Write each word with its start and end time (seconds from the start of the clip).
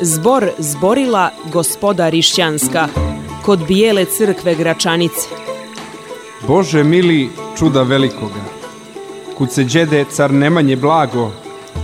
Zbor 0.00 0.50
zborila 0.58 1.30
gospoda 1.52 2.08
Rišćanska 2.08 2.88
kod 3.44 3.66
bijele 3.66 4.04
crkve 4.04 4.54
Gračanice. 4.54 5.28
Bože 6.46 6.84
mili 6.84 7.30
čuda 7.58 7.82
velikoga, 7.82 8.44
kud 9.38 9.52
se 9.52 9.64
đede 9.64 10.04
car 10.10 10.32
Nemanje 10.32 10.76
blago, 10.76 11.30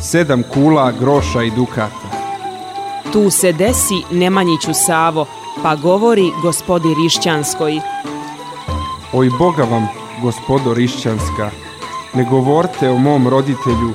sedam 0.01 0.43
kula, 0.55 0.93
groša 0.93 1.43
i 1.43 1.51
dukata. 1.51 2.09
Tu 3.13 3.31
se 3.31 3.53
desi 3.53 4.03
Nemanjiću 4.11 4.75
Savo, 4.87 5.27
pa 5.63 5.77
govori 5.77 6.31
gospodi 6.43 6.89
Rišćanskoj. 7.03 7.81
Oj 9.13 9.31
Boga 9.39 9.63
vam, 9.63 9.89
gospodo 10.23 10.75
Rišćanska, 10.75 11.51
ne 12.15 12.25
govorte 12.31 12.91
o 12.91 12.99
mom 12.99 13.29
roditelju, 13.29 13.93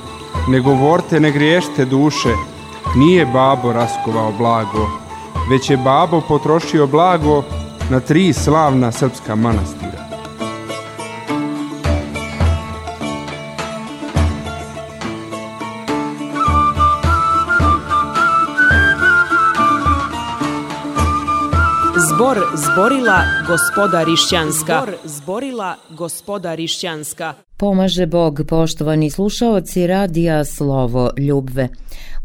ne 0.47 0.59
govorte, 0.59 1.19
ne 1.19 1.31
griješte 1.31 1.85
duše, 1.85 2.29
nije 2.95 3.25
babo 3.25 3.73
raskovao 3.73 4.31
blago, 4.37 4.87
već 5.49 5.69
je 5.69 5.77
babo 5.77 6.21
potrošio 6.27 6.87
blago 6.87 7.43
na 7.89 7.99
tri 7.99 8.33
slavna 8.33 8.91
srpska 8.91 9.35
manastira. 9.35 9.88
Zborila 22.59 23.23
gospoda 23.47 24.03
Rišćanska. 24.03 24.81
Zbor 24.83 24.95
zborila 25.03 25.75
gospoda 25.89 26.55
Rišćanska. 26.55 27.33
Pomaže 27.57 28.05
Bog, 28.05 28.41
poštovani 28.47 29.09
slušaoci 29.09 29.87
radija 29.87 30.45
Slovo 30.45 31.11
Ljubve. 31.17 31.69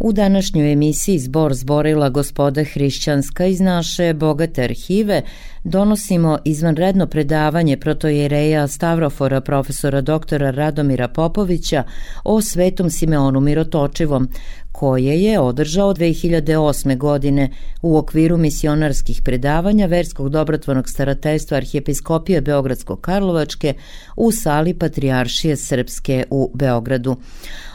U 0.01 0.13
današnjoj 0.13 0.73
emisiji 0.73 1.19
Zbor 1.19 1.55
zborila 1.55 2.09
gospoda 2.09 2.65
Hrišćanska 2.65 3.47
iz 3.47 3.61
naše 3.61 4.15
bogate 4.15 4.63
arhive 4.63 5.23
donosimo 5.65 6.39
izvanredno 6.45 7.07
predavanje 7.07 7.77
protojereja 7.77 8.69
Stavrofora 8.69 9.41
profesora 9.41 10.01
doktora 10.01 10.51
Radomira 10.51 11.09
Popovića 11.09 11.85
o 12.25 12.41
Svetom 12.41 12.91
Simeonu 12.91 13.41
Mirotočivom, 13.41 14.29
koje 14.81 15.15
je 15.27 15.41
održao 15.41 15.95
2008. 15.95 16.99
godine 16.99 17.45
u 17.83 17.99
okviru 17.99 18.37
misionarskih 18.37 19.19
predavanja 19.25 19.87
Verskog 19.87 20.29
dobrotvornog 20.29 20.89
starateljstva 20.89 21.57
Arhijepiskopije 21.57 22.41
Beogradsko-Karlovačke 22.41 23.71
u 24.17 24.27
sali 24.33 24.73
Patrijaršije 24.81 25.57
Srpske 25.57 26.17
u 26.31 26.51
Beogradu. 26.61 27.13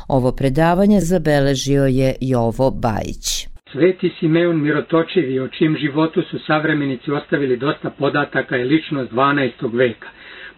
Ovo 0.08 0.31
predavanje 0.31 1.00
zabeležio 1.00 1.86
je 1.86 2.16
Jovo 2.22 2.72
Bajić. 2.72 3.25
Sveti 3.72 4.11
Simeon 4.19 4.61
Mirotočivi, 4.61 5.39
o 5.39 5.47
čijem 5.47 5.78
životu 5.78 6.22
su 6.22 6.39
savremenici 6.47 7.11
ostavili 7.11 7.58
dosta 7.58 7.89
podataka, 7.89 8.56
je 8.56 8.66
ličnost 8.66 9.11
12. 9.11 9.78
veka. 9.78 10.08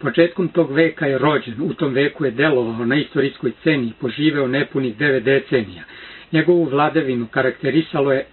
Početkom 0.01 0.47
tog 0.47 0.71
veka 0.71 1.05
je 1.05 1.17
rođen, 1.17 1.61
u 1.61 1.73
tom 1.73 1.93
veku 1.93 2.25
je 2.25 2.31
delovao 2.31 2.85
na 2.85 2.95
istorijskoj 2.95 3.51
sceni 3.59 3.87
i 3.87 3.93
poživeo 4.01 4.47
nepunih 4.47 4.97
devet 4.97 5.23
decenija. 5.23 5.83
Njegovu 6.31 6.63
vladavinu 6.65 7.27
karakterisalo 7.27 8.13
je 8.13 8.25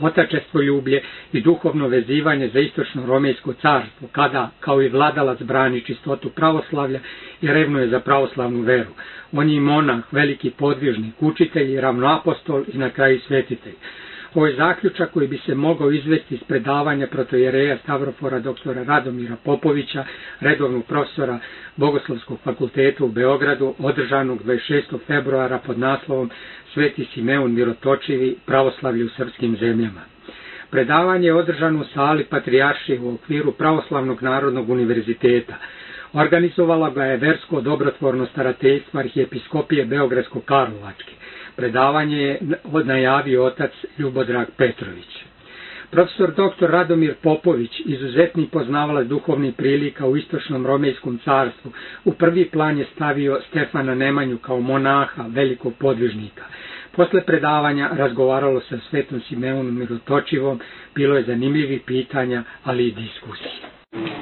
otačestvo 0.00 0.62
ljublje 0.62 1.02
i 1.32 1.40
duhovno 1.40 1.88
vezivanje 1.88 2.48
za 2.48 2.60
istočno 2.60 3.06
romejsko 3.06 3.52
carstvo, 3.52 4.08
kada, 4.12 4.50
kao 4.60 4.82
i 4.82 4.88
vladalac, 4.88 5.42
brani 5.42 5.80
čistotu 5.80 6.30
pravoslavlja 6.30 7.00
i 7.42 7.46
revnuje 7.46 7.88
za 7.88 8.00
pravoslavnu 8.00 8.60
veru. 8.60 8.90
On 9.32 9.50
je 9.50 9.60
monah, 9.60 10.12
veliki 10.12 10.50
podvižnik, 10.50 11.14
učitelj, 11.20 11.80
ravnoapostol 11.80 12.64
i 12.68 12.78
na 12.78 12.90
kraju 12.90 13.20
svetitelj. 13.20 13.74
Ovo 14.34 14.46
je 14.46 14.56
zaključak 14.56 15.10
koji 15.10 15.28
bi 15.28 15.38
se 15.38 15.54
mogao 15.54 15.90
izvesti 15.90 16.34
iz 16.34 16.40
predavanja 16.42 17.06
protojereja 17.06 17.78
Stavrofora 17.78 18.38
doktora 18.38 18.82
Radomira 18.84 19.36
Popovića, 19.36 20.04
redovnog 20.40 20.84
profesora 20.84 21.38
Bogoslovskog 21.76 22.38
fakulteta 22.40 23.04
u 23.04 23.08
Beogradu, 23.08 23.74
održanog 23.78 24.42
26. 24.44 24.82
februara 25.06 25.58
pod 25.58 25.78
naslovom 25.78 26.30
Sveti 26.74 27.04
Simeon 27.04 27.52
Mirotočivi 27.52 28.36
pravoslavlje 28.46 29.04
u 29.04 29.08
srpskim 29.08 29.56
zemljama. 29.56 30.00
Predavanje 30.70 31.26
je 31.26 31.34
održano 31.34 31.80
u 31.80 31.84
sali 31.84 32.24
Patrijaršije 32.24 33.00
u 33.00 33.14
okviru 33.14 33.52
Pravoslavnog 33.52 34.22
narodnog 34.22 34.70
univerziteta. 34.70 35.54
Organizovala 36.14 36.90
ga 36.90 37.04
je 37.04 37.16
Versko 37.16 37.60
dobrotvorno 37.60 38.26
starateljstvo 38.26 39.00
arhijepiskopije 39.00 39.86
Beogradsko-Karlovačke. 39.86 41.12
Predavanje 41.60 42.18
je 42.18 42.38
najavio 42.84 43.44
otac 43.44 43.70
Ljubodrag 43.98 44.46
Petrović. 44.56 45.10
Profesor 45.90 46.30
dr. 46.32 46.66
Radomir 46.66 47.14
Popović, 47.16 47.70
izuzetni 47.86 48.46
poznavalac 48.46 49.06
duhovnih 49.06 49.54
prilika 49.54 50.06
u 50.06 50.16
istočnom 50.16 50.66
romejskom 50.66 51.18
carstvu, 51.18 51.72
u 52.04 52.12
prvi 52.14 52.44
plan 52.46 52.78
je 52.78 52.86
stavio 52.86 53.40
Stefana 53.42 53.94
Nemanju 53.94 54.38
kao 54.38 54.60
monaha, 54.62 55.24
velikog 55.28 55.72
podvižnika. 55.76 56.42
Posle 56.92 57.20
predavanja 57.22 57.90
razgovaralo 57.94 58.56
o 58.58 58.80
svetom 58.80 59.20
Simeonu 59.20 59.72
Mirotočivom, 59.72 60.60
bilo 60.94 61.16
je 61.16 61.22
zanimljivi 61.24 61.78
pitanja, 61.80 62.42
ali 62.64 62.86
i 62.86 62.92
diskusije. 62.94 63.52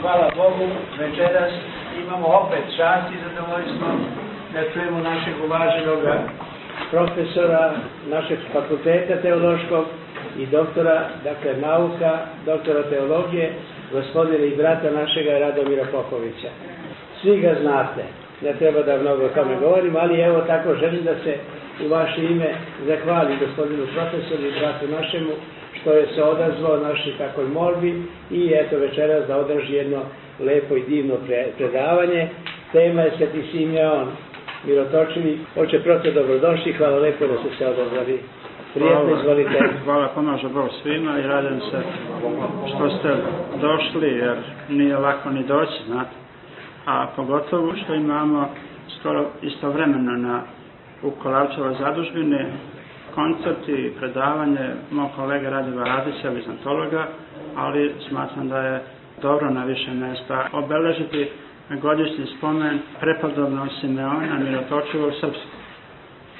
Hvala 0.00 0.30
Bogu, 0.36 0.68
večeras 0.98 1.52
imamo 1.98 2.26
opet 2.28 2.64
čast 2.76 3.06
i 3.08 3.22
zadovoljstvo 3.24 3.88
da 4.52 4.72
čujemo 4.72 5.00
našeg 5.00 5.34
uvaženog 5.44 5.98
profesora 6.90 7.74
našeg 8.10 8.38
fakulteta 8.52 9.16
teološkog 9.22 9.84
i 10.38 10.46
doktora, 10.46 11.08
dakle, 11.24 11.54
nauka, 11.60 12.18
doktora 12.46 12.82
teologije, 12.82 13.52
gospodina 13.92 14.44
i 14.44 14.56
brata 14.56 14.90
našega 14.90 15.38
Radomira 15.38 15.84
Popovića. 15.92 16.48
Svi 17.22 17.40
ga 17.40 17.54
znate, 17.60 18.02
ne 18.42 18.52
treba 18.52 18.82
da 18.82 18.98
mnogo 18.98 19.24
o 19.24 19.28
tome 19.28 19.56
govorim, 19.60 19.96
ali 19.96 20.20
evo 20.20 20.40
tako 20.40 20.74
želim 20.74 21.04
da 21.04 21.14
se 21.24 21.36
u 21.86 21.88
vaše 21.88 22.24
ime 22.24 22.54
zahvali 22.86 23.36
gospodinu 23.46 23.86
profesoru 23.94 24.42
i 24.48 24.60
bratu 24.60 24.86
našemu 25.00 25.30
što 25.80 25.92
je 25.92 26.06
se 26.14 26.22
odazvao 26.22 26.76
našoj 26.76 27.12
takoj 27.18 27.44
molbi 27.44 28.02
i 28.30 28.52
eto 28.54 28.78
večeras 28.78 29.26
da 29.26 29.36
održi 29.36 29.74
jedno 29.74 30.02
lepo 30.40 30.76
i 30.76 30.82
divno 30.82 31.14
predavanje. 31.58 32.28
Tema 32.72 33.02
je 33.02 33.12
Sveti 33.16 33.42
Simeon, 33.52 34.08
Mirotočivi. 34.64 35.38
Oče 35.56 35.78
prote, 35.82 36.10
dobrodošli, 36.10 36.72
hvala 36.72 36.98
lepo 36.98 37.26
da 37.26 37.38
ste 37.38 37.56
se 37.58 37.66
odazvali. 37.66 38.20
Prijetno, 38.74 39.18
izvolite. 39.20 39.58
Hvala, 39.84 40.08
pomaže 40.14 40.48
Bog 40.48 40.68
svima 40.82 41.18
i 41.18 41.22
radim 41.22 41.60
se 41.60 41.78
što 42.74 42.90
ste 42.90 43.16
došli, 43.60 44.08
jer 44.08 44.36
nije 44.68 44.96
lako 44.96 45.30
ni 45.30 45.44
doći, 45.44 45.84
znate. 45.86 46.10
A 46.86 47.06
pogotovo 47.16 47.74
što 47.84 47.94
imamo 47.94 48.48
skoro 49.00 49.26
istovremeno 49.42 50.12
na, 50.16 50.42
u 51.02 51.10
Kolavčevoj 51.10 51.74
zadužbini 51.80 52.44
koncert 53.14 53.68
i 53.68 53.92
predavanje 53.98 54.68
mog 54.90 55.10
kolega 55.16 55.50
Radiva 55.50 55.84
Radića, 55.84 56.28
vizantologa, 56.28 57.06
ali 57.56 57.94
smatram 58.08 58.48
da 58.48 58.58
je 58.58 58.82
dobro 59.22 59.50
na 59.50 59.64
više 59.64 59.90
mesta 59.90 60.46
obeležiti 60.52 61.28
godišnji 61.76 62.26
spomen 62.38 62.78
prepodobnog 63.00 63.68
Simeona 63.80 64.38
Mirotočivog 64.38 65.12
srpskog. 65.20 65.50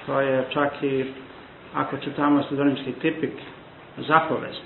To 0.06 0.20
je 0.20 0.44
čak 0.50 0.82
i, 0.82 1.04
ako 1.74 1.96
čitamo 1.96 2.42
studentski 2.42 2.92
tipik, 2.92 3.32
zapovest. 3.96 4.62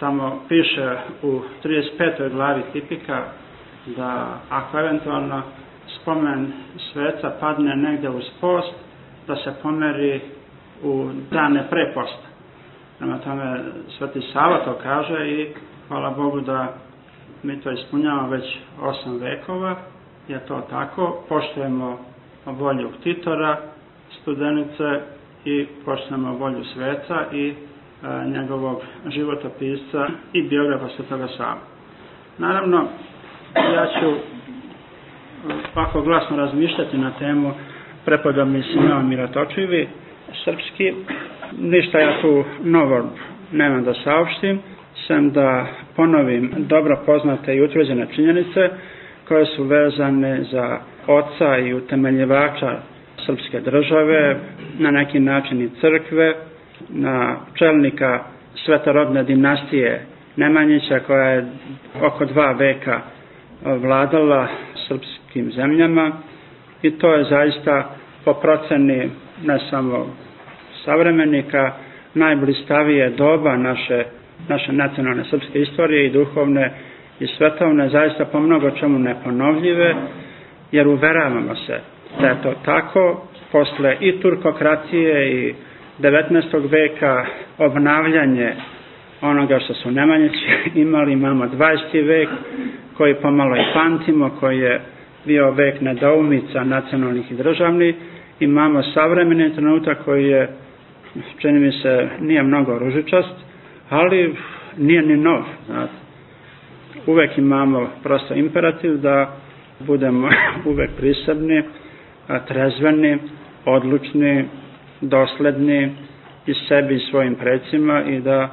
Tamo 0.00 0.42
piše 0.48 0.96
u 1.22 1.40
35. 1.64 2.30
glavi 2.32 2.62
tipika 2.72 3.24
da 3.86 4.40
ako 4.50 4.78
eventualno 4.78 5.42
spomen 6.00 6.52
sveca 6.92 7.32
padne 7.40 7.76
negde 7.76 8.08
uz 8.08 8.24
post, 8.40 8.72
da 9.26 9.36
se 9.36 9.54
pomeri 9.62 10.20
u 10.82 11.10
dane 11.30 11.66
pre 11.70 11.92
posta. 11.94 12.28
Prema 12.98 13.18
tome, 13.18 13.60
Sveti 13.98 14.20
Sava 14.32 14.64
to 14.64 14.78
kaže 14.82 15.30
i 15.30 15.54
hvala 15.88 16.10
Bogu 16.10 16.40
da 16.40 16.74
mi 17.42 17.60
to 17.60 17.70
ispunjavamo 17.70 18.28
već 18.28 18.44
osam 18.80 19.18
vekova, 19.18 19.76
je 20.28 20.38
to 20.38 20.60
tako, 20.70 21.22
poštujemo 21.28 21.98
volju 22.46 22.90
Titora, 23.02 23.56
studenice 24.22 25.00
i 25.44 25.66
poštujemo 25.84 26.36
volju 26.36 26.64
sveca 26.64 27.24
i 27.32 27.48
e, 27.48 27.54
njegovog 28.28 28.80
životopisca 29.06 30.06
i 30.32 30.42
biografa 30.42 30.88
Svetoga 30.96 31.28
Sava. 31.36 31.58
Naravno, 32.38 32.88
ja 33.54 33.86
ću 34.00 34.14
ovako 35.76 36.02
glasno 36.02 36.36
razmišljati 36.36 36.98
na 36.98 37.10
temu 37.18 37.52
prepodobni 38.04 38.62
Simeon 38.62 39.08
Miratočivi, 39.08 39.88
srpski. 40.44 40.94
Ništa 41.58 41.98
ja 41.98 42.20
tu 42.20 42.44
novo 42.62 43.04
nemam 43.52 43.84
da 43.84 43.94
saopštim, 43.94 44.60
sem 45.06 45.30
da 45.30 45.66
ponovim 45.96 46.50
dobro 46.58 46.98
poznate 47.06 47.54
i 47.54 47.62
utvrđene 47.62 48.06
činjenice 48.14 48.68
koje 49.28 49.46
su 49.46 49.64
vezane 49.64 50.42
za 50.42 50.78
oca 51.06 51.58
i 51.58 51.74
utemeljivača 51.74 52.78
srpske 53.26 53.60
države, 53.60 54.36
na 54.78 54.90
neki 54.90 55.20
način 55.20 55.62
i 55.62 55.70
crkve, 55.70 56.34
na 56.88 57.36
čelnika 57.54 58.20
svetorodne 58.56 59.24
dinastije 59.24 60.06
Nemanjića 60.36 61.00
koja 61.00 61.24
je 61.24 61.44
oko 62.02 62.24
dva 62.24 62.52
veka 62.52 63.00
vladala 63.64 64.48
srpskim 64.88 65.52
zemljama 65.52 66.12
i 66.82 66.90
to 66.90 67.14
je 67.14 67.24
zaista 67.24 67.94
po 68.24 68.34
proceni 68.34 69.10
ne 69.44 69.58
samo 69.70 70.06
savremenika 70.84 71.72
najblistavije 72.14 73.10
doba 73.10 73.56
naše, 73.56 74.04
naše 74.48 74.72
nacionalne 74.72 75.24
srpske 75.24 75.60
istorije 75.62 76.06
i 76.06 76.10
duhovne 76.10 76.72
i 77.20 77.26
svetovne 77.26 77.88
zaista 77.88 78.24
po 78.24 78.40
mnogo 78.40 78.70
čemu 78.70 78.98
neponovljive 78.98 79.94
jer 80.72 80.88
uveravamo 80.88 81.54
se 81.56 81.80
da 82.20 82.26
je 82.28 82.42
to 82.42 82.54
tako 82.64 83.26
posle 83.52 83.96
i 84.00 84.20
turkokratije 84.20 85.32
i 85.32 85.54
19. 86.00 86.70
veka 86.70 87.24
obnavljanje 87.58 88.52
onoga 89.20 89.58
što 89.58 89.74
su 89.74 89.90
Nemanjići 89.90 90.46
imali, 90.74 91.12
imamo 91.12 91.44
20. 91.46 92.06
vek 92.06 92.28
koji 92.96 93.14
pomalo 93.14 93.56
i 93.56 93.72
pamtimo, 93.74 94.30
koji 94.40 94.58
je 94.58 94.80
bio 95.24 95.50
vek 95.50 95.80
nedoumica 95.80 96.64
nacionalnih 96.64 97.32
i 97.32 97.34
državnih, 97.34 97.94
imamo 98.40 98.82
savremeni 98.82 99.54
trenutak 99.54 99.98
koji 100.04 100.24
je, 100.26 100.48
čini 101.38 101.58
mi 101.60 101.72
se, 101.72 102.08
nije 102.20 102.42
mnogo 102.42 102.78
ružičast, 102.78 103.34
ali 103.90 104.34
nije 104.76 105.02
ni 105.02 105.16
nov. 105.16 105.42
Znate. 105.66 105.92
Uvek 107.06 107.38
imamo 107.38 107.88
prosto 108.02 108.34
imperativ 108.34 108.96
da 108.96 109.36
budemo 109.80 110.28
uvek 110.70 110.90
prisebni, 110.96 111.62
trezveni, 112.48 113.18
odlučni, 113.64 114.44
dosledni 115.00 115.90
i 116.46 116.54
sebi 116.68 116.94
i 116.94 117.06
svojim 117.10 117.34
precima 117.34 118.02
i 118.04 118.20
da 118.20 118.48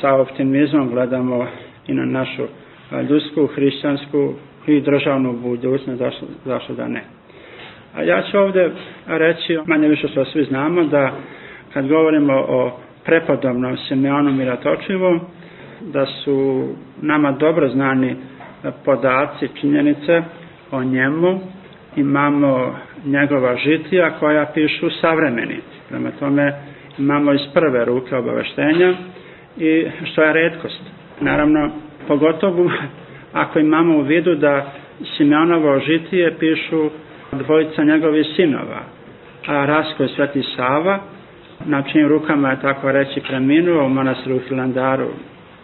sa 0.00 0.14
optimizmom 0.14 0.90
gledamo 0.90 1.46
i 1.86 1.94
na 1.94 2.04
našu 2.04 2.42
ljudsku, 3.10 3.46
hrišćansku 3.46 4.34
i 4.66 4.80
državnu 4.80 5.32
budućnost, 5.32 5.98
zašto, 5.98 6.26
zašto 6.44 6.74
da 6.74 6.88
ne. 6.88 7.04
A 7.94 8.02
ja 8.02 8.22
ću 8.30 8.38
ovde 8.38 8.70
reći, 9.06 9.58
manje 9.66 9.88
više 9.88 10.08
što 10.08 10.24
svi 10.24 10.44
znamo, 10.44 10.84
da 10.84 11.12
kad 11.72 11.88
govorimo 11.88 12.32
o 12.48 12.78
prepodobnom 13.08 13.76
Simeonu 13.78 14.32
Miratočivom, 14.32 15.20
da 15.80 16.06
su 16.06 16.68
nama 17.02 17.32
dobro 17.32 17.68
znani 17.68 18.16
podaci, 18.84 19.48
činjenice 19.60 20.22
o 20.70 20.82
njemu, 20.84 21.40
imamo 21.96 22.74
njegova 23.04 23.56
žitija 23.56 24.10
koja 24.10 24.46
pišu 24.54 24.90
savremenici. 24.90 25.76
Prema 25.88 26.10
tome 26.10 26.52
imamo 26.98 27.32
iz 27.32 27.40
prve 27.54 27.84
ruke 27.84 28.16
obaveštenja 28.16 28.94
i 29.56 29.86
što 30.04 30.22
je 30.22 30.32
redkost. 30.32 30.80
Naravno, 31.20 31.70
pogotovo 32.08 32.70
ako 33.32 33.58
imamo 33.58 33.98
u 33.98 34.02
vidu 34.02 34.34
da 34.34 34.72
Simeonovo 35.16 35.78
žitije 35.80 36.34
pišu 36.38 36.90
dvojica 37.32 37.84
njegovih 37.84 38.26
sinova, 38.36 38.80
a 39.46 39.64
Rasko 39.66 40.04
i 40.04 40.08
Sveti 40.08 40.42
Sava, 40.56 40.98
na 41.66 41.82
čim 41.82 42.08
rukama 42.08 42.50
je 42.50 42.60
tako 42.60 42.92
reći 42.92 43.20
preminuo 43.20 43.86
u 43.86 43.88
manastiru 43.88 44.38
Hilandaru, 44.38 45.08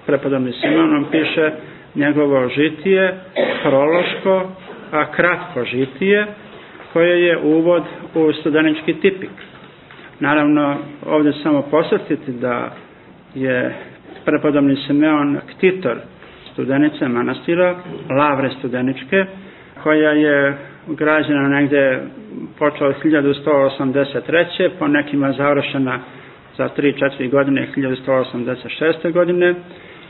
prepodobni 0.06 0.52
Simonom 0.52 1.04
piše 1.10 1.50
njegovo 1.94 2.48
žitije, 2.48 3.14
prološko, 3.62 4.50
a 4.92 5.12
kratko 5.12 5.64
žitije, 5.64 6.26
koje 6.92 7.26
je 7.26 7.38
uvod 7.38 7.82
u 8.14 8.32
studenički 8.32 8.94
tipik. 8.94 9.30
Naravno, 10.20 10.76
ovde 11.06 11.32
samo 11.42 11.62
posjetiti 11.62 12.32
da 12.32 12.70
je 13.34 13.74
prepodobni 14.24 14.76
Simeon 14.76 15.38
ktitor 15.48 15.96
studenice 16.52 17.08
manastira, 17.08 17.76
Lavre 18.10 18.50
studeničke, 18.58 19.24
koja 19.82 20.10
je 20.10 20.56
građena 20.88 21.48
negde 21.50 22.00
počela 22.58 22.88
od 22.88 22.96
1183. 23.04 24.44
po 24.78 24.88
nekima 24.88 25.32
završena 25.32 26.00
za 26.56 26.68
3-4 26.68 27.30
godine 27.30 27.68
1186. 27.76 29.12
godine 29.12 29.54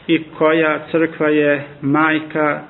i 0.07 0.23
koja 0.39 0.79
crkva 0.91 1.29
je 1.29 1.65
majka 1.81 2.61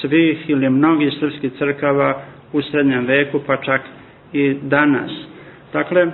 svih 0.00 0.50
ili 0.50 0.70
mnogih 0.70 1.12
srpskih 1.20 1.52
crkava 1.52 2.22
u 2.52 2.62
srednjem 2.62 3.06
veku, 3.06 3.40
pa 3.46 3.56
čak 3.56 3.80
i 4.32 4.54
danas. 4.62 5.10
Dakle, 5.72 6.06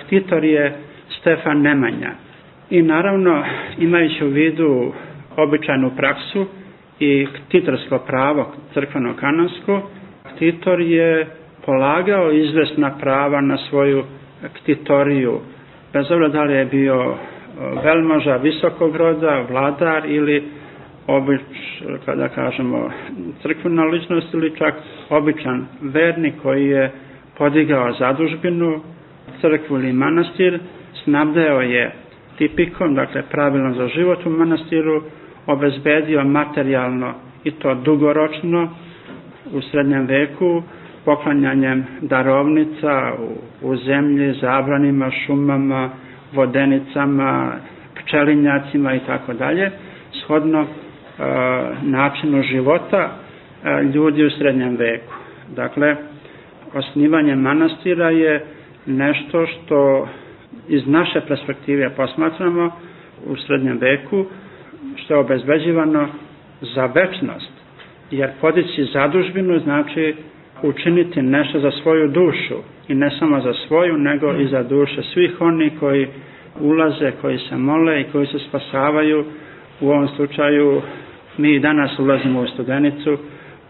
ktitor 0.00 0.44
je 0.44 0.72
Stefan 1.10 1.60
Nemanja. 1.60 2.10
I 2.70 2.82
naravno, 2.82 3.44
imajući 3.78 4.24
u 4.24 4.28
vidu 4.28 4.92
običajnu 5.36 5.90
praksu 5.96 6.46
i 7.00 7.26
ktitorsko 7.38 7.98
pravo 7.98 8.52
crkveno 8.74 9.14
kanonsko, 9.16 9.90
ktitor 10.42 10.80
je 10.80 11.26
polagao 11.66 12.32
izvesna 12.32 12.90
prava 13.00 13.40
na 13.40 13.56
svoju 13.58 14.04
ktitoriju, 14.54 15.40
bez 15.92 16.10
obzira 16.10 16.28
da 16.28 16.42
li 16.42 16.54
je 16.54 16.64
bio 16.64 17.14
velmoža 17.84 18.36
visokog 18.36 18.96
roda, 18.96 19.44
vladar 19.50 20.02
ili 20.06 20.44
obič, 21.06 21.40
kada 22.04 22.28
kažemo 22.28 22.90
crkvena 23.42 23.84
ličnost 23.84 24.34
ili 24.34 24.56
čak 24.56 24.74
običan 25.10 25.66
vernik 25.80 26.34
koji 26.42 26.66
je 26.66 26.90
podigao 27.38 27.92
zadužbinu, 27.92 28.80
crkvu 29.40 29.76
ili 29.76 29.92
manastir, 29.92 30.58
snabdeo 31.04 31.60
je 31.60 31.92
tipikom, 32.38 32.94
dakle 32.94 33.22
pravilno 33.30 33.74
za 33.74 33.88
život 33.88 34.26
u 34.26 34.30
manastiru, 34.30 35.02
obezbedio 35.46 36.24
materijalno 36.24 37.14
i 37.44 37.50
to 37.50 37.74
dugoročno 37.74 38.68
u 39.46 39.60
srednjem 39.62 40.06
veku 40.06 40.62
poklanjanjem 41.04 41.84
darovnica 42.02 43.12
u, 43.18 43.28
u 43.62 43.76
zemlji, 43.76 44.32
zabranima, 44.32 45.10
šumama, 45.26 45.90
vodenicama, 46.32 47.52
pčelinjacima 47.96 48.94
i 48.94 49.00
tako 49.00 49.32
dalje, 49.32 49.70
shodno 50.14 50.60
e, 50.60 50.66
načinu 51.82 52.42
života 52.42 53.10
e, 53.64 53.82
ljudi 53.84 54.24
u 54.24 54.30
srednjem 54.30 54.76
veku. 54.76 55.12
Dakle, 55.48 55.96
osnivanje 56.74 57.36
manastira 57.36 58.10
je 58.10 58.44
nešto 58.86 59.46
što 59.46 60.08
iz 60.68 60.86
naše 60.86 61.20
perspektive 61.20 61.90
posmatramo 61.90 62.70
u 63.26 63.36
srednjem 63.36 63.78
veku, 63.78 64.24
što 64.96 65.14
je 65.14 65.20
obezbeđivano 65.20 66.08
za 66.60 66.86
večnost. 66.86 67.61
Jer 68.12 68.30
podići 68.40 68.84
zadužbinu 68.84 69.58
znači 69.58 70.14
učiniti 70.62 71.22
nešto 71.22 71.60
za 71.60 71.70
svoju 71.70 72.08
dušu 72.08 72.54
i 72.88 72.94
ne 72.94 73.10
samo 73.18 73.40
za 73.40 73.52
svoju, 73.68 73.96
nego 73.98 74.32
i 74.32 74.46
za 74.46 74.62
duše 74.62 75.02
svih 75.02 75.40
oni 75.40 75.70
koji 75.80 76.08
ulaze, 76.60 77.12
koji 77.20 77.38
se 77.38 77.56
mole 77.56 78.00
i 78.00 78.04
koji 78.12 78.26
se 78.26 78.38
spasavaju. 78.38 79.24
U 79.80 79.88
ovom 79.90 80.08
slučaju 80.08 80.82
mi 81.38 81.58
danas 81.58 81.98
ulazimo 81.98 82.40
u 82.40 82.46
studenicu 82.46 83.18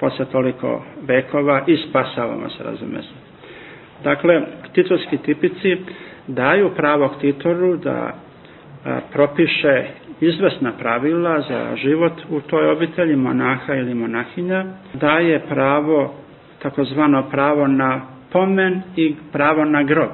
posle 0.01 0.25
toliko 0.25 0.85
vekova 1.03 1.65
i 1.67 1.77
spasavamo 1.77 2.49
se, 2.49 2.65
razume 2.65 3.03
se. 3.03 3.15
Dakle, 4.05 4.43
titovski 4.73 5.17
tipici 5.19 5.77
daju 6.27 6.71
pravo 6.77 7.09
ktitoru 7.09 7.77
da 7.77 8.15
propiše 9.13 9.85
izvesna 10.23 10.73
pravila 10.73 11.41
za 11.41 11.77
život 11.77 12.13
u 12.31 12.41
toj 12.41 12.71
obitelji 12.71 13.17
monaha 13.17 13.75
ili 13.75 13.95
monahinja, 13.95 14.65
daje 14.95 15.41
pravo, 15.49 16.15
takozvano 16.63 17.23
pravo 17.31 17.67
na 17.67 18.01
pomen 18.33 18.83
i 18.97 19.15
pravo 19.33 19.65
na 19.65 19.83
grob. 19.83 20.11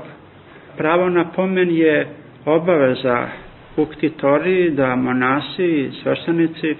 Pravo 0.76 1.08
na 1.08 1.24
pomen 1.24 1.70
je 1.70 2.06
obaveza 2.46 3.28
u 3.76 3.84
ktitoriji 3.86 4.70
da 4.70 4.96
monasi 4.96 5.64
i 5.64 5.90
sveštenici 6.02 6.76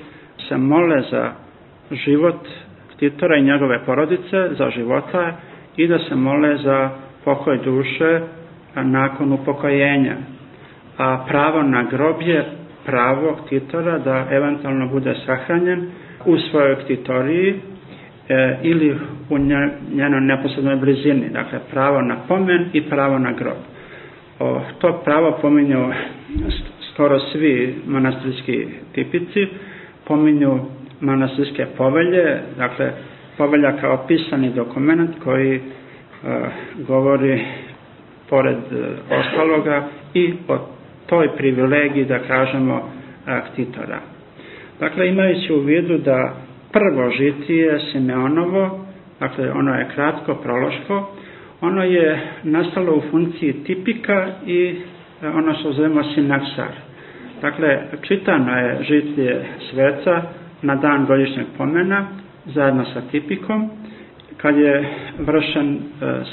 se 0.49 0.56
mole 0.56 1.02
za 1.11 1.32
život 1.90 2.49
ktitora 2.97 3.37
i 3.37 3.42
njegove 3.42 3.85
porodice, 3.85 4.49
za 4.58 4.70
života 4.70 5.37
i 5.76 5.87
da 5.88 5.99
se 5.99 6.14
mole 6.14 6.56
za 6.56 6.90
pokoj 7.25 7.58
duše 7.64 8.20
nakon 8.75 9.32
upokojenja. 9.32 10.16
A 10.99 11.25
pravo 11.28 11.62
na 11.62 11.82
grob 11.82 12.23
je 12.23 12.44
pravo 12.88 13.37
ktitora 13.37 13.99
da 13.99 14.26
eventualno 14.30 14.87
bude 14.88 15.14
sahranjen 15.26 15.90
u 16.25 16.38
svojoj 16.40 16.76
ktitoriji 16.76 17.54
e, 18.28 18.59
ili 18.62 18.97
u 19.30 19.38
njenoj 19.90 20.21
neposrednoj 20.21 20.76
blizini. 20.76 21.28
Dakle, 21.28 21.59
pravo 21.71 22.02
na 22.02 22.16
pomen 22.28 22.66
i 22.73 22.83
pravo 22.83 23.18
na 23.18 23.33
grob. 23.33 23.57
O, 24.38 24.61
to 24.78 25.00
pravo 25.04 25.38
pominju 25.42 25.92
skoro 26.92 27.18
svi 27.21 27.75
manastirski 27.87 28.66
tipici, 28.92 29.47
pominju 30.04 30.59
manastirske 31.00 31.66
povelje, 31.76 32.25
dakle, 32.59 32.92
povelja 33.38 33.73
kao 33.80 34.04
pisani 34.09 34.50
dokument 34.50 35.11
koji 35.25 35.54
e, 35.54 35.61
govori 36.78 37.45
pored 38.30 38.57
e, 38.73 38.87
ostaloga 39.11 39.83
i 40.14 40.35
o 40.49 40.77
toj 41.09 41.37
privilegiji 41.37 42.05
da 42.05 42.19
kažemo 42.19 42.91
ktitora. 43.45 44.00
Dakle, 44.81 45.09
imajući 45.09 45.53
u 45.53 45.61
vidu 45.61 45.99
da 45.99 46.35
prvo 46.73 47.11
žitije 47.11 47.79
Simeonovo, 47.83 48.85
dakle 49.21 49.50
ono 49.53 49.75
je 49.75 49.88
kratko, 49.95 50.35
prološko, 50.35 51.11
ono 51.61 51.85
je 51.85 52.09
nastalo 52.43 52.93
u 52.93 53.03
funkciji 53.11 53.53
tipika 53.55 54.27
i 54.47 54.75
ono 55.25 55.55
što 55.55 55.73
zovemo 55.73 56.03
sinaksar. 56.05 56.69
Dakle, 57.41 57.69
čitano 58.03 58.53
je 58.53 58.83
žitije 58.83 59.45
sveca 59.71 60.23
na 60.62 60.75
dan 60.77 61.07
godišnjeg 61.07 61.47
pomena 61.57 62.07
zajedno 62.47 62.85
sa 62.85 63.00
tipikom, 63.03 63.71
kad 64.37 64.57
je 64.57 64.85
vršen 65.19 65.75
e, 65.75 65.79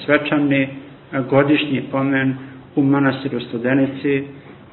svečani 0.05 0.67
godišnji 1.21 1.83
pomen 1.91 2.35
u 2.75 2.83
manastiru 2.83 3.39
Studenici, 3.39 4.23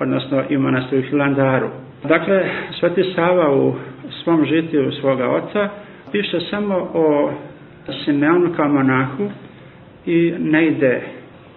odnosno 0.02 0.42
i 0.48 0.56
u 0.56 1.02
Hilandaru. 1.02 1.68
Dakle, 2.04 2.44
Sveti 2.80 3.04
Sava 3.14 3.54
u 3.54 3.74
svom 4.24 4.44
žitiju 4.44 4.92
svoga 4.92 5.30
oca 5.30 5.68
piše 6.12 6.40
samo 6.50 6.90
o 6.94 7.32
Simeonu 8.04 8.54
kao 8.56 8.68
monahu 8.68 9.30
i 10.06 10.34
ne 10.38 10.66
ide 10.66 11.02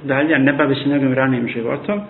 dalje, 0.04 0.40
ne 0.40 0.54
bavi 0.54 0.75
se 0.75 0.90
njegovim 0.90 1.14
ranijim 1.14 1.48
životom 1.48 2.02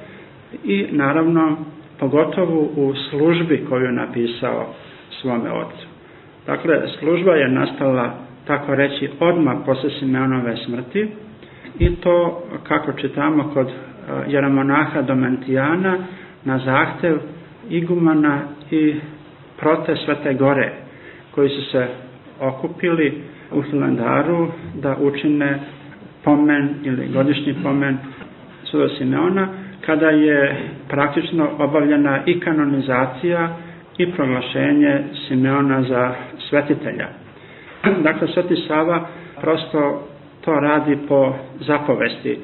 i 0.63 0.88
naravno 0.92 1.58
pogotovo 2.00 2.62
u 2.75 2.94
službi 3.10 3.65
koju 3.70 3.84
je 3.84 3.92
napisao 3.92 4.65
svome 5.22 5.51
ocu. 5.51 5.88
Dakle, 6.46 6.82
služba 7.00 7.36
je 7.36 7.50
nastala, 7.50 8.13
tako 8.48 8.75
reći, 8.75 9.10
odmah 9.20 9.58
posle 9.65 9.89
Simeonove 10.00 10.58
smrti 10.58 11.08
i 11.80 11.96
to, 11.96 12.44
kako 12.63 12.94
čitamo 12.94 13.51
kod 13.54 13.72
jeromonaha 14.27 15.01
Domentijana, 15.01 15.98
na 16.45 16.57
zahtev 16.57 17.17
igumana 17.69 18.39
i 18.71 18.95
prote 19.57 19.95
Svete 19.95 20.33
Gore, 20.33 20.71
koji 21.31 21.49
su 21.49 21.61
se 21.61 21.87
okupili 22.39 23.21
u 23.51 23.61
Hilandaru 23.61 24.47
da 24.73 24.95
učine 24.95 25.59
pomen 26.23 26.69
ili 26.83 27.07
godišnji 27.07 27.55
pomen 27.63 27.97
Suda 28.63 28.87
Simeona, 28.89 29.47
kada 29.81 30.09
je 30.09 30.55
praktično 30.89 31.49
obavljena 31.59 32.23
i 32.25 32.39
kanonizacija 32.39 33.49
i 33.97 34.11
proglašenje 34.11 35.03
Simeona 35.27 35.81
za 35.81 36.13
svetitelja. 36.49 37.07
Dakle, 38.03 38.27
Sveti 38.27 38.55
Sava 38.57 39.07
prosto 39.41 40.07
to 40.41 40.51
radi 40.53 40.97
po 41.07 41.33
zapovesti 41.59 42.39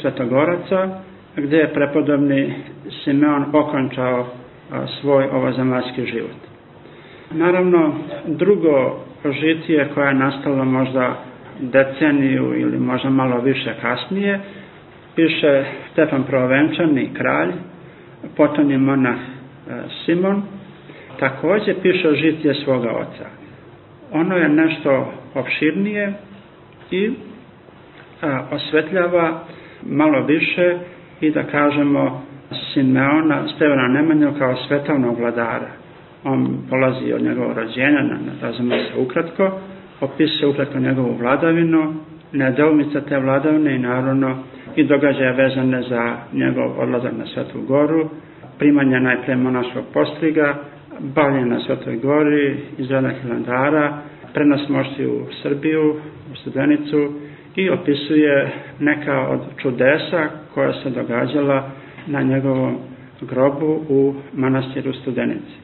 Svetogoraca, 0.00 1.00
gde 1.42 1.56
je 1.56 1.72
prepodobni 1.72 2.54
Simeon 3.04 3.44
okončao 3.52 4.26
svoj 5.00 5.24
ovozemaljski 5.32 6.06
život. 6.06 6.36
Naravno, 7.30 7.94
drugo 8.26 9.00
žitije 9.40 9.88
koje 9.94 10.08
je 10.08 10.14
nastalo 10.14 10.64
možda 10.64 11.16
deceniju 11.60 12.60
ili 12.60 12.78
možda 12.78 13.10
malo 13.10 13.40
više 13.40 13.74
kasnije, 13.80 14.40
piše 15.16 15.64
Stefan 15.92 16.24
Provenčani, 16.24 17.10
kralj, 17.14 17.52
potom 18.36 18.70
je 18.70 18.78
monah 18.78 19.18
Simon, 20.04 20.42
takođe 21.18 21.74
piše 21.82 22.14
žitije 22.14 22.54
svoga 22.54 22.90
oca. 22.90 23.26
Ono 24.12 24.36
je 24.36 24.48
nešto 24.48 25.12
opširnije 25.34 26.12
i 26.90 27.10
osvetljava 28.50 29.40
malo 29.82 30.26
više 30.26 30.78
i 31.20 31.30
da 31.30 31.42
kažemo 31.42 32.22
Simeona 32.72 33.48
Stevana 33.56 33.88
Nemanju 33.88 34.32
kao 34.38 34.56
svetovnog 34.56 35.18
vladara. 35.18 35.68
On 36.24 36.56
polazi 36.70 37.12
od 37.12 37.22
njegovog 37.22 37.56
rođenja, 37.56 38.18
razume 38.42 38.78
se 38.78 39.00
ukratko, 39.00 39.50
opisuje 40.00 40.48
ukratko 40.48 40.78
njegovu 40.78 41.16
vladavinu, 41.20 41.94
nedoumica 42.32 43.00
te 43.00 43.18
vladavine 43.18 43.74
i 43.74 43.78
naravno 43.78 44.38
i 44.76 44.84
događaja 44.84 45.32
vezane 45.32 45.82
za 45.82 46.16
njegov 46.32 46.80
odlazak 46.80 47.12
na 47.18 47.26
Svetu 47.26 47.62
goru, 47.68 48.08
primanje 48.58 49.00
najpre 49.00 49.36
monaškog 49.36 49.84
postriga, 49.94 50.54
bavljenje 51.00 51.46
na 51.46 51.60
Svetoj 51.60 51.96
gori, 51.96 52.56
izrada 52.78 53.08
Hilandara, 53.08 53.98
prenos 54.34 54.68
mošti 54.68 55.06
u 55.06 55.26
Srbiju, 55.42 55.94
u 56.32 56.36
Studenicu 56.36 57.12
i 57.56 57.70
opisuje 57.70 58.50
neka 58.80 59.28
od 59.28 59.40
čudesa 59.62 60.28
koja 60.58 60.72
se 60.72 60.90
događala 60.90 61.70
na 62.06 62.22
njegovom 62.22 62.76
grobu 63.20 63.80
u 63.88 64.14
manastiru 64.34 64.92
Studenici. 64.92 65.54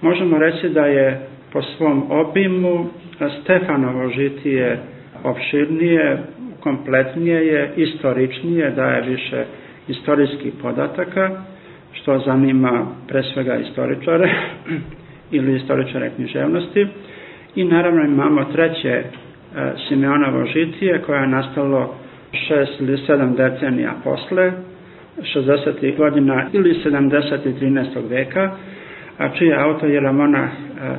Možemo 0.00 0.38
reći 0.38 0.68
da 0.68 0.86
je 0.86 1.20
po 1.52 1.62
svom 1.62 2.10
obimu 2.10 2.86
Stefanovo 3.42 4.08
žitije 4.08 4.78
opširnije, 5.24 6.18
kompletnije 6.60 7.46
je, 7.46 7.72
istoričnije, 7.76 8.70
daje 8.70 9.02
više 9.02 9.44
istorijskih 9.88 10.52
podataka, 10.62 11.30
što 11.92 12.18
zanima 12.18 12.86
pre 13.08 13.22
svega 13.22 13.56
istoričare 13.56 14.30
ili 15.36 15.56
istoričare 15.56 16.10
književnosti. 16.16 16.86
I 17.54 17.64
naravno 17.64 18.04
imamo 18.04 18.44
treće 18.44 18.88
e, 18.88 19.04
Simeonovo 19.88 20.46
žitije 20.46 21.02
koje 21.02 21.20
je 21.20 21.26
nastalo 21.26 21.94
šest 22.32 22.80
ili 22.80 22.98
sedam 23.06 23.34
decenija 23.34 23.92
posle, 24.04 24.52
60. 25.18 25.96
godina 25.96 26.46
ili 26.52 26.74
70. 26.84 27.38
13. 27.60 28.08
veka, 28.08 28.50
a 29.18 29.28
čiji 29.28 29.52
autor 29.52 29.90
je 29.90 30.00
Ramona 30.00 30.44
e, 30.44 30.50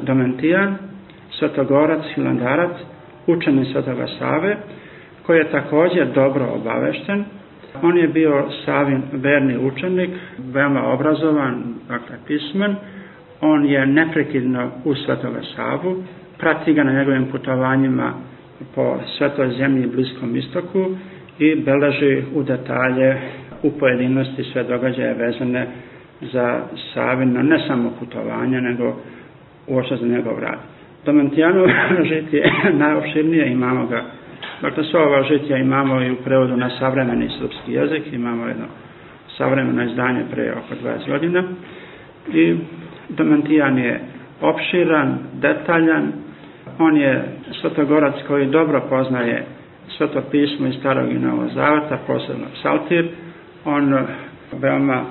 Domentijan, 0.02 0.76
svetogorac, 1.40 2.02
hilandarac, 2.16 2.72
učenik 3.28 3.68
Svetoga 3.72 4.08
Save, 4.20 4.58
koji 5.26 5.38
je 5.38 5.52
također 5.52 6.08
dobro 6.16 6.46
obavešten. 6.56 7.24
On 7.82 7.98
je 7.98 8.08
bio 8.08 8.46
Savin 8.66 9.04
verni 9.12 9.58
učenik, 9.58 10.10
veoma 10.54 10.94
obrazovan, 10.94 11.64
dakle 11.88 12.16
pismen. 12.28 12.76
On 13.42 13.66
je 13.66 13.86
neprekidno 13.86 14.72
u 14.86 14.96
Svetoga 14.96 15.42
Savu, 15.56 16.04
prati 16.38 16.74
ga 16.74 16.84
na 16.84 16.94
njegovim 16.94 17.26
putovanjima 17.32 18.14
po 18.76 19.00
svetoj 19.18 19.50
zemlji 19.50 19.84
i 19.84 19.96
Bliskom 19.96 20.36
istoku 20.36 20.86
i 21.42 21.56
beleži 21.56 22.24
u 22.36 22.44
detalje 22.44 23.18
u 23.64 23.72
pojedinosti 23.80 24.44
sve 24.44 24.64
događaje 24.64 25.14
vezane 25.14 25.68
za 26.22 26.62
Savino, 26.94 27.42
ne 27.44 27.60
samo 27.68 27.92
putovanja, 28.00 28.62
nego 28.62 28.96
uošte 29.68 29.96
za 29.96 30.08
njegov 30.08 30.40
rad. 30.40 30.60
Domentijanovo 31.06 31.68
žitije 32.14 32.52
najopširnije 32.74 33.52
imamo 33.52 33.86
ga 33.88 34.04
Dakle, 34.62 34.84
sva 34.84 35.00
ova 35.02 35.24
žitija 35.24 35.58
imamo 35.58 36.02
i 36.02 36.12
u 36.12 36.16
prevodu 36.16 36.58
na 36.58 36.70
savremeni 36.80 37.30
srpski 37.40 37.74
jezik, 37.74 38.14
imamo 38.14 38.48
jedno 38.48 38.66
savremeno 39.38 39.84
izdanje 39.84 40.24
pre 40.32 40.52
oko 40.52 40.76
20 40.84 41.08
godina 41.10 41.44
i 42.34 42.56
Domentijan 43.10 43.78
je 43.78 44.00
opširan, 44.42 45.18
detaljan, 45.42 46.12
on 46.80 46.98
je 46.98 47.24
svetogorac 47.62 48.14
koji 48.28 48.46
dobro 48.46 48.82
poznaje 48.90 49.44
sveto 50.02 50.22
pismo 50.32 50.68
iz 50.68 50.76
starog 50.80 51.12
i 51.12 51.20
novog 51.20 51.50
zavata, 51.54 51.98
posebno 52.08 52.46
psaltir, 52.54 53.08
on 53.66 54.08
veoma 54.52 55.06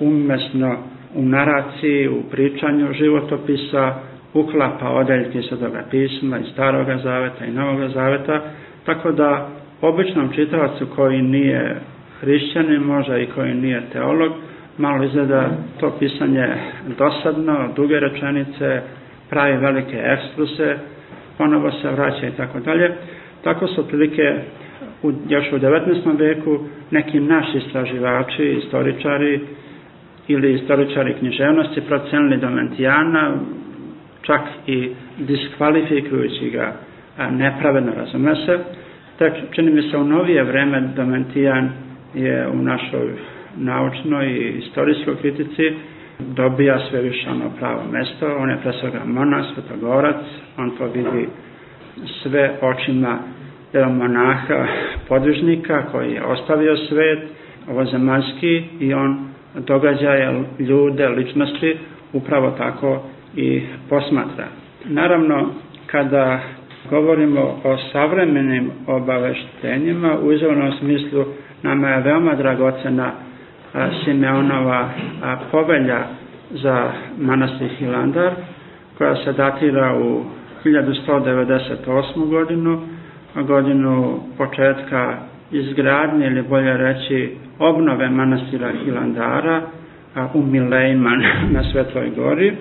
umesno 0.00 0.76
u 1.14 1.22
naraciji, 1.22 2.08
u 2.08 2.22
pričanju 2.30 2.92
životopisa 2.92 3.94
uklapa 4.34 4.88
odeljke 4.88 5.42
svetoga 5.42 5.84
pisma 5.90 6.38
iz 6.38 6.46
staroga 6.52 6.98
zaveta 6.98 7.44
i 7.44 7.50
novog 7.50 7.90
zaveta, 7.90 8.40
tako 8.86 9.12
da 9.12 9.48
običnom 9.80 10.32
čitavacu 10.32 10.86
koji 10.96 11.22
nije 11.22 11.80
hrišćanin 12.20 12.82
možda 12.82 13.18
i 13.18 13.26
koji 13.26 13.54
nije 13.54 13.82
teolog, 13.92 14.32
malo 14.78 15.04
izgleda 15.04 15.50
to 15.80 15.90
pisanje 15.98 16.48
dosadno, 16.98 17.68
duge 17.76 18.00
rečenice, 18.00 18.80
pravi 19.30 19.56
velike 19.56 19.96
ekstruse, 20.04 20.76
ponovo 21.38 21.70
se 21.70 21.90
vraća 21.90 22.26
i 22.26 22.36
tako 22.36 22.60
dalje. 22.60 22.94
Tako 23.42 23.66
su 23.66 23.80
otprilike 23.80 24.34
u, 25.02 25.12
još 25.28 25.52
u 25.52 25.56
19. 25.56 26.18
veku 26.18 26.58
neki 26.90 27.20
naši 27.20 27.58
istraživači, 27.58 28.60
istoričari 28.64 29.40
ili 30.28 30.54
istoričari 30.54 31.14
književnosti 31.14 31.80
procenili 31.80 32.36
Domentijana, 32.36 33.34
čak 34.22 34.40
i 34.66 34.88
diskvalifikujući 35.18 36.50
ga 36.50 36.72
nepravedno 37.30 37.92
razume 37.96 38.34
se. 38.36 38.58
Tek 39.18 39.32
čini 39.50 39.70
mi 39.70 39.82
se 39.82 39.96
u 39.96 40.04
novije 40.04 40.42
vreme 40.44 40.80
Domentijan 40.96 41.70
je 42.14 42.48
u 42.48 42.56
našoj 42.56 43.12
naučnoj 43.56 44.26
i 44.26 44.58
istorijskoj 44.58 45.16
kritici 45.16 45.62
dobija 46.18 46.78
sve 46.90 47.02
više 47.02 47.30
ono 47.30 47.50
pravo 47.58 47.80
mesto. 47.92 48.36
On 48.38 48.50
je 48.50 48.58
pre 48.62 48.72
svega 48.72 49.00
monas, 49.06 49.46
svetogorac, 49.54 50.16
on 50.58 50.70
to 50.70 50.84
vidi 50.86 51.28
sve 52.22 52.58
očima 52.60 53.18
monaha, 53.84 54.66
podvižnika 55.08 55.82
koji 55.92 56.12
je 56.12 56.24
ostavio 56.24 56.76
svet, 56.76 57.18
ovozemaljski 57.68 58.64
i 58.80 58.94
on 58.94 59.28
događaje 59.54 60.44
ljude, 60.58 61.08
ličnosti 61.08 61.76
upravo 62.12 62.50
tako 62.50 63.02
i 63.36 63.62
posmatra. 63.88 64.46
Naravno, 64.84 65.48
kada 65.86 66.40
govorimo 66.90 67.40
o 67.64 67.76
savremenim 67.92 68.70
obaveštenjima, 68.86 70.18
u 70.18 70.32
izvornom 70.32 70.72
smislu 70.72 71.24
nama 71.62 71.88
je 71.88 72.02
veoma 72.02 72.34
dragocena 72.34 73.12
Simeonova 74.04 74.88
povelja 75.50 75.98
za 76.50 76.90
manastir 77.18 77.68
Hilandar, 77.78 78.32
koja 78.98 79.16
se 79.24 79.32
datira 79.32 79.98
u 79.98 80.24
1198. 80.66 82.28
godinu, 82.28 82.80
godinu 83.34 84.20
početka 84.38 85.16
izgradnje 85.52 86.26
ili 86.26 86.42
bolje 86.42 86.76
reći 86.76 87.36
obnove 87.58 88.10
manastira 88.10 88.72
Hilandara 88.84 89.62
u 90.34 90.42
Milejma 90.42 91.10
na 91.54 91.62
Svetloj 91.72 92.10
gori. 92.16 92.56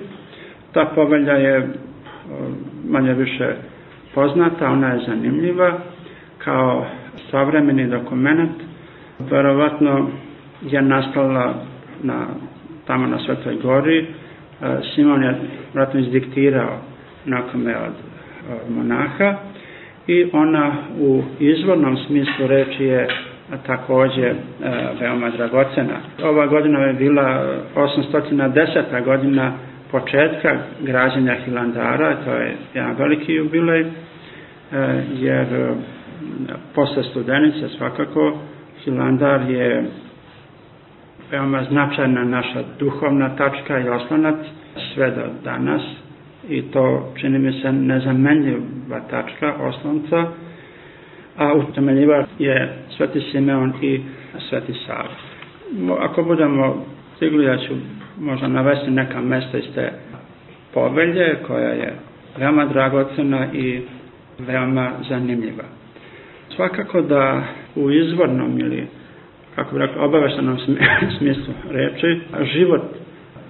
Ta 0.72 0.86
povelja 0.96 1.34
je 1.34 1.70
manje 2.90 3.14
više 3.14 3.56
poznata, 4.14 4.70
ona 4.70 4.88
je 4.88 5.00
zanimljiva 5.08 5.78
kao 6.38 6.86
savremeni 7.32 7.88
dokument. 7.88 8.52
Verovatno 9.20 10.08
je 10.62 10.82
nastala 10.82 11.54
na, 12.04 12.26
tamo 12.88 13.08
na 13.08 13.20
Svetoj 13.20 13.56
gori. 13.64 14.06
Simon 14.96 15.24
je 15.24 15.36
vratno 15.74 16.00
izdiktirao 16.00 16.80
nakome 17.26 17.78
od, 17.78 17.94
od 18.52 18.72
monaha 18.72 19.36
i 20.08 20.30
ona 20.34 20.72
u 21.00 21.24
izvornom 21.40 21.98
smislu 21.98 22.48
reči 22.48 22.84
je 22.84 23.08
takođe 23.66 24.26
e, 24.26 24.36
veoma 25.00 25.30
dragocena. 25.30 25.98
Ova 26.24 26.48
godina 26.48 26.80
je 26.80 26.94
bila 26.94 27.46
810. 27.76 29.04
godina 29.06 29.54
početka 29.92 30.58
građenja 30.82 31.36
Hilandara, 31.36 32.16
to 32.26 32.32
je 32.32 32.56
jedan 32.74 32.96
veliki 32.96 33.34
jubilej, 33.34 33.82
e, 33.82 33.86
jer 35.14 35.54
e, 35.54 35.74
posle 36.76 37.04
Studenice 37.04 37.70
svakako 37.70 38.38
Hilandar 38.84 39.42
je 39.50 39.86
veoma 41.32 41.64
značajna 41.64 42.24
naša 42.24 42.64
duhovna 42.80 43.36
tačka 43.36 43.80
i 43.80 43.90
oslonac 43.90 44.36
sve 44.94 45.12
do 45.12 45.22
danas 45.44 45.82
i 46.50 46.62
to 46.62 47.14
čini 47.22 47.40
mi 47.40 47.62
se 47.62 47.72
nezamenljiva 47.72 49.00
tačka 49.10 49.54
oslonca, 49.60 50.26
a 51.38 51.54
utemeljivač 51.54 52.26
je 52.40 52.74
Sveti 52.98 53.22
Simeon 53.32 53.74
i 53.82 54.02
Sveti 54.50 54.74
Sava. 54.86 55.10
Ako 56.00 56.24
budemo 56.24 56.86
stigli, 57.16 57.46
ja 57.46 57.58
ću 57.58 57.74
možda 58.20 58.48
navesti 58.48 58.92
neka 58.92 59.22
mesta 59.22 59.58
iz 59.58 59.66
te 59.76 59.92
povelje 60.74 61.36
koja 61.48 61.70
je 61.70 61.94
veoma 62.38 62.66
dragocena 62.66 63.48
i 63.54 63.82
veoma 64.40 64.92
zanimljiva. 65.10 65.64
Svakako 66.56 67.02
da 67.02 67.44
u 67.76 67.92
izvornom 67.92 68.60
ili 68.60 68.88
kako 69.56 69.74
bi 69.76 69.82
rekao, 69.82 70.06
obaveštenom 70.06 70.58
smislu 71.18 71.54
reči, 71.72 72.22
život 72.54 72.82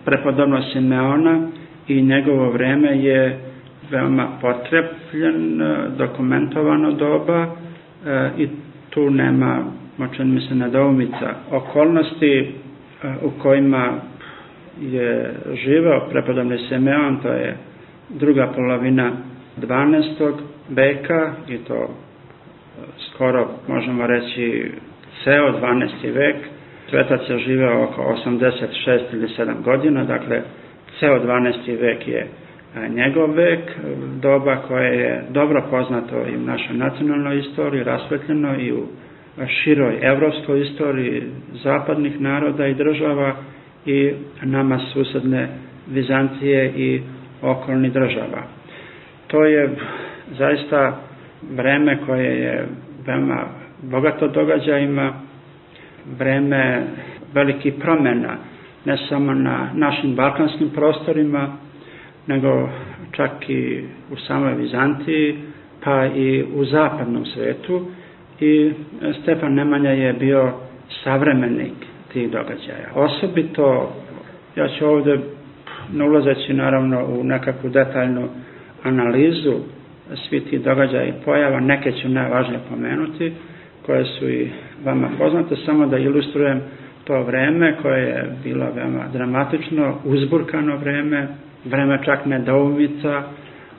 prepodobno 0.06 0.62
Simeona 0.74 1.48
i 1.88 2.02
njegovo 2.02 2.50
vreme 2.50 2.98
je 2.98 3.40
veoma 3.92 4.28
potrepljen, 4.42 5.62
dokumentovano 5.98 6.92
doba 6.92 7.44
e, 7.44 7.50
i 8.38 8.48
tu 8.90 9.10
nema, 9.10 9.64
moćen 9.98 10.34
mi 10.34 10.42
se 10.42 10.56
nedoumica, 10.56 11.34
okolnosti 11.52 12.40
e, 12.40 12.48
u 13.22 13.32
kojima 13.34 13.94
je 14.82 15.34
živeo 15.56 16.08
prepodobni 16.10 16.58
Simeon, 16.60 17.18
to 17.18 17.28
je 17.28 17.58
druga 18.10 18.48
polovina 18.48 19.12
12. 19.58 20.34
veka 20.70 21.34
i 21.48 21.58
to 21.58 21.90
skoro 23.06 23.48
možemo 23.68 24.08
reći 24.08 24.72
ceo 25.24 25.52
12. 25.52 25.88
vek. 26.14 26.36
Svetac 26.90 27.30
je 27.30 27.38
živeo 27.40 27.84
oko 27.84 28.02
86 28.26 28.68
ili 29.14 29.28
7 29.30 29.62
godina, 29.64 30.04
dakle 30.04 30.42
ceo 31.00 31.20
12. 31.20 31.52
vek 31.78 32.08
je 32.08 32.28
njegov 32.90 33.32
vek, 33.32 33.60
doba 34.16 34.56
koje 34.58 34.96
je 34.96 35.24
dobro 35.30 35.64
poznato 35.70 36.16
i 36.28 36.36
u 36.36 36.42
našoj 36.42 36.76
nacionalnoj 36.78 37.40
istoriji, 37.40 37.84
rasvetljeno 37.84 38.56
i 38.56 38.72
u 38.72 38.84
široj 39.48 39.98
evropskoj 40.02 40.62
istoriji 40.62 41.24
zapadnih 41.54 42.22
naroda 42.22 42.68
i 42.68 42.74
država 42.74 43.36
i 43.86 44.12
nama 44.44 44.80
susedne 44.94 45.48
Vizantije 45.88 46.74
i 46.78 47.02
okolni 47.42 47.90
država. 47.90 48.44
To 49.28 49.46
je 49.46 49.70
zaista 50.32 50.98
vreme 51.52 51.98
koje 52.06 52.40
je 52.40 52.68
veoma 53.08 53.44
bogato 53.82 54.28
događajima, 54.28 55.14
vreme 56.10 56.84
velikih 57.34 57.74
promena, 57.74 58.38
ne 58.86 58.98
samo 59.10 59.34
na 59.34 59.70
našim 59.74 60.16
balkanskim 60.16 60.70
prostorima, 60.70 61.58
nego 62.28 62.70
čak 63.12 63.50
i 63.50 63.84
u 64.12 64.18
samoj 64.18 64.54
Vizantiji, 64.54 65.36
pa 65.84 66.06
i 66.06 66.44
u 66.56 66.66
zapadnom 66.66 67.26
svetu 67.26 67.86
i 68.40 68.72
Stefan 69.22 69.54
Nemanja 69.54 69.90
je 69.90 70.14
bio 70.14 70.52
savremenik 71.04 71.74
tih 72.14 72.32
događaja. 72.32 72.90
Osobito, 72.96 73.94
ja 74.56 74.68
ću 74.68 74.86
ovde, 74.86 75.20
ne 75.94 76.04
ulazeći 76.06 76.54
naravno 76.54 77.06
u 77.06 77.24
nekakvu 77.24 77.70
detaljnu 77.70 78.28
analizu 78.84 79.54
svi 80.16 80.40
ti 80.40 80.60
događaja 80.60 81.04
i 81.06 81.14
pojava, 81.26 81.60
neke 81.60 81.92
ću 81.92 82.10
najvažnije 82.10 82.60
pomenuti, 82.70 83.32
koje 83.86 84.06
su 84.06 84.30
i 84.30 84.50
vama 84.86 85.10
poznate, 85.18 85.56
samo 85.66 85.86
da 85.88 85.98
ilustrujem 85.98 86.62
to 87.06 87.24
vreme 87.24 87.76
koje 87.82 88.02
je 88.02 88.32
bilo 88.44 88.66
veoma 88.76 89.06
dramatično, 89.14 89.96
uzburkano 90.06 90.78
vreme, 90.78 91.28
vreme 91.66 92.00
čak 92.06 92.26
nedoumica 92.26 93.24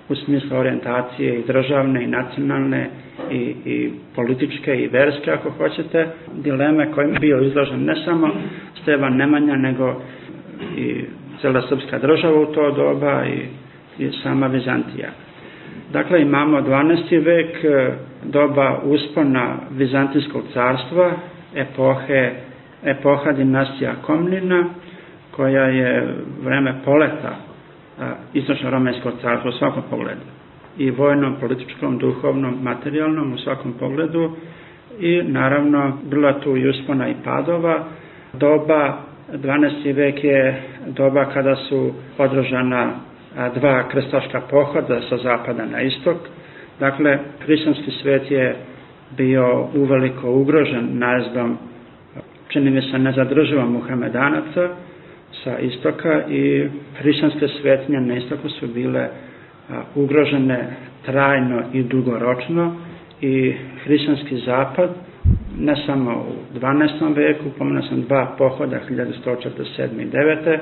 u 0.08 0.14
smislu 0.14 0.56
orijentacije 0.56 1.34
i 1.34 1.46
državne 1.46 2.04
i 2.04 2.08
nacionalne 2.08 2.88
i, 3.30 3.36
i 3.64 3.76
političke 4.14 4.74
i 4.74 4.88
verske 4.88 5.30
ako 5.30 5.50
hoćete, 5.50 6.06
dileme 6.34 6.92
kojim 6.92 7.12
je 7.12 7.20
bio 7.20 7.40
izložen 7.40 7.84
ne 7.84 7.94
samo 8.04 8.28
Stevan 8.82 9.16
Nemanja 9.16 9.56
nego 9.56 10.00
i 10.76 11.04
cela 11.40 11.62
srpska 11.62 11.98
država 11.98 12.40
u 12.40 12.46
to 12.46 12.70
doba 12.70 13.24
i, 13.26 13.40
i 14.04 14.10
sama 14.22 14.46
Vizantija. 14.46 15.08
Dakle, 15.92 16.22
imamo 16.22 16.60
12. 16.60 17.24
vek, 17.24 17.56
doba 18.24 18.80
uspona 18.84 19.56
Vizantijskog 19.70 20.42
carstva, 20.52 21.12
epohe, 21.54 22.32
epoha 22.84 23.32
dinastija 23.32 23.94
Komnina, 24.02 24.64
koja 25.30 25.64
je 25.64 26.14
vreme 26.44 26.74
poleta 26.84 27.36
istočno-romanskog 28.34 29.12
carstva 29.22 29.50
u 29.50 29.58
svakom 29.58 29.82
pogledu. 29.90 30.20
I 30.78 30.90
vojnom, 30.90 31.36
političkom, 31.40 31.98
duhovnom, 31.98 32.58
materijalnom 32.62 33.32
u 33.32 33.38
svakom 33.38 33.72
pogledu. 33.72 34.30
I 35.00 35.22
naravno, 35.22 35.98
bila 36.10 36.40
tu 36.40 36.56
i 36.56 36.68
uspona 36.68 37.08
i 37.08 37.14
padova. 37.24 37.84
Doba 38.32 38.98
12. 39.32 39.94
vek 39.94 40.24
je 40.24 40.62
doba 40.86 41.24
kada 41.24 41.56
su 41.56 41.92
održana 42.18 42.92
dva 43.54 43.88
krstaška 43.88 44.40
pohoda 44.50 45.00
sa 45.08 45.16
zapada 45.16 45.64
na 45.66 45.80
istok. 45.82 46.16
Dakle, 46.80 47.18
hrišćanski 47.40 47.90
svet 48.02 48.30
je 48.30 48.56
bio 49.16 49.68
uveliko 49.74 50.30
ugrožen 50.30 50.88
najezdom, 50.98 51.58
čini 52.48 52.70
mi 52.70 52.82
se, 52.82 52.98
nezadrživom 52.98 53.72
Muhamedanaca 53.72 54.68
sa 55.44 55.58
istoka 55.58 56.22
i 56.28 56.68
hrišćanske 56.96 57.48
svetinje 57.50 58.00
na 58.00 58.16
istoku 58.16 58.48
su 58.48 58.66
bile 58.66 59.08
ugrožene 59.94 60.68
trajno 61.04 61.62
i 61.72 61.82
dugoročno 61.82 62.76
i 63.20 63.54
hrišćanski 63.84 64.36
zapad 64.36 64.90
ne 65.58 65.74
samo 65.86 66.24
u 66.52 66.58
12. 66.58 67.14
veku, 67.16 67.44
pomenuo 67.58 67.82
sam 67.82 68.02
dva 68.02 68.34
pohoda 68.38 68.80
1147. 68.90 69.38
i 69.98 70.06
9 70.06 70.58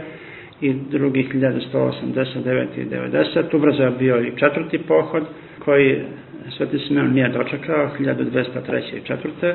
i 0.60 0.72
drugi 0.90 1.28
1189. 1.34 2.66
i 2.76 2.84
90. 2.84 3.56
Ubrzo 3.56 3.82
je 3.82 3.90
bio 3.90 4.20
i 4.20 4.32
četvrti 4.36 4.78
pohod 4.78 5.22
koji 5.58 6.02
Sveti 6.50 6.78
Simeon 6.78 7.12
nije 7.12 7.28
dočekao 7.28 7.90
1203. 7.98 8.16
i 8.92 9.00
4. 9.40 9.54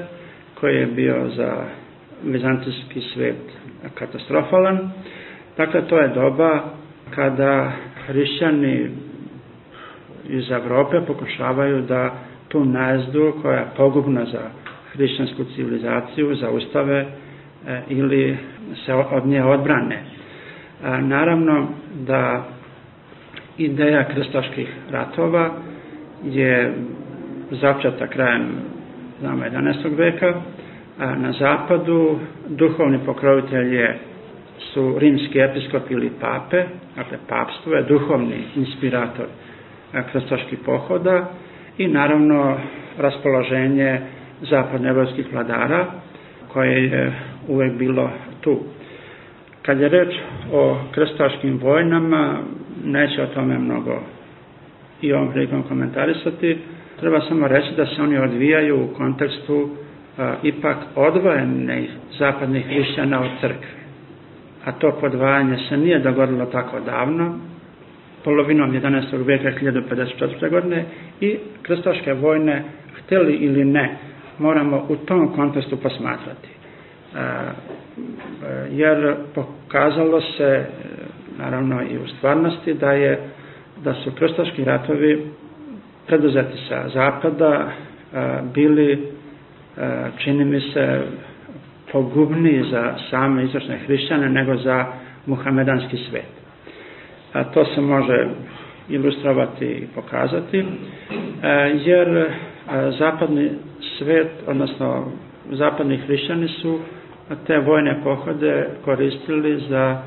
koji 0.53 0.75
je 0.75 0.85
bio 0.85 1.29
za 1.29 1.63
vizantijski 2.23 3.01
svet 3.03 3.37
katastrofalan. 3.93 4.91
Dakle, 5.57 5.81
to 5.81 5.97
je 5.97 6.07
doba 6.07 6.63
kada 7.09 7.71
hrišćani 8.07 8.89
iz 10.25 10.51
Evrope 10.51 11.01
pokušavaju 11.01 11.81
da 11.81 12.13
tu 12.47 12.65
najezdu 12.65 13.33
koja 13.41 13.59
je 13.59 13.67
pogubna 13.77 14.25
za 14.25 14.41
hrišćansku 14.93 15.43
civilizaciju 15.55 16.35
zaustave 16.35 17.05
e, 17.67 17.81
ili 17.89 18.37
se 18.85 18.93
od 18.93 19.25
nje 19.25 19.43
odbrane. 19.43 20.03
Naravno 21.01 21.67
da 21.97 22.45
ideja 23.57 24.03
krstaških 24.05 24.67
ratova 24.91 25.49
je 26.23 26.73
začeta 27.51 28.07
krajem 28.07 28.47
znamo, 29.19 29.43
11. 29.43 29.97
veka. 29.97 30.41
Na 30.99 31.31
zapadu 31.31 32.19
duhovni 32.49 32.99
pokrovitelj 33.05 33.75
je 33.75 33.99
su 34.73 34.95
rimski 34.99 35.39
episkop 35.39 35.91
ili 35.91 36.11
pape, 36.21 36.63
dakle 36.95 37.17
papstvo 37.29 37.73
je 37.73 37.83
duhovni 37.83 38.43
inspirator 38.55 39.25
krstaških 40.11 40.59
pohoda 40.65 41.29
i 41.77 41.87
naravno 41.87 42.57
raspoloženje 42.97 43.99
zapadnoevropskih 44.41 45.33
vladara 45.33 45.85
koje 46.47 46.83
je 46.85 47.13
uvek 47.47 47.73
bilo 47.73 48.09
tu. 48.41 48.59
Kad 49.61 49.79
je 49.79 49.89
reč 49.89 50.15
o 50.53 50.77
krstaškim 50.91 51.57
vojnama, 51.57 52.39
neće 52.85 53.23
o 53.23 53.27
tome 53.27 53.57
mnogo 53.57 53.99
i 55.01 55.13
ovom 55.13 55.31
prilikom 55.31 55.63
komentarisati, 55.63 56.57
treba 56.99 57.21
samo 57.21 57.47
reći 57.47 57.67
da 57.77 57.85
se 57.85 58.01
oni 58.01 58.17
odvijaju 58.17 58.83
u 58.83 58.93
kontekstu 58.97 59.69
ipak 60.43 60.77
odvojenih 60.95 61.89
zapadnih 62.19 62.65
hrišćana 62.65 63.21
od 63.21 63.29
crkve. 63.41 63.79
A 64.65 64.71
to 64.71 64.91
podvajanje 65.01 65.57
se 65.69 65.77
nije 65.77 65.99
dogodilo 65.99 66.45
tako 66.45 66.79
davno, 66.79 67.39
polovinom 68.23 68.71
11. 68.71 69.25
veka 69.25 69.51
1054. 69.51 70.49
godine 70.49 70.85
i 71.21 71.37
krstaške 71.61 72.13
vojne, 72.13 72.63
hteli 72.95 73.33
ili 73.33 73.65
ne, 73.65 73.95
moramo 74.39 74.85
u 74.89 74.95
tom 74.95 75.33
kontekstu 75.33 75.77
posmatrati. 75.77 76.49
E, 76.49 77.19
jer 78.71 79.15
pokazalo 79.35 80.21
se, 80.21 80.65
naravno 81.37 81.81
i 81.81 81.97
u 81.97 82.07
stvarnosti, 82.07 82.73
da 82.73 82.91
je 82.91 83.19
da 83.83 83.93
su 83.93 84.11
krstaški 84.11 84.63
ratovi 84.63 85.25
preduzeti 86.07 86.57
sa 86.69 86.89
zapada 86.93 87.71
bili, 88.53 89.07
čini 90.17 90.45
mi 90.45 90.61
se, 90.61 91.01
pogubniji 91.91 92.63
za 92.63 92.95
same 93.09 93.43
istočne 93.43 93.77
hrišćane 93.77 94.29
nego 94.29 94.55
za 94.55 94.85
muhamedanski 95.25 95.97
svet. 96.09 96.25
A 97.33 97.43
to 97.43 97.65
se 97.65 97.81
može 97.81 98.27
ilustrovati 98.89 99.65
i 99.65 99.87
pokazati, 99.95 100.65
jer 101.75 102.29
zapadni 102.99 103.49
svet, 103.97 104.27
odnosno 104.47 105.11
zapadni 105.51 105.97
hrišćani 105.97 106.47
su 106.47 106.79
te 107.47 107.57
vojne 107.57 108.03
pohode 108.03 108.67
koristili 108.85 109.61
za 109.69 110.01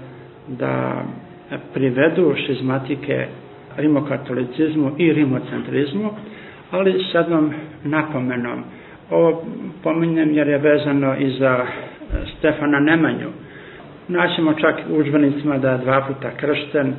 da 0.49 1.03
privedu 1.75 2.35
šizmatike 2.47 3.27
rimokatolicizmu 3.77 4.91
i 4.99 5.13
rimocentrizmu, 5.13 6.11
ali 6.71 7.05
sad 7.13 7.31
vam 7.31 7.51
napomenom. 7.85 8.65
Ovo 9.13 9.45
pominjem 9.83 10.35
jer 10.35 10.49
je 10.49 10.59
vezano 10.59 11.17
i 11.19 11.31
za 11.31 11.67
Stefana 12.39 12.81
Nemanju. 12.81 13.29
Naćemo 14.09 14.55
čak 14.55 14.75
u 14.91 14.97
užbenicima 14.97 15.59
da 15.59 15.71
je 15.71 15.79
dva 15.79 16.05
puta 16.09 16.31
kršten, 16.37 16.95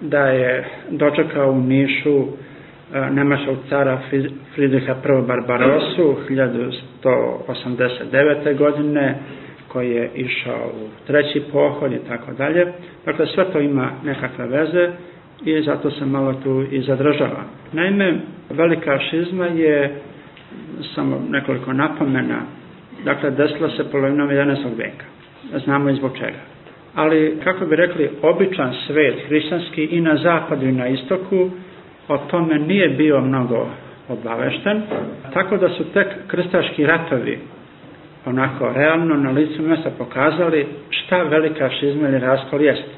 da 0.00 0.26
je 0.28 0.64
dočekao 0.90 1.50
u 1.50 1.60
Nišu 1.60 2.24
Nemaškog 3.10 3.56
cara 3.68 3.98
Fridriha 4.54 4.92
I. 4.92 4.96
Barbarosu 5.26 6.16
1189. 6.30 8.56
godine, 8.58 9.14
koji 9.68 9.90
je 9.90 10.10
išao 10.14 10.66
u 10.66 10.88
treći 11.06 11.42
pohod 11.52 11.92
i 11.92 11.98
tako 12.08 12.32
dalje. 12.32 12.72
Dakle, 13.04 13.26
sve 13.26 13.44
to 13.52 13.60
ima 13.60 13.90
nekakve 14.04 14.46
veze 14.46 14.88
i 15.44 15.62
zato 15.62 15.90
se 15.90 16.06
malo 16.06 16.32
tu 16.32 16.64
i 16.70 16.82
zadržava. 16.82 17.42
Naime, 17.72 18.14
velika 18.50 18.98
šizma 19.10 19.46
je 19.46 20.00
samo 20.94 21.22
nekoliko 21.30 21.72
napomena, 21.72 22.40
dakle 23.04 23.30
desila 23.30 23.70
se 23.70 23.90
polovinom 23.90 24.28
11. 24.28 24.76
veka. 24.76 25.04
Znamo 25.64 25.90
i 25.90 25.94
zbog 25.96 26.16
čega. 26.18 26.38
Ali, 26.94 27.38
kako 27.44 27.66
bi 27.66 27.76
rekli, 27.76 28.10
običan 28.22 28.74
svet, 28.86 29.14
hrišćanski 29.26 29.84
i 29.84 30.00
na 30.00 30.16
zapadu 30.16 30.66
i 30.66 30.72
na 30.72 30.88
istoku, 30.88 31.50
o 32.08 32.18
tome 32.18 32.58
nije 32.58 32.88
bio 32.88 33.20
mnogo 33.20 33.66
obavešten, 34.08 34.82
tako 35.32 35.56
da 35.56 35.68
su 35.68 35.84
tek 35.84 36.06
krstaški 36.26 36.86
ratovi 36.86 37.38
onako 38.26 38.72
realno 38.74 39.14
na 39.16 39.30
licu 39.30 39.62
mesta 39.62 39.90
pokazali 39.98 40.66
šta 40.90 41.22
velika 41.22 41.70
šizma 41.70 42.08
ili 42.08 42.18
raskol 42.18 42.62
jeste. 42.62 42.90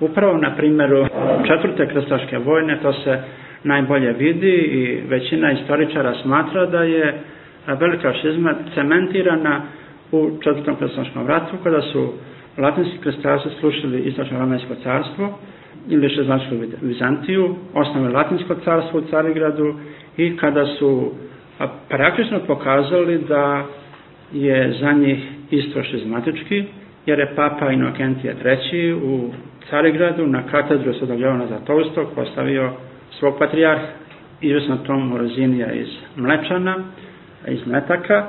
Upravo 0.00 0.36
na 0.36 0.56
primjeru 0.56 1.06
četvrte 1.46 1.88
krstaške 1.88 2.38
vojne 2.38 2.78
to 2.82 2.92
se 2.92 3.18
najbolje 3.64 4.12
vidi 4.12 4.50
i 4.52 5.00
većina 5.08 5.52
istoričara 5.52 6.14
smatra 6.22 6.66
da 6.66 6.82
je 6.82 7.20
velika 7.80 8.12
šizma 8.12 8.54
cementirana 8.74 9.62
u 10.12 10.30
četvrtom 10.44 10.76
krstaškom 10.76 11.26
ratu 11.26 11.56
kada 11.62 11.80
su 11.82 12.12
latinski 12.58 12.98
krstavci 12.98 13.48
slušili 13.60 14.00
istočno 14.00 14.38
romansko 14.38 14.74
carstvo 14.74 15.38
ili 15.88 16.08
šezlansku 16.08 16.54
Vizantiju, 16.82 17.54
osnovili 17.74 18.12
latinsko 18.12 18.54
carstvo 18.54 19.00
u 19.00 19.10
Carigradu 19.10 19.74
i 20.16 20.36
kada 20.36 20.66
su 20.66 21.10
praktično 21.88 22.38
pokazali 22.46 23.18
da 23.18 23.64
je 24.32 24.72
za 24.80 24.92
njih 24.92 25.18
isto 25.50 25.82
šizmatički, 25.82 26.64
jer 27.06 27.18
je 27.18 27.34
papa 27.36 27.70
Inokentije 27.70 28.36
III 28.44 28.94
u 28.94 29.30
Carigradu 29.70 30.26
na 30.26 30.42
katedru 30.42 30.94
Svetog 30.94 31.20
Jovana 31.20 31.46
Zatovstog 31.46 32.06
postavio 32.14 32.70
svog 33.18 33.38
patrijarha. 33.38 33.86
Izvesno 34.40 34.76
Tom 34.76 35.16
Rozinija 35.16 35.72
iz 35.72 35.88
Mlečana, 36.16 36.76
iz 37.48 37.66
Metaka. 37.66 38.26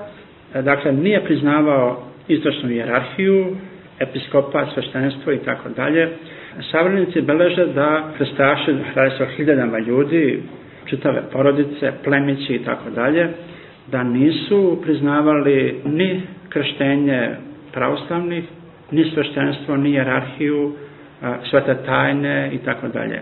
Dakle, 0.63 0.91
nije 0.91 1.23
priznavao 1.23 2.03
istočnu 2.27 2.69
jerarhiju, 2.69 3.55
episkopa, 3.99 4.65
sveštenstvo 4.73 5.31
i 5.31 5.37
tako 5.39 5.69
dalje. 5.69 6.09
Savremenici 6.71 7.21
beleže 7.21 7.65
da 7.65 8.11
krstaši, 8.17 8.75
radi 8.95 9.17
se 9.17 9.23
o 9.23 9.27
hiljadama 9.37 9.79
ljudi, 9.79 10.43
čitave 10.85 11.21
porodice, 11.31 11.91
plemići 12.03 12.53
i 12.53 12.63
tako 12.63 12.89
dalje, 12.89 13.27
da 13.91 14.03
nisu 14.03 14.79
priznavali 14.83 15.81
ni 15.85 16.21
krštenje 16.49 17.29
pravoslavnih, 17.73 18.43
ni 18.91 19.11
sveštenstvo, 19.13 19.77
ni 19.77 19.93
jerarhiju, 19.93 20.73
svete 21.49 21.75
tajne 21.85 22.49
i 22.53 22.57
tako 22.57 22.87
dalje. 22.87 23.21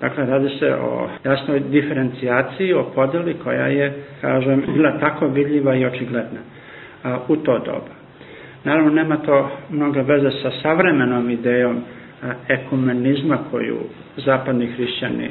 Dakle, 0.00 0.26
radi 0.26 0.48
se 0.58 0.74
o 0.74 1.08
jasnoj 1.24 1.60
diferencijaciji, 1.60 2.72
o 2.72 2.84
podeli 2.94 3.34
koja 3.44 3.66
je, 3.66 3.92
kažem, 4.20 4.64
bila 4.74 4.98
tako 4.98 5.26
vidljiva 5.26 5.74
i 5.74 5.84
očigledna 5.86 6.40
a, 7.04 7.18
u 7.28 7.36
to 7.36 7.58
doba. 7.58 7.94
Naravno, 8.64 8.90
nema 8.90 9.16
to 9.16 9.50
mnogo 9.70 10.02
veze 10.02 10.30
sa 10.42 10.50
savremenom 10.62 11.30
idejom 11.30 11.82
ekumenizma 12.48 13.38
koju 13.50 13.78
zapadni 14.16 14.66
hrišćani 14.66 15.28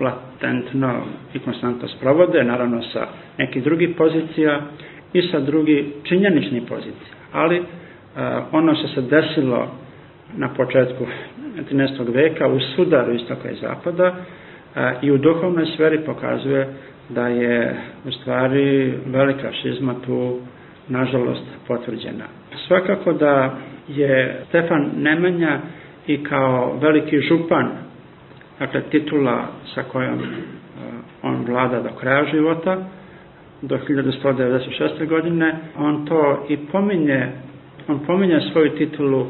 latentno 0.00 1.02
i 1.34 1.38
konstantno 1.38 1.88
sprovode, 1.88 2.44
naravno 2.44 2.82
sa 2.82 3.06
nekih 3.38 3.64
drugih 3.64 3.88
pozicija 3.98 4.60
i 5.12 5.22
sa 5.22 5.40
drugih 5.40 5.84
činjeničnih 6.02 6.62
pozicija. 6.68 7.14
Ali 7.32 7.62
ono 8.52 8.74
što 8.74 8.88
se 8.88 9.00
desilo 9.00 9.68
na 10.36 10.48
početku 10.48 11.06
13. 11.56 12.14
veka 12.14 12.48
u 12.48 12.60
sudaru 12.60 13.12
istoka 13.14 13.50
i 13.50 13.56
zapada 13.56 14.14
a, 14.74 14.92
i 15.02 15.10
u 15.10 15.18
duhovnoj 15.18 15.66
sferi 15.66 15.98
pokazuje 16.06 16.68
da 17.08 17.28
je 17.28 17.76
u 18.04 18.10
stvari 18.12 18.94
velika 19.06 19.52
šizma 19.62 19.94
tu 20.06 20.38
nažalost 20.88 21.44
potvrđena. 21.68 22.24
Svakako 22.66 23.12
da 23.12 23.54
je 23.88 24.40
Stefan 24.48 24.90
Nemanja 24.96 25.60
i 26.06 26.24
kao 26.24 26.78
veliki 26.82 27.20
župan, 27.20 27.68
dakle 28.58 28.80
titula 28.90 29.46
sa 29.74 29.82
kojom 29.82 30.18
on 31.22 31.44
vlada 31.48 31.80
do 31.80 31.88
kraja 32.00 32.24
života, 32.30 32.78
do 33.62 33.78
1196. 33.78 35.06
godine, 35.08 35.54
on 35.76 36.06
to 36.06 36.46
i 36.48 36.56
pominje, 36.56 37.26
on 37.88 37.98
pominje 38.06 38.40
svoju 38.52 38.70
titulu 38.70 39.26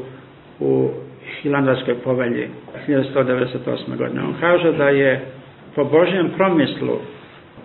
u 0.59 0.89
Hilandarskoj 1.41 1.95
povelji 1.95 2.47
1198. 2.87 3.97
godine. 3.97 4.21
On 4.21 4.33
kaže 4.39 4.71
da 4.71 4.89
je 4.89 5.21
po 5.75 5.83
Božjem 5.83 6.29
promislu 6.37 6.99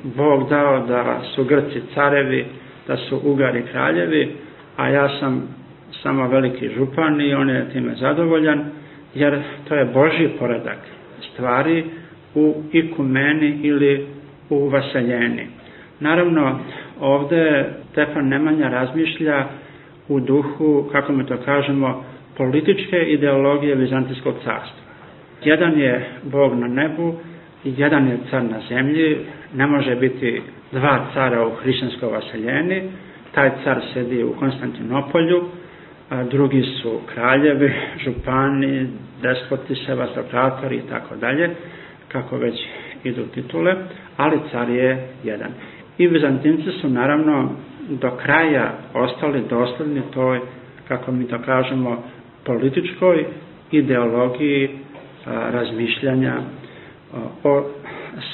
Bog 0.02 0.48
dao 0.48 0.86
da 0.86 1.20
su 1.34 1.44
Grci 1.44 1.80
carevi, 1.94 2.46
da 2.86 2.96
su 2.96 3.20
Ugari 3.24 3.62
kraljevi, 3.72 4.36
a 4.76 4.88
ja 4.88 5.08
sam 5.20 5.48
samo 6.02 6.28
veliki 6.28 6.68
župan 6.68 7.20
i 7.20 7.34
on 7.34 7.50
je 7.50 7.70
time 7.72 7.94
zadovoljan, 7.94 8.64
jer 9.14 9.42
to 9.68 9.74
je 9.74 9.84
Božji 9.84 10.28
poredak 10.38 10.78
stvari 11.32 11.84
u 12.34 12.62
ikumeni 12.72 13.60
ili 13.62 14.06
u 14.50 14.68
vaseljeni. 14.68 15.46
Naravno, 16.00 16.58
ovde 17.00 17.70
Stefan 17.90 18.28
Nemanja 18.28 18.68
razmišlja 18.68 19.46
u 20.08 20.20
duhu, 20.20 20.88
kako 20.92 21.12
mi 21.12 21.26
to 21.26 21.36
kažemo, 21.44 22.04
političke 22.36 22.96
ideologije 23.02 23.74
Vizantijskog 23.74 24.34
carstva. 24.34 24.82
Jedan 25.44 25.78
je 25.80 26.08
Bog 26.22 26.54
na 26.58 26.66
nebu, 26.68 27.14
jedan 27.64 28.08
je 28.08 28.18
car 28.30 28.44
na 28.44 28.60
zemlji, 28.68 29.16
ne 29.54 29.66
može 29.66 29.96
biti 29.96 30.42
dva 30.72 31.06
cara 31.14 31.46
u 31.46 31.50
hrišćanskoj 31.50 32.08
vaseljeni, 32.08 32.82
taj 33.34 33.50
car 33.64 33.80
sedi 33.94 34.24
u 34.24 34.34
Konstantinopolju, 34.34 35.44
a 36.10 36.24
drugi 36.24 36.62
su 36.62 37.00
kraljevi, 37.14 37.72
župani, 38.04 38.86
despoti, 39.22 39.74
sevastokratori 39.86 40.76
i 40.76 40.88
tako 40.90 41.16
dalje, 41.16 41.50
kako 42.08 42.36
već 42.36 42.54
idu 43.04 43.22
titule, 43.26 43.74
ali 44.16 44.38
car 44.50 44.68
je 44.68 45.08
jedan. 45.24 45.50
I 45.98 46.06
Vizantinci 46.06 46.70
su 46.72 46.88
naravno 46.88 47.50
do 47.88 48.10
kraja 48.10 48.72
ostali 48.94 49.42
dosledni 49.50 50.02
toj, 50.14 50.40
kako 50.88 51.12
mi 51.12 51.28
to 51.28 51.38
kažemo, 51.38 52.02
političkoj 52.44 53.24
ideologiji 53.70 54.70
razmišljanja 55.26 56.34
o 57.44 57.64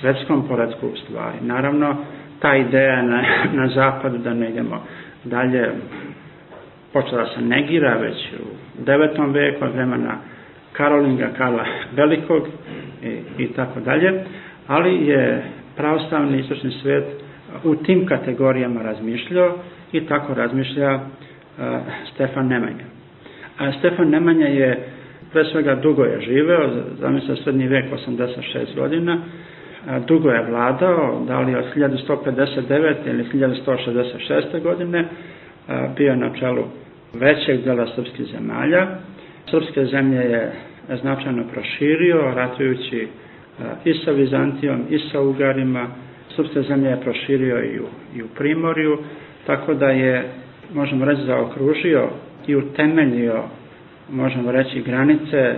svetskom 0.01 0.49
poredku 0.49 0.91
stvari. 1.05 1.37
Naravno, 1.41 1.97
ta 2.41 2.57
ideja 2.57 3.03
na, 3.03 3.23
na 3.63 3.69
zapadu 3.69 4.19
da 4.19 4.35
ne 4.35 4.51
idemo 4.51 4.83
dalje 5.25 5.71
počela 6.93 7.27
se 7.27 7.41
negira 7.41 7.95
već 7.95 8.17
u 8.79 8.83
9. 8.85 9.33
veku 9.33 9.65
od 9.65 9.73
vremena 9.73 10.19
Karolinga, 10.73 11.29
Karla 11.39 11.65
Velikog 11.93 12.43
i, 13.03 13.43
i 13.43 13.53
tako 13.53 13.81
dalje, 13.81 14.25
ali 14.67 15.07
je 15.07 15.43
pravoslavni 15.77 16.39
istočni 16.39 16.71
svet 16.83 17.05
u 17.65 17.75
tim 17.75 18.07
kategorijama 18.07 18.83
razmišljao 18.83 19.59
i 19.93 20.07
tako 20.07 20.35
razmišlja 20.35 20.95
uh, 20.95 21.01
Stefan 22.15 22.47
Nemanja. 22.47 22.98
A 23.59 23.73
Stefan 23.73 24.11
Nemanja 24.11 24.47
je 24.47 24.79
pre 25.33 25.45
svega 25.45 25.75
dugo 25.75 26.05
je 26.05 26.21
živeo, 26.21 26.71
zamislio 27.01 27.37
srednji 27.37 27.69
vek 27.69 27.85
86 27.93 28.75
godina, 28.77 29.19
dugo 30.07 30.31
je 30.31 30.45
vladao, 30.51 31.25
da 31.27 31.41
li 31.41 31.55
od 31.55 31.65
1159. 31.77 32.95
ili 33.07 33.25
1166. 33.25 34.63
godine, 34.63 35.05
bio 35.97 36.17
na 36.17 36.35
čelu 36.35 36.65
većeg 37.15 37.65
dela 37.65 37.87
srpskih 37.97 38.27
zemalja. 38.27 38.87
Srpske 39.51 39.85
zemlje 39.85 40.21
je 40.21 40.53
značajno 41.03 41.45
proširio, 41.53 42.33
ratujući 42.35 43.09
i 43.85 43.95
sa 43.95 44.11
Vizantijom, 44.11 44.85
i 44.91 44.99
sa 44.99 45.21
Ugarima. 45.21 45.87
Srpske 46.37 46.63
zemlje 46.63 46.91
je 46.91 47.01
proširio 47.01 47.65
i 47.65 47.81
u, 47.81 47.87
i 48.17 48.23
u 48.23 48.29
Primorju, 48.37 48.99
tako 49.47 49.75
da 49.75 49.91
je, 49.91 50.25
možemo 50.75 51.05
reći, 51.05 51.23
zaokružio 51.23 52.09
i 52.49 52.57
utemeljio 52.57 53.43
možemo 54.11 54.53
reći, 54.53 54.81
granice 54.83 55.37
e, 55.37 55.57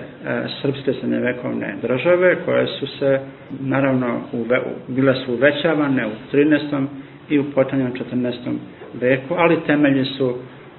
srpske 0.63 0.93
srednjevekovne 0.93 1.75
države, 1.83 2.37
koje 2.45 2.67
su 2.67 2.87
se, 2.87 3.21
naravno, 3.61 4.21
uve, 4.33 4.61
bile 4.89 5.15
su 5.15 5.33
uvećavane 5.33 6.07
u 6.07 6.11
13. 6.33 6.87
i 7.31 7.39
u 7.39 7.45
potanjem 7.45 7.93
14. 8.13 8.57
veku, 8.95 9.35
ali 9.37 9.61
temelji 9.67 10.05
su 10.05 10.35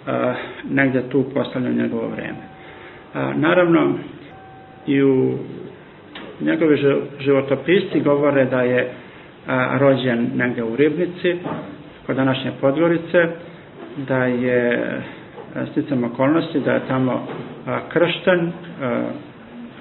e, 0.07 0.11
negde 0.69 1.01
tu 1.09 1.25
postavljaju 1.33 1.75
njegovo 1.75 2.07
vreme. 2.07 2.37
E, 3.15 3.33
naravno, 3.35 3.93
i 4.87 5.03
u 5.03 5.37
njegovi 6.41 6.77
životopisti 7.19 7.99
govore 7.99 8.45
da 8.45 8.61
je 8.61 8.91
a, 9.47 9.77
rođen 9.77 10.29
negde 10.35 10.63
u 10.63 10.75
Ribnici, 10.75 11.35
kod 12.05 12.15
današnje 12.15 12.51
Podgorice, 12.61 13.17
da 14.07 14.25
je 14.25 14.79
sticam 15.71 16.03
okolnosti 16.03 16.59
da 16.59 16.71
je 16.71 16.87
tamo 16.87 17.27
kršten, 17.89 18.51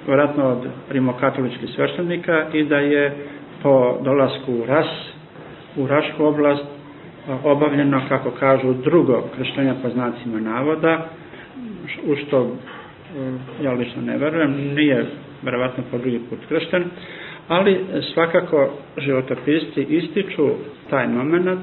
vratno 0.07 0.45
od 0.45 0.57
rimokatoličkih 0.89 1.69
sveštenika 1.69 2.45
i 2.53 2.63
da 2.63 2.77
je 2.77 3.15
po 3.63 3.97
dolasku 4.03 4.53
u 4.53 4.65
Ras, 4.65 4.87
u 5.77 5.87
Rašku 5.87 6.25
oblast, 6.25 6.63
obavljeno, 7.43 8.01
kako 8.09 8.31
kažu, 8.31 8.73
drugo 8.73 9.23
krštenja 9.37 9.75
po 9.83 9.89
znacima 9.89 10.39
navoda, 10.39 11.05
u 12.05 12.15
što 12.17 12.55
ja 13.63 13.71
lično 13.71 14.01
ne 14.01 14.17
verujem, 14.17 14.51
nije 14.75 15.05
verovatno 15.41 15.83
po 15.91 15.97
drugi 15.97 16.19
put 16.29 16.39
kršten, 16.49 16.83
ali 17.47 17.79
svakako 18.13 18.69
životopisti 18.97 19.81
ističu 19.81 20.49
taj 20.89 21.07
moment 21.07 21.59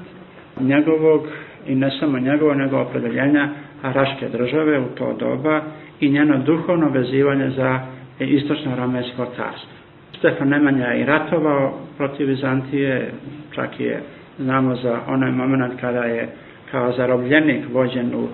njegovog 0.60 1.26
i 1.66 1.74
ne 1.74 1.90
samo 2.00 2.18
njegovo, 2.18 2.54
nego 2.54 2.80
opredeljenja 2.80 3.48
Raške 3.82 4.28
države 4.28 4.80
u 4.80 4.88
to 4.94 5.12
doba 5.12 5.60
i 6.00 6.10
njeno 6.10 6.38
duhovno 6.38 6.88
vezivanje 6.88 7.50
za 7.50 7.80
istočno 8.18 8.76
ramejsko 8.76 9.24
carstvo. 9.36 9.70
Stefan 10.18 10.48
Nemanja 10.48 10.86
je 10.86 11.00
i 11.00 11.04
ratovao 11.04 11.72
protiv 11.96 12.26
Vizantije, 12.28 13.12
čak 13.54 13.80
je, 13.80 14.02
znamo 14.38 14.74
za 14.74 14.98
onaj 15.06 15.30
moment 15.30 15.80
kada 15.80 16.04
je 16.04 16.28
kao 16.70 16.92
zarobljenik 16.92 17.64
vođen 17.72 18.14
u 18.14 18.28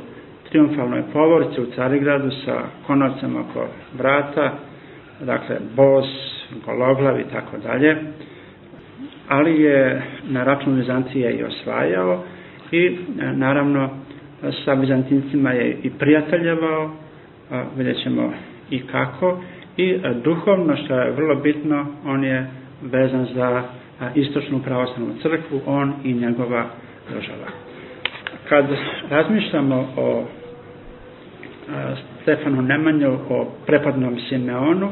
triumfalnoj 0.49 1.03
povorci 1.13 1.61
u 1.61 1.67
Carigradu 1.67 2.31
sa 2.45 2.63
konocem 2.87 3.37
oko 3.37 3.67
vrata, 3.99 4.53
dakle 5.21 5.57
bos, 5.77 6.07
gologlav 6.67 7.21
i 7.21 7.25
tako 7.33 7.59
dalje, 7.59 7.97
ali 9.29 9.61
je 9.63 10.03
na 10.29 10.45
račun 10.45 10.75
Vizantije 10.75 11.33
i 11.33 11.45
osvajao 11.45 12.23
i 12.71 12.97
naravno 13.35 14.04
sa 14.65 14.75
Bizantincima 14.75 15.51
je 15.51 15.77
i 15.83 15.91
prijateljevao, 15.91 16.91
vidjet 17.77 17.97
ćemo 17.99 18.33
i 18.71 18.81
kako, 18.83 19.41
i 19.77 19.95
duhovno, 20.25 20.77
što 20.77 20.95
je 20.95 21.11
vrlo 21.11 21.35
bitno, 21.35 21.87
on 22.07 22.25
je 22.25 22.47
vezan 22.83 23.27
za 23.35 23.63
istočnu 24.15 24.59
pravoslavnu 24.59 25.15
crkvu, 25.23 25.61
on 25.67 25.93
i 26.05 26.13
njegova 26.13 26.67
država. 27.09 27.47
Kad 28.49 28.67
razmišljamo 29.11 29.89
o 29.97 30.25
Stefanu 32.23 32.63
Nemanju, 32.63 33.19
o 33.29 33.47
prepadnom 33.67 34.17
Simeonu, 34.19 34.89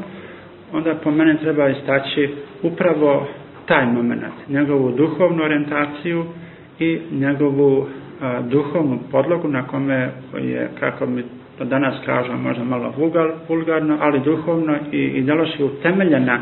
onda 0.73 0.95
po 0.95 1.11
mene 1.11 1.37
treba 1.37 1.69
istaći 1.69 2.29
upravo 2.63 3.27
taj 3.65 3.85
moment, 3.85 4.23
njegovu 4.49 4.91
duhovnu 4.91 5.43
orientaciju 5.43 6.25
i 6.79 6.99
njegovu 7.11 7.87
duhovnu 8.49 8.99
podlogu 9.11 9.47
na 9.47 9.67
kome 9.67 10.09
je, 10.41 10.69
kako 10.79 11.05
mi 11.05 11.23
to 11.57 11.65
danas 11.65 11.95
kažemo, 12.05 12.37
možda 12.37 12.63
malo 12.63 12.93
vulgar, 12.97 13.31
vulgarno, 13.49 13.97
ali 14.01 14.19
duhovno 14.19 14.75
i 14.91 14.97
ideološki 14.97 15.63
utemeljena 15.63 16.39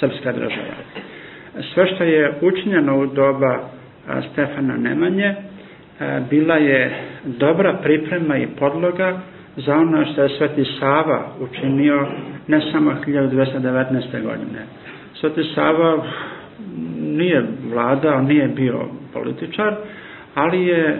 srpska 0.00 0.32
država. 0.32 0.74
Sve 1.74 1.86
što 1.86 2.04
je 2.04 2.34
učinjeno 2.42 2.98
u 3.00 3.06
doba 3.06 3.58
Stefana 4.32 4.76
Nemanje 4.76 5.34
bila 6.30 6.54
je 6.54 6.94
dobra 7.24 7.78
priprema 7.82 8.36
i 8.36 8.46
podloga 8.46 9.20
za 9.56 9.74
ono 9.76 10.04
što 10.12 10.22
je 10.22 10.28
Sveti 10.28 10.64
Sava 10.80 11.26
učinio 11.40 12.06
ne 12.48 12.60
samo 12.72 12.90
1219. 13.06 14.22
godine. 14.22 14.66
Sveti 15.14 15.42
Sava 15.54 16.04
nije 17.00 17.44
vladao, 17.72 18.22
nije 18.22 18.48
bio 18.48 18.80
političar, 19.12 19.74
ali 20.40 20.66
je 20.66 20.84
e, 20.88 20.96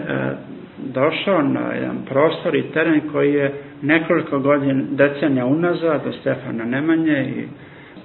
došao 0.93 1.41
na 1.41 1.73
jedan 1.73 1.97
prostor 2.09 2.55
i 2.55 2.71
teren 2.73 3.01
koji 3.11 3.33
je 3.33 3.53
nekoliko 3.81 4.39
godina, 4.39 4.83
decenija 4.91 5.45
unazad 5.45 6.03
do 6.03 6.11
Stefana 6.11 6.65
Nemanje 6.65 7.25
i 7.37 7.45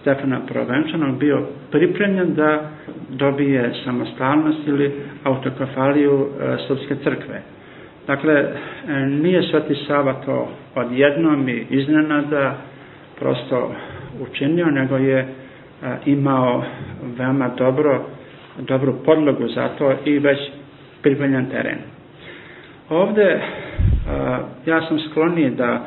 Stefana 0.00 0.40
Provenčanog 0.46 1.18
bio 1.18 1.46
pripremljen 1.70 2.34
da 2.34 2.70
dobije 3.08 3.72
samostalnost 3.84 4.58
ili 4.66 4.92
autokefaliju 5.24 6.26
e, 6.40 6.56
Srpske 6.68 6.96
crkve. 7.04 7.42
Dakle, 8.06 8.34
e, 8.34 8.52
nije 9.06 9.42
Sveti 9.42 9.74
Sava 9.86 10.12
to 10.26 10.48
odjednom 10.74 11.48
i 11.48 11.66
iznenada 11.70 12.56
prosto 13.18 13.74
učinio, 14.20 14.66
nego 14.66 14.96
je 14.96 15.18
e, 15.18 15.26
imao 16.06 16.64
veoma 17.18 17.48
dobro, 17.48 18.04
dobru 18.58 18.94
podlogu 19.04 19.48
za 19.48 19.68
to 19.68 19.92
i 20.04 20.18
već 20.18 20.38
pripremljen 21.02 21.46
teren. 21.46 21.78
Ovde 22.90 23.40
ja 24.66 24.80
sam 24.82 24.98
skloniji 25.00 25.50
da 25.50 25.86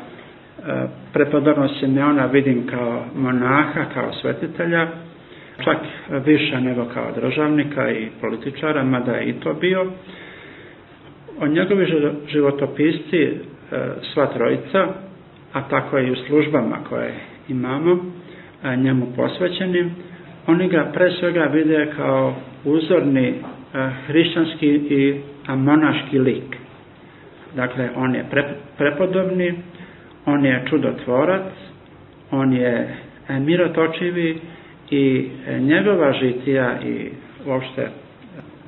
prepodobno 1.12 1.68
Simeona 1.70 2.26
vidim 2.26 2.66
kao 2.66 3.04
monaha, 3.14 3.84
kao 3.94 4.12
svetitelja, 4.12 4.88
čak 5.64 5.76
više 6.24 6.60
nego 6.60 6.84
kao 6.84 7.06
državnika 7.20 7.90
i 7.90 8.08
političara, 8.20 8.84
mada 8.84 9.12
je 9.12 9.24
i 9.24 9.32
to 9.32 9.54
bio. 9.54 9.86
O 11.40 11.46
njegovi 11.46 11.86
životopisci 12.28 13.30
sva 14.14 14.26
trojica, 14.26 14.86
a 15.52 15.62
tako 15.62 15.98
i 15.98 16.10
u 16.10 16.16
službama 16.16 16.76
koje 16.88 17.14
imamo, 17.48 17.98
njemu 18.76 19.06
posvećenim, 19.16 19.90
oni 20.46 20.68
ga 20.68 20.90
pre 20.94 21.10
svega 21.10 21.40
vide 21.42 21.92
kao 21.96 22.34
uzorni 22.64 23.34
hrišćanski 24.06 24.66
i 24.66 25.20
monaški 25.48 26.18
lik. 26.18 26.56
Dakle, 27.56 27.88
on 27.96 28.14
je 28.14 28.24
pre, 28.30 28.44
prepodobni, 28.78 29.54
on 30.26 30.44
je 30.44 30.64
čudotvorac, 30.70 31.52
on 32.30 32.52
je 32.52 32.96
mirotočivi 33.30 34.38
i 34.90 35.28
njegova 35.60 36.12
žitija 36.12 36.78
i 36.84 37.08
uopšte 37.46 37.88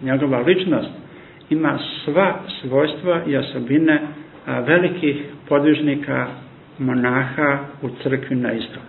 njegova 0.03 0.39
ličnost 0.39 0.91
ima 1.51 1.79
sva 2.05 2.35
svojstva 2.61 3.23
i 3.27 3.37
osobine 3.37 4.01
velikih 4.67 5.17
podvižnika 5.49 6.27
monaha 6.79 7.59
u 7.83 7.89
crkvi 8.03 8.37
na 8.37 8.53
istoku. 8.53 8.87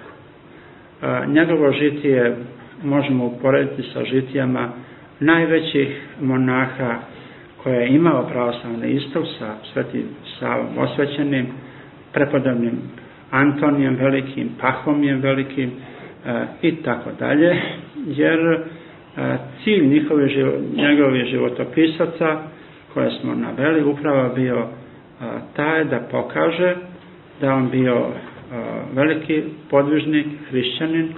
Njegovo 1.27 1.71
žitije 1.71 2.35
možemo 2.83 3.25
uporediti 3.25 3.83
sa 3.93 4.03
žitijama 4.03 4.69
najvećih 5.19 6.01
monaha 6.21 6.95
koje 7.63 7.75
je 7.75 7.95
imao 7.95 8.27
pravoslavni 8.27 8.91
istok 8.91 9.25
sa 9.39 9.55
svetim 9.73 10.03
Savom 10.39 10.77
osvećenim, 10.77 11.47
prepodobnim 12.13 12.71
Antonijem 13.31 13.95
velikim, 13.95 14.49
Pahomijem 14.61 15.21
velikim 15.21 15.71
e, 16.25 16.45
i 16.61 16.75
tako 16.75 17.09
dalje, 17.19 17.55
jer 18.07 18.39
e, 18.39 18.59
cilj 19.63 19.87
njihove, 19.87 20.27
njegovih 20.75 21.25
životopisaca 21.25 22.37
koje 22.93 23.11
smo 23.11 23.33
naveli 23.35 23.83
upravo 23.83 24.33
bio 24.35 24.57
e, 24.57 24.65
taj 25.55 25.83
da 25.83 25.99
pokaže 26.11 26.75
da 27.41 27.53
on 27.53 27.69
bio 27.69 28.05
veliki 28.93 29.43
podvižnik, 29.69 30.27
hrišćanin 30.49 31.09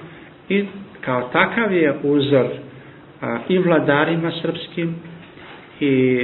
i 0.50 0.66
kao 1.02 1.22
takav 1.22 1.74
je 1.74 1.94
uzor 2.04 2.48
i 3.50 3.58
vladarima 3.60 4.32
srpskim 4.42 4.96
i 5.80 6.20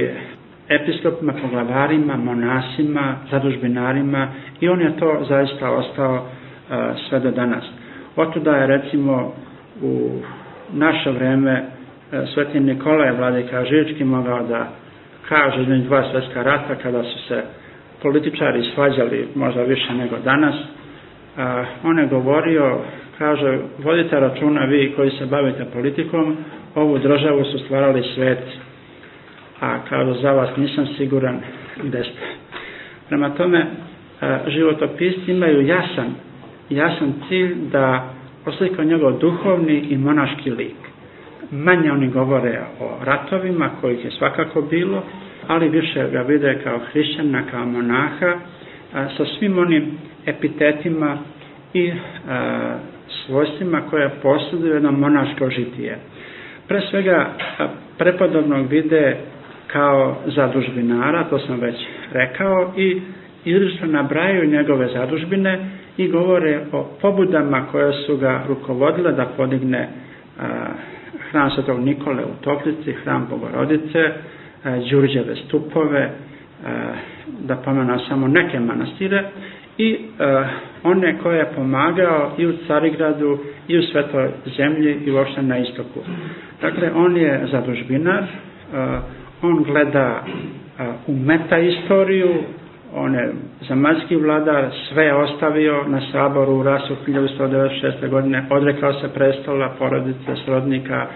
episkopima, 0.68 1.32
poglavarima, 1.42 2.16
monasima, 2.16 3.16
zadužbinarima 3.30 4.28
i 4.60 4.68
on 4.68 4.80
je 4.80 4.96
to 4.96 5.24
zaista 5.28 5.70
ostao 5.70 6.26
sve 7.08 7.20
do 7.20 7.30
danas. 7.30 7.64
Otuda 8.16 8.56
je 8.56 8.66
recimo 8.66 9.32
u 9.82 10.10
naše 10.72 11.10
vreme 11.10 11.64
Sveti 12.34 12.60
Nikolaj 12.60 13.12
Vladika 13.12 13.64
Žički 13.64 14.04
mogao 14.04 14.42
da 14.42 14.68
kaže 15.28 15.62
između 15.62 15.84
dva 15.84 16.10
svetska 16.10 16.42
rata 16.42 16.74
kada 16.74 17.02
su 17.02 17.18
se 17.28 17.42
političari 18.02 18.62
svađali 18.74 19.28
možda 19.34 19.62
više 19.62 19.94
nego 19.94 20.16
danas. 20.18 20.54
On 21.84 21.98
je 21.98 22.06
govorio, 22.06 22.78
kaže, 23.18 23.58
vodite 23.78 24.20
računa 24.20 24.64
vi 24.64 24.92
koji 24.96 25.10
se 25.10 25.26
bavite 25.26 25.64
politikom, 25.72 26.36
ovu 26.74 26.98
državu 26.98 27.44
su 27.44 27.58
stvarali 27.58 28.02
sveti 28.14 28.58
a 29.62 29.78
kao 29.88 30.14
za 30.14 30.32
vas 30.32 30.56
nisam 30.56 30.86
siguran 30.96 31.40
gde 31.82 32.04
ste. 32.04 32.26
Prema 33.08 33.30
tome, 33.30 33.66
životopisci 34.46 35.30
imaju 35.30 35.66
jasan, 35.66 36.14
jasan 36.70 37.12
cilj 37.28 37.54
da 37.72 38.14
oslikaju 38.46 38.88
njegov 38.88 39.18
duhovni 39.18 39.78
i 39.90 39.96
monaški 39.96 40.50
lik. 40.50 40.76
Manje 41.50 41.92
oni 41.92 42.08
govore 42.08 42.60
o 42.80 43.04
ratovima, 43.04 43.70
kojih 43.80 44.04
je 44.04 44.10
svakako 44.10 44.62
bilo, 44.62 45.02
ali 45.46 45.68
više 45.68 46.08
ga 46.12 46.20
vide 46.22 46.60
kao 46.64 46.78
hrišćana, 46.92 47.42
kao 47.50 47.66
monaha, 47.66 48.34
sa 48.92 49.24
svim 49.38 49.58
onim 49.58 49.98
epitetima 50.26 51.18
i 51.74 51.92
svojstvima 53.26 53.80
koje 53.90 54.10
posjeduju 54.22 54.74
jedno 54.74 54.92
monaško 54.92 55.50
žitije. 55.50 55.98
Pre 56.68 56.80
svega, 56.90 57.26
prepodobnog 57.98 58.66
vide 58.68 59.16
kao 59.66 60.16
zadužbinara, 60.26 61.24
to 61.24 61.38
sam 61.38 61.60
već 61.60 61.76
rekao, 62.12 62.72
i 62.76 63.00
izrično 63.44 63.86
nabrajaju 63.86 64.50
njegove 64.50 64.88
zadužbine 64.88 65.58
i 65.96 66.08
govore 66.08 66.60
o 66.72 66.88
pobudama 67.00 67.66
koje 67.66 67.92
su 67.92 68.16
ga 68.16 68.44
rukovodile 68.48 69.12
da 69.12 69.24
podigne 69.36 69.88
a, 70.40 70.44
hram 71.30 71.50
Svetog 71.50 71.80
Nikole 71.80 72.24
u 72.24 72.44
Toplici, 72.44 72.92
hram 72.92 73.26
Bogorodice, 73.30 74.12
Đurđeve 74.90 75.36
stupove, 75.36 76.10
da 77.40 77.56
pomena 77.56 77.98
samo 78.08 78.28
neke 78.28 78.60
manastire 78.60 79.24
i 79.78 79.98
one 80.84 81.18
koje 81.18 81.38
je 81.38 81.52
pomagao 81.56 82.30
i 82.38 82.46
u 82.46 82.52
Carigradu 82.66 83.38
i 83.68 83.78
u 83.78 83.82
Svetoj 83.82 84.28
zemlji 84.56 84.98
i 85.06 85.10
uopšte 85.10 85.42
na 85.42 85.58
istoku. 85.58 86.00
Dakle, 86.60 86.90
on 86.94 87.16
je 87.16 87.46
zadužbinar, 87.52 88.24
a, 88.74 89.00
on 89.42 89.64
gleda 89.64 90.24
u 91.06 91.12
meta 91.16 91.58
istoriju, 91.58 92.34
on 92.94 93.14
je 93.14 93.32
zemaljski 93.68 94.16
vladar, 94.16 94.70
sve 94.88 95.04
je 95.04 95.14
ostavio 95.14 95.84
na 95.88 96.00
saboru 96.12 96.52
u 96.52 96.62
rasu 96.62 96.96
1196. 97.06 98.08
godine, 98.08 98.46
odrekao 98.50 98.92
se 98.92 99.08
prestola, 99.14 99.74
porodice, 99.78 100.36
srodnika, 100.44 101.06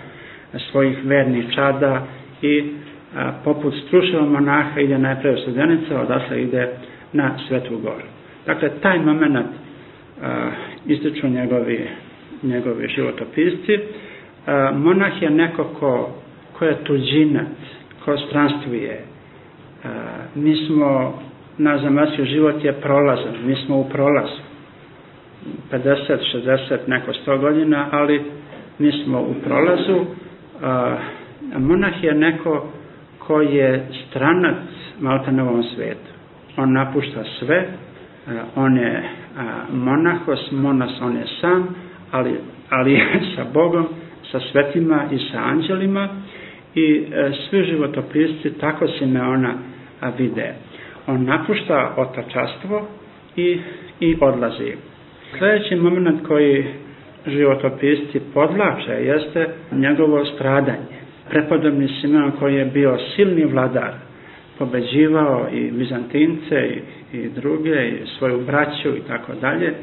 svojih 0.70 0.98
vernih 1.04 1.54
čada 1.54 2.02
i 2.42 2.72
a, 3.16 3.32
poput 3.44 3.74
struševa 3.86 4.26
monaha 4.26 4.80
ide 4.80 4.98
najpre 4.98 5.32
u 5.32 5.36
Sredenice, 5.36 5.96
odatle 5.96 6.42
ide 6.42 6.68
na 7.12 7.38
Svetu 7.48 7.78
goru. 7.78 8.15
Dakle, 8.46 8.70
taj 8.80 8.98
moment 8.98 9.36
a, 10.22 10.50
ističu 10.86 11.28
njegovi, 11.28 11.88
njegovi 12.42 12.88
životopisci. 12.88 13.78
A, 14.46 14.72
monah 14.74 15.22
je 15.22 15.30
neko 15.30 15.64
ko, 15.64 16.10
ko 16.52 16.64
je 16.64 16.84
tuđinac, 16.84 17.48
ko 18.04 18.16
stranstuje. 18.18 19.04
Mi 20.34 20.56
smo, 20.66 21.18
na 21.58 21.78
zemaljski 21.78 22.24
život 22.24 22.64
je 22.64 22.72
prolazan, 22.72 23.34
mi 23.44 23.56
smo 23.56 23.78
u 23.78 23.88
prolazu. 23.88 24.40
50, 25.72 26.18
60, 26.34 26.78
neko 26.86 27.12
100 27.26 27.40
godina, 27.40 27.88
ali 27.92 28.22
mi 28.78 28.92
smo 28.92 29.20
u 29.20 29.34
prolazu. 29.44 30.04
A, 30.62 30.96
monah 31.58 32.04
je 32.04 32.14
neko 32.14 32.66
ko 33.26 33.40
je 33.40 33.86
stranac 34.06 34.56
malta 35.00 35.30
na 35.30 35.42
ovom 35.42 35.62
svetu. 35.62 36.10
On 36.56 36.72
napušta 36.72 37.24
sve, 37.38 37.68
on 38.54 38.76
je 38.76 39.02
monahos, 39.72 40.50
monas, 40.50 41.00
on 41.00 41.16
je 41.16 41.24
sam, 41.40 41.74
ali, 42.10 42.34
ali 42.70 43.02
sa 43.36 43.44
Bogom, 43.52 43.86
sa 44.32 44.40
svetima 44.40 45.04
i 45.12 45.18
sa 45.18 45.38
anđelima 45.38 46.08
i 46.74 47.04
e, 47.12 47.30
svi 47.50 47.64
životopisci 47.64 48.58
tako 48.60 48.88
Simeona 48.88 49.54
vide. 50.18 50.54
On 51.06 51.24
napušta 51.24 51.94
otačastvo 51.96 52.86
i, 53.36 53.60
i 54.00 54.16
odlazi. 54.20 54.72
Sljedeći 55.38 55.76
moment 55.76 56.26
koji 56.26 56.64
životopisci 57.26 58.20
podlače 58.34 58.92
jeste 58.92 59.48
njegovo 59.72 60.24
stradanje. 60.24 60.96
Prepodobni 61.30 61.88
Simeon 62.00 62.32
koji 62.38 62.54
je 62.54 62.64
bio 62.64 62.98
silni 63.16 63.44
vladar, 63.44 63.92
pobeđivao 64.58 65.48
i 65.52 65.60
Vizantince 65.60 66.56
i, 67.12 67.16
i 67.18 67.28
druge, 67.28 67.88
i 67.88 68.06
svoju 68.18 68.40
braću 68.46 68.88
i 68.96 69.00
tako 69.08 69.32
dalje, 69.40 69.74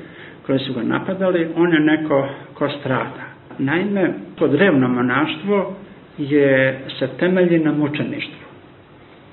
koji 0.46 0.60
su 0.60 0.74
ga 0.74 0.84
napadali, 0.84 1.48
on 1.56 1.74
je 1.74 1.80
neko 1.80 2.28
ko 2.54 2.70
strada. 2.70 3.24
Naime, 3.58 4.14
to 4.36 4.48
drevno 4.48 4.88
monaštvo 4.88 5.74
je, 6.18 6.80
se 7.00 7.08
temelji 7.20 7.60
na 7.60 7.72
mučeništvu. 7.72 8.44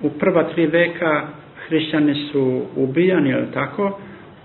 U 0.03 0.11
prva 0.11 0.45
tri 0.45 0.67
veka 0.67 1.27
hrišćani 1.69 2.15
su 2.15 2.63
ubijani, 2.77 3.35
ali 3.35 3.47
tako, 3.55 3.99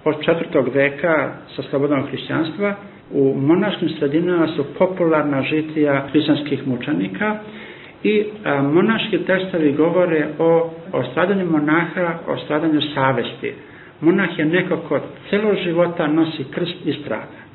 od 0.03 0.15
četvrtog 0.25 0.75
veka 0.75 1.31
sa 1.55 1.63
slobodnog 1.63 2.07
hrišćanstva 2.07 2.75
u 3.11 3.35
monaškim 3.37 3.89
sredinama 3.89 4.47
su 4.47 4.65
popularna 4.77 5.41
žitija 5.41 6.07
hrišćanskih 6.11 6.67
mučenika 6.67 7.39
i 8.05 8.13
a, 8.43 8.61
monaški 8.61 9.17
tekstovi 9.17 9.71
govore 9.71 10.27
o, 10.39 10.69
o 10.93 11.03
stradanju 11.11 11.45
monaha, 11.51 12.13
o 12.27 12.37
stradanju 12.37 12.81
savesti. 12.93 13.53
Monah 14.01 14.39
je 14.39 14.45
neko 14.45 14.77
ko 14.77 14.99
celo 15.29 15.55
života 15.63 16.07
nosi 16.07 16.43
krst 16.51 16.85
i 16.85 16.93
strada 16.93 17.45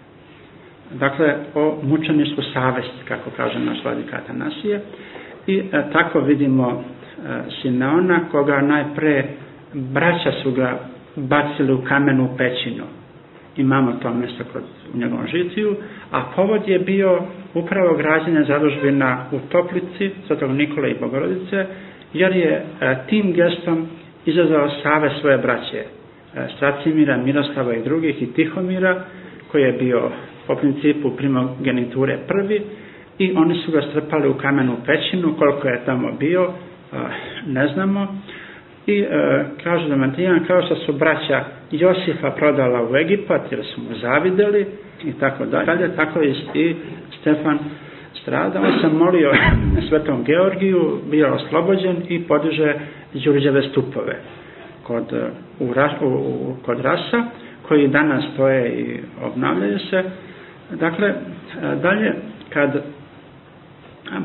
dakle 0.99 1.35
o 1.55 1.79
mučeništvu 1.83 2.43
savesti, 2.53 3.05
kako 3.09 3.31
kaže 3.37 3.59
naš 3.59 3.85
vladika 3.85 4.17
Atanasije. 4.17 4.81
I 5.47 5.59
e, 5.59 5.83
tako 5.93 6.21
vidimo 6.21 6.71
e, 6.73 6.83
Simeona, 7.63 8.21
koga 8.31 8.61
najpre 8.61 9.25
braća 9.75 10.33
su 10.43 10.53
ga 10.53 10.79
bacili 11.17 11.73
u 11.73 11.85
kamenu 11.85 12.29
pećinu. 12.39 12.85
Imamo 13.57 13.93
to 13.93 14.15
mesto 14.15 14.45
kod, 14.53 14.63
u 14.95 14.99
njegovom 14.99 15.27
žitiju, 15.27 15.77
a 16.11 16.23
povod 16.37 16.69
je 16.69 16.79
bio 16.79 17.23
upravo 17.55 17.97
građenje 17.97 18.45
zadužbina 18.45 19.25
u 19.33 19.39
Toplici, 19.49 20.11
Svetog 20.27 20.51
Nikola 20.51 20.89
i 20.89 20.97
Bogorodice, 21.01 21.67
jer 22.13 22.37
je 22.37 22.53
e, 22.81 22.97
tim 23.09 23.33
gestom 23.33 23.87
izazvao 24.27 24.69
save 24.83 25.11
svoje 25.21 25.39
braće, 25.39 25.79
e, 25.79 25.87
Stracimira, 26.57 27.17
Miroslava 27.17 27.75
i 27.75 27.83
drugih 27.83 28.23
i 28.23 28.33
Tihomira, 28.33 29.05
koji 29.53 29.63
je 29.63 29.73
bio 29.73 30.11
po 30.47 30.55
principu 30.55 31.11
primogeniture 31.17 32.19
prvi 32.29 32.63
i 33.19 33.33
oni 33.37 33.55
su 33.55 33.73
ga 33.73 33.83
strpali 33.83 34.29
u 34.29 34.35
kamenu 34.35 34.77
pećinu, 34.87 35.35
koliko 35.39 35.69
je 35.69 35.85
tamo 35.85 36.13
bio, 36.13 36.53
ne 37.47 37.69
znamo. 37.69 38.17
I 38.87 38.99
e, 39.01 39.07
kaže 39.65 39.89
da 39.89 39.97
Matijan, 39.97 40.45
kao 40.47 40.63
što 40.63 40.75
su 40.77 40.93
braća 40.93 41.45
Josifa 41.71 42.31
prodala 42.31 42.89
u 42.91 42.97
Egipat 42.97 43.53
jer 43.53 43.65
su 43.65 43.81
mu 43.81 43.95
zavideli 43.95 44.67
i 45.05 45.13
tako 45.13 45.47
dalje. 45.47 45.97
Tako 45.97 46.21
je 46.21 46.35
i 46.55 46.77
Stefan 47.21 47.59
strada. 48.23 48.61
On 48.61 48.81
se 48.81 48.89
molio 48.97 49.33
svetom 49.89 50.25
Georgiju, 50.25 50.99
bio 51.11 51.35
oslobođen 51.35 51.97
i 52.09 52.23
podiže 52.23 52.75
Đurđeve 53.15 53.63
stupove 53.63 54.17
kod, 54.83 55.13
u, 55.61 55.65
u, 56.07 56.57
kod 56.67 56.81
Rasa, 56.81 57.25
koji 57.69 57.89
danas 57.89 58.25
stoje 58.35 58.69
i 58.69 59.01
obnavljaju 59.23 59.79
se. 59.79 60.05
Dakle, 60.71 61.15
dalje, 61.83 62.15
kad 62.49 62.83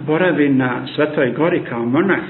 boravi 0.06 0.50
na 0.50 0.88
Svetoj 0.96 1.32
gori 1.32 1.64
kao 1.70 1.86
monah 1.86 2.20
e, 2.20 2.24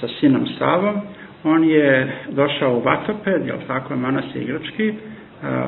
sa 0.00 0.08
sinom 0.20 0.46
Savom, 0.58 1.00
on 1.44 1.64
je 1.64 2.12
došao 2.30 2.76
u 2.76 2.80
Vatoped, 2.80 3.46
jel 3.46 3.56
tako 3.66 3.96
manas 3.96 4.24
igrački, 4.34 4.94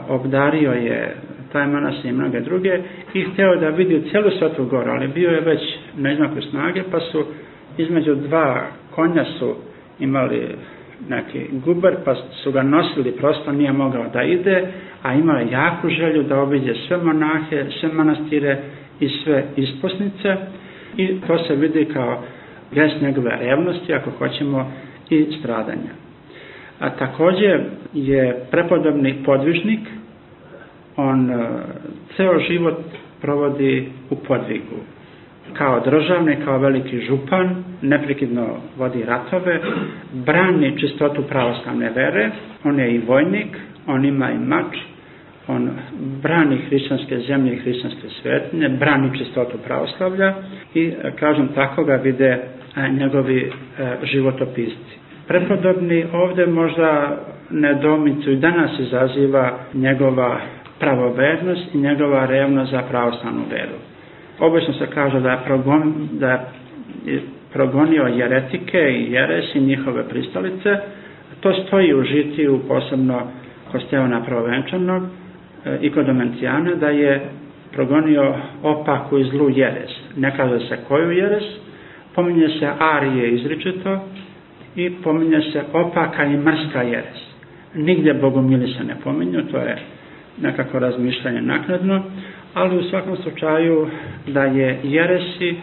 obdario 0.08 0.72
je 0.72 1.16
taj 1.52 1.66
manas 1.66 2.04
i 2.04 2.12
mnoge 2.12 2.40
druge 2.40 2.78
i 3.14 3.22
hteo 3.24 3.56
da 3.56 3.68
vidi 3.68 4.02
celu 4.10 4.30
Svetu 4.38 4.64
goru, 4.64 4.90
ali 4.90 5.08
bio 5.08 5.30
je 5.30 5.40
već 5.40 5.60
na 5.96 6.14
znaku 6.16 6.40
snage, 6.50 6.82
pa 6.90 7.00
su 7.00 7.24
između 7.78 8.14
dva 8.14 8.62
konja 8.94 9.24
su 9.38 9.54
imali 9.98 10.48
neki 11.08 11.46
guber, 11.64 11.96
pa 12.04 12.14
su 12.14 12.52
ga 12.52 12.62
nosili, 12.62 13.12
prosto 13.12 13.52
nije 13.52 13.72
mogao 13.72 14.04
da 14.12 14.22
ide, 14.22 14.66
a 15.02 15.14
imao 15.14 15.36
je 15.36 15.50
jaku 15.50 15.88
želju 15.88 16.22
da 16.22 16.40
obiđe 16.40 16.74
sve 16.88 16.96
monahe, 16.96 17.64
sve 17.80 17.88
manastire 17.92 18.58
i 19.00 19.08
sve 19.08 19.44
isposnice 19.56 20.36
i 20.96 21.20
to 21.26 21.38
se 21.38 21.54
vidi 21.54 21.84
kao 21.84 22.22
gest 22.72 23.00
njegove 23.00 23.30
revnosti, 23.40 23.94
ako 23.94 24.10
hoćemo, 24.10 24.72
i 25.12 25.38
stradanja. 25.38 25.92
A 26.78 26.90
takođe 26.90 27.58
je 27.94 28.44
prepodobni 28.50 29.14
podvižnik, 29.24 29.80
on 30.96 31.30
uh, 31.30 31.46
ceo 32.16 32.38
život 32.40 32.78
provodi 33.20 33.88
u 34.10 34.16
podvigu. 34.16 34.76
Kao 35.52 35.80
državnik, 35.80 36.44
kao 36.44 36.58
veliki 36.58 37.00
župan, 37.00 37.54
neprekidno 37.82 38.46
vodi 38.76 39.04
ratove, 39.04 39.60
brani 40.12 40.78
čistotu 40.80 41.22
pravoslavne 41.22 41.90
vere, 41.90 42.30
on 42.64 42.80
je 42.80 42.94
i 42.94 42.98
vojnik, 42.98 43.56
on 43.86 44.04
ima 44.04 44.30
i 44.30 44.38
mač, 44.38 44.76
on 45.48 45.70
brani 46.22 46.58
hrišćanske 46.58 47.18
zemlje 47.18 47.52
i 47.52 47.58
hrišćanske 47.58 48.08
svetinje, 48.22 48.68
brani 48.68 49.18
čistotu 49.18 49.58
pravoslavlja 49.64 50.34
i, 50.74 50.84
e, 51.02 51.10
kažem, 51.18 51.48
tako 51.54 51.84
ga 51.84 51.94
vide 51.94 52.28
e, 52.28 52.40
njegovi 52.90 53.38
e, 53.78 53.96
životopisci. 54.02 55.01
Prepodobni 55.28 56.04
ovde 56.12 56.46
možda 56.46 57.16
nedomicu 57.50 58.30
i 58.30 58.36
danas 58.36 58.78
izaziva 58.78 59.58
njegova 59.74 60.40
pravovernost 60.80 61.74
i 61.74 61.78
njegova 61.78 62.26
revnost 62.26 62.70
za 62.70 62.82
pravoslavnu 62.90 63.42
veru. 63.50 63.78
Obično 64.38 64.74
se 64.74 64.86
kaže 64.94 65.20
da 65.20 65.30
je, 65.30 65.38
progon, 65.44 66.08
da 66.12 66.28
je 67.06 67.20
progonio 67.52 68.02
jeretike 68.02 68.78
i 68.78 69.12
jeresi 69.12 69.60
njihove 69.60 70.08
pristalice. 70.08 70.76
To 71.40 71.52
stoji 71.66 71.94
u 71.94 72.02
žitiju 72.04 72.60
posebno 72.68 73.20
kod 73.72 73.82
Stevana 73.82 74.24
Pravovenčanog, 74.24 75.02
i 75.80 75.90
kod 75.90 76.06
Domencijana 76.06 76.74
da 76.74 76.88
je 76.88 77.20
progonio 77.72 78.34
opaku 78.62 79.18
i 79.18 79.24
zlu 79.24 79.50
jeres. 79.50 79.90
Ne 80.16 80.36
kaže 80.36 80.58
se 80.68 80.78
koju 80.88 81.10
jeres, 81.10 81.44
pominje 82.14 82.48
se 82.48 82.68
arije 82.78 83.30
izričito 83.34 84.00
i 84.76 84.90
pominje 84.90 85.40
se 85.52 85.62
opaka 85.72 86.24
i 86.24 86.36
mrska 86.36 86.82
jeres. 86.82 87.18
Nigde 87.74 88.14
bogomili 88.14 88.72
se 88.72 88.84
ne 88.84 88.94
pominju, 89.04 89.42
to 89.50 89.56
je 89.56 89.76
nekako 90.40 90.78
razmišljanje 90.78 91.42
naknadno, 91.42 92.02
ali 92.54 92.78
u 92.78 92.82
svakom 92.82 93.16
slučaju 93.16 93.86
da 94.26 94.44
je 94.44 94.80
jeresi 94.82 95.56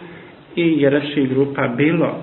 i 0.56 0.74
jeresi 0.82 1.26
grupa 1.26 1.68
bilo 1.68 2.14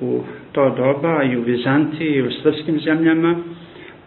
u 0.00 0.20
to 0.52 0.70
doba 0.70 1.22
i 1.22 1.36
u 1.36 1.42
Vizantiji 1.42 2.08
i 2.08 2.22
u 2.22 2.30
srpskim 2.32 2.80
zemljama, 2.80 3.36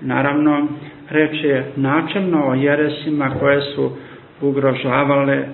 naravno 0.01 0.67
reč 1.09 1.43
je 1.43 1.71
načelno 1.75 2.47
o 2.47 2.53
jeresima 2.53 3.29
koje 3.39 3.61
su 3.61 3.91
ugrožavale 4.41 5.33
e, 5.35 5.45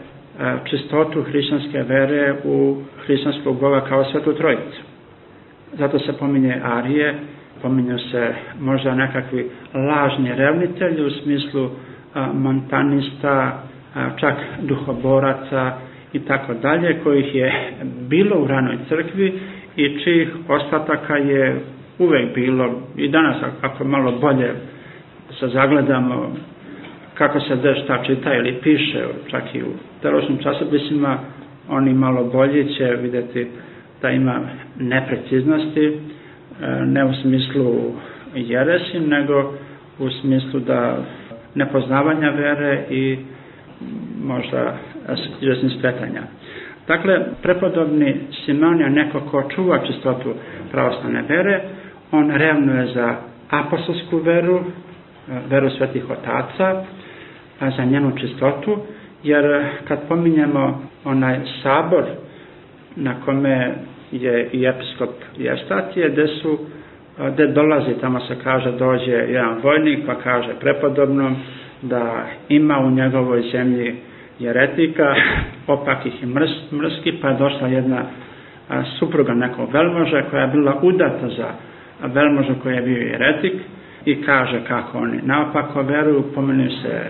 čistotu 0.69 1.21
hrišćanske 1.21 1.83
vere 1.83 2.35
u 2.43 2.75
hrišćanskog 3.05 3.59
Boga 3.59 3.81
kao 3.81 4.03
svetu 4.03 4.33
trojicu. 4.33 4.94
Zato 5.73 5.99
se 5.99 6.13
pominje 6.13 6.61
Arije, 6.63 7.15
pominju 7.61 7.99
se 7.99 8.33
možda 8.59 8.95
nekakvi 8.95 9.49
lažni 9.73 10.35
revnitelji 10.35 11.05
u 11.05 11.09
smislu 11.09 11.69
montanista, 12.33 13.63
čak 14.15 14.33
duhoboraca 14.61 15.71
i 16.13 16.19
tako 16.19 16.53
dalje, 16.53 16.99
kojih 17.03 17.35
je 17.35 17.53
bilo 18.09 18.39
u 18.39 18.47
ranoj 18.47 18.77
crkvi 18.89 19.39
i 19.75 19.99
čijih 20.03 20.29
ostataka 20.47 21.15
je 21.17 21.61
uvek 21.99 22.33
bilo 22.35 22.81
i 22.95 23.07
danas 23.09 23.37
ako 23.61 23.83
malo 23.83 24.11
bolje 24.11 24.53
se 25.39 25.47
zagledamo 25.47 26.35
kako 27.13 27.39
se 27.39 27.55
gde 27.55 27.75
šta 27.83 28.03
čita 28.03 28.33
ili 28.33 28.53
piše, 28.63 29.05
čak 29.27 29.55
i 29.55 29.63
u 29.63 29.67
teološnim 30.01 30.37
časopisima, 30.37 31.17
oni 31.69 31.93
malo 31.93 32.23
bolje 32.23 32.67
će 32.73 32.85
videti 32.85 33.47
da 34.05 34.11
ima 34.11 34.39
nepreciznosti, 34.79 35.85
e, 35.85 35.95
ne 36.85 37.05
u 37.05 37.13
smislu 37.13 37.91
jeresi, 38.35 38.99
nego 38.99 39.53
u 39.99 40.09
smislu 40.11 40.59
da 40.59 40.97
nepoznavanja 41.55 42.29
vere 42.29 42.85
i 42.89 43.17
možda 44.23 44.77
izvesnih 45.41 45.71
skretanja. 45.77 46.21
Dakle, 46.87 47.13
prepodobni 47.41 48.15
Simeon 48.45 48.79
je 48.79 48.89
neko 48.89 49.19
ko 49.21 49.43
čuva 49.55 49.79
čistotu 49.87 50.33
pravoslavne 50.71 51.21
vere, 51.21 51.61
on 52.11 52.31
revnuje 52.31 52.87
za 52.87 53.15
apostolsku 53.51 54.17
veru, 54.17 54.59
veru 55.49 55.69
svetih 55.69 56.09
otaca, 56.09 56.83
za 57.77 57.85
njenu 57.85 58.11
čistotu, 58.17 58.77
jer 59.23 59.65
kad 59.87 60.07
pominjemo 60.07 60.65
onaj 61.05 61.39
sabor 61.63 62.03
na 62.95 63.15
kome 63.21 63.73
je 64.11 64.49
i 64.51 64.65
episkop 64.65 65.09
Jestatije, 65.37 66.09
gde 66.09 66.27
su 66.27 66.59
gde 67.33 67.47
dolazi, 67.47 67.93
tamo 68.01 68.19
se 68.19 68.35
kaže, 68.43 68.71
dođe 68.71 69.11
jedan 69.11 69.59
vojnik 69.63 69.99
pa 70.05 70.15
kaže 70.15 70.53
prepodobnom 70.59 71.35
da 71.81 72.25
ima 72.49 72.79
u 72.79 72.91
njegovoj 72.91 73.41
zemlji 73.51 73.95
jeretika, 74.39 75.15
opakih 75.67 76.23
i 76.23 76.25
mrs, 76.25 76.71
mrski, 76.71 77.11
pa 77.21 77.29
je 77.29 77.37
došla 77.37 77.67
jedna 77.67 78.03
supruga 78.99 79.33
nekog 79.33 79.73
velmoža 79.73 80.21
koja 80.29 80.41
je 80.41 80.47
bila 80.47 80.79
udata 80.81 81.27
za 81.37 81.47
velmoža 82.07 82.53
koji 82.63 82.75
je 82.75 82.81
bio 82.81 82.97
jeretik 82.97 83.53
i 84.05 84.21
kaže 84.21 84.59
kako 84.67 84.97
oni 84.97 85.19
naopako 85.23 85.81
veruju, 85.81 86.23
pomenu 86.35 86.69
se 86.71 87.01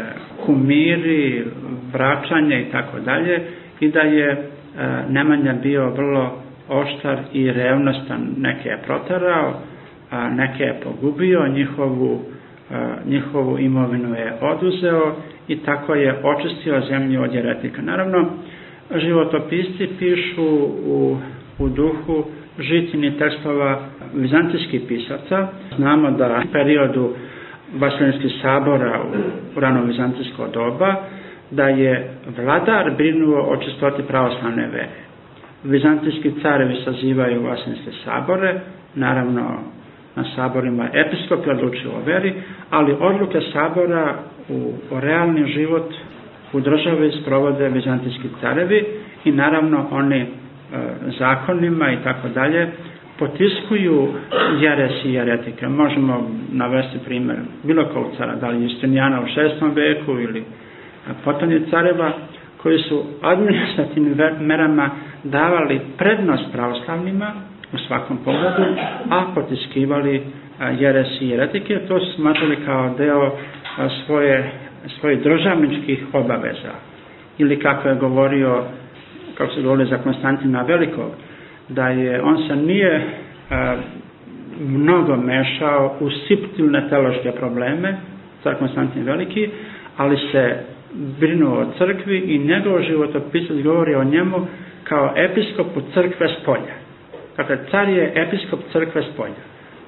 kumiri, 0.45 1.45
vraćanje 1.93 2.61
i 2.61 2.71
tako 2.71 2.99
dalje 2.99 3.41
i 3.79 3.89
da 3.89 3.99
je 3.99 4.29
e, 4.31 4.37
Nemanja 5.09 5.53
bio 5.63 5.89
vrlo 5.89 6.44
oštar 6.69 7.17
i 7.33 7.51
revnostan, 7.51 8.27
neke 8.37 8.69
je 8.69 8.81
protarao, 8.85 9.53
a 10.11 10.29
neke 10.29 10.63
je 10.63 10.79
pogubio, 10.83 11.47
njihovu, 11.47 12.21
a, 12.71 12.95
njihovu 13.05 13.59
imovinu 13.59 14.15
je 14.15 14.33
oduzeo 14.41 15.15
i 15.47 15.57
tako 15.57 15.95
je 15.95 16.19
očistio 16.23 16.81
zemlju 16.89 17.23
od 17.23 17.33
jeretika. 17.33 17.81
Naravno, 17.81 18.25
životopisci 18.95 19.89
pišu 19.99 20.45
u, 20.85 21.17
u 21.59 21.69
duhu 21.69 22.23
žitini 22.59 23.17
tekstova 23.17 23.79
vizantijskih 24.13 24.81
pisaca. 24.87 25.47
Znamo 25.77 26.11
da 26.11 26.41
u 26.45 26.51
periodu 26.51 27.09
Vasiljanskih 27.73 28.31
sabora 28.41 29.01
u 29.55 29.59
rano 29.59 29.83
vizantijsko 29.83 30.47
doba 30.53 30.95
da 31.51 31.67
je 31.67 32.11
vladar 32.37 32.91
brinuo 32.97 33.41
o 33.41 33.57
čistoti 33.57 34.03
pravoslavne 34.03 34.67
vere. 34.67 35.04
Vizantijski 35.65 36.31
carevi 36.41 36.75
sazivaju 36.85 37.43
vasiljanske 37.43 37.91
sabore, 38.05 38.59
naravno 38.95 39.59
na 40.15 40.23
saborima 40.35 40.89
episkopi 40.93 41.49
odlučuju 41.49 41.91
o 41.91 42.05
veri, 42.05 42.33
ali 42.69 42.95
odluke 42.99 43.41
sabora 43.53 44.15
u, 44.49 44.73
o 44.91 44.99
realni 44.99 45.51
život 45.53 45.93
u 46.53 46.59
državi 46.59 47.11
sprovode 47.21 47.69
vizantijski 47.69 48.27
carevi 48.41 48.85
i 49.25 49.31
naravno 49.31 49.87
oni 49.91 50.25
E, 50.73 50.77
zakonima 51.19 51.91
i 51.91 51.97
tako 52.03 52.27
dalje, 52.27 52.67
potiskuju 53.19 54.07
jeres 54.59 55.05
i 55.05 55.13
jeretike. 55.13 55.67
Možemo 55.67 56.29
navesti 56.51 56.97
primer 57.05 57.37
bilo 57.63 57.85
kog 57.93 58.05
cara, 58.17 58.35
da 58.35 58.49
li 58.49 58.63
Justinijana 58.63 59.21
u 59.21 59.27
šestom 59.27 59.71
veku 59.75 60.11
ili 60.19 60.43
potonje 61.23 61.61
careva, 61.69 62.11
koji 62.57 62.79
su 62.79 63.03
administrativnim 63.21 64.15
merama 64.39 64.89
davali 65.25 65.81
prednost 65.97 66.43
pravoslavnima 66.51 67.31
u 67.73 67.77
svakom 67.77 68.17
pogledu, 68.17 68.63
a 69.09 69.25
potiskivali 69.35 70.23
jeresi 70.79 71.25
i 71.25 71.33
eretike, 71.33 71.79
to 71.79 71.99
su 71.99 72.13
smatrali 72.13 72.57
kao 72.65 72.93
deo 72.97 73.31
svoje, 74.05 74.51
svoje 74.99 75.15
državničkih 75.15 76.05
obaveza. 76.13 76.73
Ili 77.37 77.59
kako 77.59 77.87
je 77.89 77.95
govorio, 77.95 78.63
kako 79.37 79.53
se 79.53 79.61
govorio 79.61 79.85
za 79.85 79.97
Konstantina 79.97 80.61
Velikog, 80.61 81.11
da 81.69 81.87
je, 81.87 82.21
on 82.21 82.47
se 82.47 82.55
nije 82.55 83.03
a, 83.49 83.75
mnogo 84.59 85.15
mešao 85.15 85.95
u 85.99 86.09
siptilne 86.27 86.89
teološke 86.89 87.31
probleme, 87.31 87.97
car 88.43 88.55
Konstantin 88.55 89.03
Veliki, 89.03 89.49
ali 89.97 90.17
se 90.31 90.57
brinuo 91.19 91.59
o 91.59 91.71
crkvi 91.77 92.17
i 92.19 92.39
njegov 92.39 92.81
životopisac 92.81 93.57
govori 93.63 93.95
o 93.95 94.03
njemu 94.03 94.47
kao 94.89 95.13
episkopu 95.15 95.81
crkve 95.93 96.27
spolja. 96.41 96.75
Dakle, 97.37 97.57
car 97.71 97.89
je 97.89 98.11
episkop 98.15 98.59
crkve 98.71 99.03
spolja. 99.13 99.43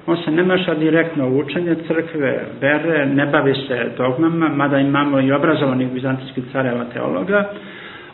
On 0.06 0.16
se 0.16 0.30
ne 0.30 0.42
meša 0.42 0.74
direktno 0.74 1.28
u 1.28 1.38
učenje 1.38 1.74
crkve, 1.86 2.44
bere, 2.60 3.06
ne 3.06 3.26
bavi 3.26 3.54
se 3.54 3.90
dogmama, 3.96 4.48
mada 4.48 4.78
imamo 4.78 5.20
i 5.20 5.32
obrazovanih 5.32 5.88
bizantijskih 5.92 6.44
careva 6.52 6.84
teologa. 6.92 7.50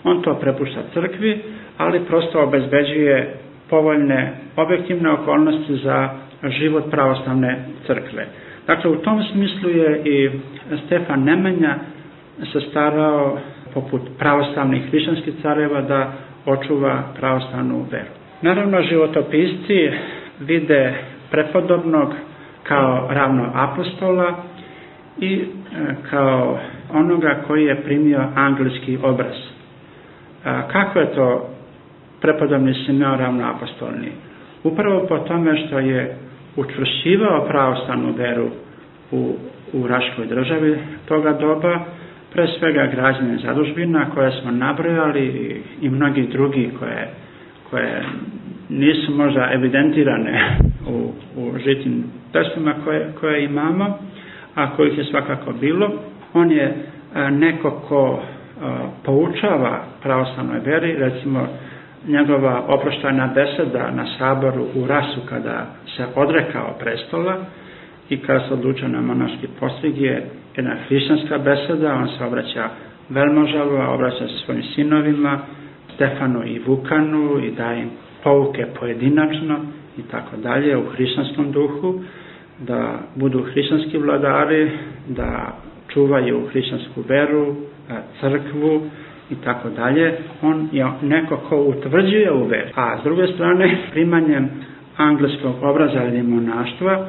On 0.05 0.22
to 0.22 0.35
prepušta 0.35 0.80
crkvi, 0.95 1.43
ali 1.78 2.05
prosto 2.05 2.43
obezbeđuje 2.43 3.35
povoljne 3.70 4.32
objektivne 4.57 5.11
okolnosti 5.11 5.76
za 5.76 6.09
život 6.49 6.91
pravoslavne 6.91 7.59
crkve. 7.87 8.26
Dakle, 8.66 8.91
u 8.91 8.97
tom 8.97 9.22
smislu 9.32 9.70
je 9.70 10.03
i 10.05 10.30
Stefan 10.87 11.24
Nemanja 11.24 11.74
se 12.53 12.61
starao 12.61 13.39
poput 13.74 14.03
pravoslavnih 14.18 14.82
hrišćanskih 14.91 15.35
careva 15.43 15.80
da 15.80 16.12
očuva 16.47 17.03
pravoslavnu 17.18 17.86
veru. 17.90 18.11
Naravno, 18.42 18.82
životopisci 18.82 19.90
vide 20.40 20.95
prepodobnog 21.30 22.14
kao 22.62 23.09
ravno 23.11 23.51
apostola 23.55 24.34
i 25.20 25.34
e, 25.34 25.45
kao 26.11 26.59
onoga 26.92 27.42
koji 27.47 27.64
je 27.64 27.82
primio 27.82 28.24
anglijski 28.34 28.99
obraz. 29.03 29.34
Kako 30.72 30.99
je 30.99 31.14
to 31.14 31.49
prepodobni 32.20 32.74
Simeon 32.74 33.18
ravno 33.18 33.51
apostolni? 33.51 34.09
Upravo 34.64 35.07
po 35.09 35.18
tome 35.18 35.57
što 35.66 35.78
je 35.78 36.16
učvršćivao 36.57 37.47
pravoslavnu 37.49 38.12
veru 38.16 38.49
u, 39.11 39.34
u 39.72 39.86
Raškoj 39.86 40.26
državi 40.26 40.78
toga 41.09 41.32
doba, 41.32 41.80
pre 42.35 42.47
svega 42.59 42.87
građane 42.87 43.39
zadužbina 43.39 44.11
koje 44.14 44.30
smo 44.32 44.51
nabrojali 44.51 45.26
i 45.80 45.91
mnogi 45.91 46.22
drugi 46.22 46.70
koje, 46.78 47.09
koje 47.70 48.03
nisu 48.68 49.12
možda 49.14 49.51
evidentirane 49.53 50.59
u, 50.89 51.12
u 51.37 51.59
žitim 51.59 52.05
testima 52.32 52.74
koje, 52.85 53.12
koje 53.20 53.45
imamo, 53.45 53.99
a 54.55 54.76
kojih 54.76 54.99
je 54.99 55.05
svakako 55.05 55.53
bilo. 55.53 55.91
On 56.32 56.51
je 56.51 56.74
neko 57.30 57.70
ko 57.89 58.22
poučava 59.05 59.85
pravoslavnoj 60.03 60.59
veri, 60.59 60.93
recimo 60.93 61.47
njegova 62.09 62.62
oproštajna 62.68 63.30
beseda 63.35 63.91
na 63.91 64.07
saboru 64.18 64.66
u 64.74 64.87
Rasu 64.87 65.20
kada 65.28 65.66
se 65.97 66.05
odrekao 66.14 66.74
prestola 66.80 67.37
i 68.09 68.16
kada 68.18 68.41
se 68.41 68.55
odlučio 68.55 68.89
na 68.89 69.01
monaški 69.01 69.49
postig 69.61 70.01
je 70.01 70.26
jedna 70.57 70.76
hrišćanska 70.88 71.38
beseda, 71.38 71.94
on 71.94 72.09
se 72.09 72.24
obraća 72.24 72.68
velmožalu, 73.09 73.94
obraća 73.94 74.28
se 74.28 74.38
svojim 74.44 74.62
sinovima, 74.62 75.38
Stefanu 75.94 76.42
i 76.46 76.59
Vukanu 76.66 77.44
i 77.44 77.50
daje 77.50 77.82
im 77.82 77.90
pouke 78.22 78.66
pojedinačno 78.80 79.59
i 79.98 80.02
tako 80.02 80.36
dalje 80.36 80.76
u 80.76 80.82
hrišćanskom 80.90 81.52
duhu, 81.52 82.00
da 82.59 82.98
budu 83.14 83.42
hrišćanski 83.42 83.98
vladari, 83.98 84.70
da 85.09 85.59
čuvaju 85.88 86.46
hrišćansku 86.50 87.02
veru, 87.09 87.55
crkvu 88.20 88.80
i 89.30 89.34
tako 89.44 89.68
dalje. 89.70 90.14
On 90.42 90.68
je 90.72 90.86
neko 91.02 91.36
ko 91.36 91.57
utvrđuje 91.57 92.32
u 92.32 92.44
veri. 92.44 92.70
A 92.74 92.98
s 93.00 93.05
druge 93.05 93.26
strane, 93.26 93.76
primanjem 93.92 94.50
angleskog 94.96 95.55
obraza 95.62 96.05
ili 96.05 96.22
monaštva, 96.22 97.07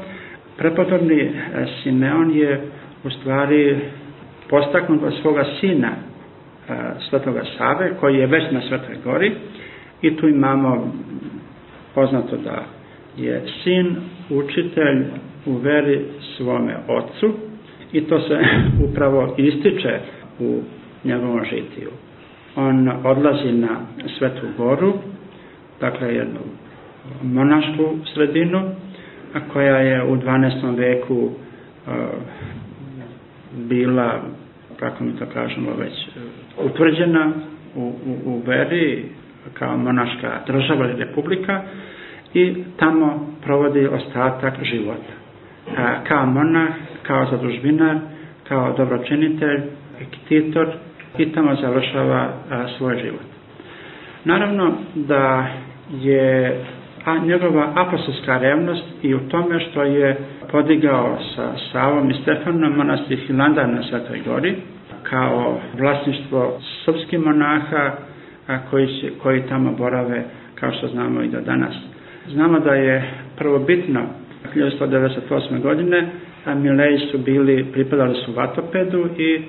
prepodobni 0.57 1.21
e, 1.21 1.31
Simeon 1.83 2.31
je 2.31 2.61
u 3.05 3.09
stvari 3.09 3.79
postaknut 4.49 5.03
od 5.03 5.13
svoga 5.21 5.45
sina 5.59 5.87
e, 5.89 6.73
Svetoga 7.09 7.41
Save, 7.57 7.93
koji 7.99 8.15
je 8.15 8.27
već 8.27 8.51
na 8.51 8.61
Svetoj 8.61 8.95
gori 9.03 9.31
i 10.01 10.15
tu 10.15 10.27
imamo 10.27 10.93
poznato 11.95 12.37
da 12.37 12.63
je 13.17 13.43
sin 13.63 13.95
učitelj 14.29 15.05
u 15.45 15.53
veri 15.53 16.05
svome 16.37 16.77
ocu 16.87 17.33
i 17.91 18.01
to 18.01 18.19
se 18.19 18.39
upravo 18.89 19.35
ističe 19.37 19.99
u 20.39 20.61
njegovom 21.03 21.43
žitiju. 21.43 21.89
On 22.55 22.89
odlazi 23.03 23.51
na 23.51 23.79
Svetu 24.17 24.47
goru, 24.57 24.93
dakle 25.79 26.15
jednu 26.15 26.39
monašku 27.23 27.97
sredinu, 28.13 28.61
a 29.33 29.39
koja 29.53 29.77
je 29.77 30.03
u 30.03 30.15
12. 30.15 30.77
veku 30.77 31.15
uh, 31.15 31.31
bila, 33.55 34.21
kako 34.79 35.03
mi 35.03 35.15
to 35.15 35.25
kažemo 35.25 35.71
već, 35.73 35.93
uh, 35.93 36.65
utvrđena 36.65 37.31
u, 37.75 37.81
u, 37.81 38.17
u 38.25 38.41
veri 38.45 39.05
kao 39.53 39.77
monaška 39.77 40.39
država 40.47 40.85
ili 40.85 40.99
republika 40.99 41.61
i 42.33 42.55
tamo 42.77 43.33
provodi 43.43 43.87
ostatak 43.87 44.53
života. 44.63 45.13
A, 45.77 46.03
kao 46.03 46.25
monah, 46.25 46.69
kao 47.03 47.27
zadužbinar, 47.31 47.97
kao 48.47 48.73
dobročinitelj, 48.77 49.61
ektitor 50.01 50.67
i 51.17 51.31
tamo 51.31 51.55
završava 51.55 52.29
a, 52.51 52.65
svoj 52.77 52.97
život. 52.97 53.25
Naravno 54.25 54.73
da 54.95 55.47
je 55.91 56.61
a 57.05 57.17
njegova 57.17 57.73
apostolska 57.75 58.37
revnost 58.37 58.83
i 59.01 59.13
u 59.15 59.19
tome 59.19 59.59
što 59.59 59.83
je 59.83 60.17
podigao 60.51 61.17
sa 61.35 61.53
Savom 61.71 62.11
i 62.11 62.13
Stefanom 62.21 62.73
manastir 62.75 63.17
Hilandar 63.27 63.69
na 63.69 63.83
Svetoj 63.83 64.21
gori 64.25 64.55
kao 65.03 65.59
vlasništvo 65.79 66.59
srpskih 66.85 67.19
monaha 67.19 67.91
a, 68.47 68.57
koji, 68.69 68.87
se, 68.87 69.11
koji 69.23 69.41
tamo 69.41 69.71
borave 69.71 70.23
kao 70.55 70.71
što 70.71 70.87
znamo 70.87 71.21
i 71.21 71.27
do 71.27 71.41
danas. 71.41 71.73
Znamo 72.27 72.59
da 72.59 72.73
je 72.73 73.11
prvobitno 73.37 74.01
1198. 74.55 75.61
godine 75.61 76.07
a 76.45 76.55
Mileji 76.55 76.97
su 77.11 77.17
bili, 77.17 77.65
pripadali 77.73 78.15
su 78.25 78.33
Vatopedu 78.33 79.09
i 79.17 79.41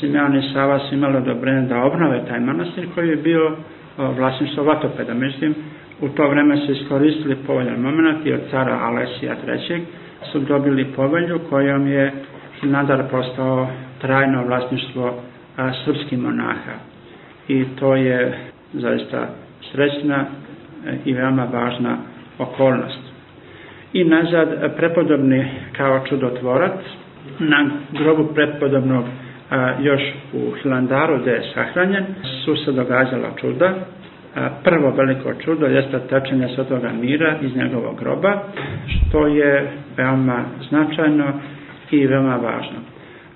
Simeon 0.00 0.36
i 0.36 0.52
Sava 0.52 0.78
su 0.78 0.94
imali 0.94 1.16
odobrenje 1.16 1.68
da 1.68 1.82
obnove 1.82 2.24
taj 2.28 2.40
manastir 2.40 2.86
koji 2.94 3.08
je 3.08 3.16
bio 3.16 3.56
vlasništvo 3.96 4.64
Vatopeda. 4.64 5.14
Međutim, 5.14 5.54
u 6.00 6.08
to 6.08 6.28
vreme 6.28 6.56
su 6.56 6.72
iskoristili 6.72 7.36
povoljan 7.46 7.80
moment 7.80 8.26
i 8.26 8.32
od 8.32 8.40
cara 8.50 8.78
Alesija 8.82 9.36
III. 9.46 9.80
su 10.32 10.38
dobili 10.38 10.84
povelju 10.84 11.40
kojom 11.50 11.86
je 11.86 12.12
Hilandar 12.60 13.02
postao 13.10 13.68
trajno 14.00 14.44
vlasništvo 14.44 15.14
srpskih 15.84 16.18
monaha. 16.18 16.72
I 17.48 17.64
to 17.80 17.94
je 17.96 18.38
zaista 18.72 19.28
srećna 19.72 20.24
e, 20.86 20.96
i 21.04 21.12
veoma 21.12 21.44
važna 21.52 21.96
okolnost. 22.38 23.00
I 23.92 24.04
nazad, 24.04 24.76
prepodobni 24.76 25.48
kao 25.76 26.00
čudotvorac, 26.08 26.80
na 27.38 27.70
grobu 27.92 28.34
prepodobnog 28.34 29.04
još 29.80 30.00
u 30.32 30.52
Hilandaru 30.62 31.18
gde 31.22 31.30
je 31.30 31.42
sahranjen, 31.54 32.04
su 32.44 32.56
se 32.56 32.72
događala 32.72 33.30
čuda, 33.40 33.74
prvo 34.64 34.90
veliko 34.90 35.34
čudo 35.34 35.66
jeste 35.66 35.98
tečenje 36.00 36.48
svetoga 36.54 36.90
mira 36.92 37.36
iz 37.42 37.56
njegovog 37.56 37.98
groba, 37.98 38.42
što 38.86 39.26
je 39.26 39.70
veoma 39.96 40.38
značajno 40.68 41.32
i 41.90 42.06
veoma 42.06 42.36
važno. 42.36 42.78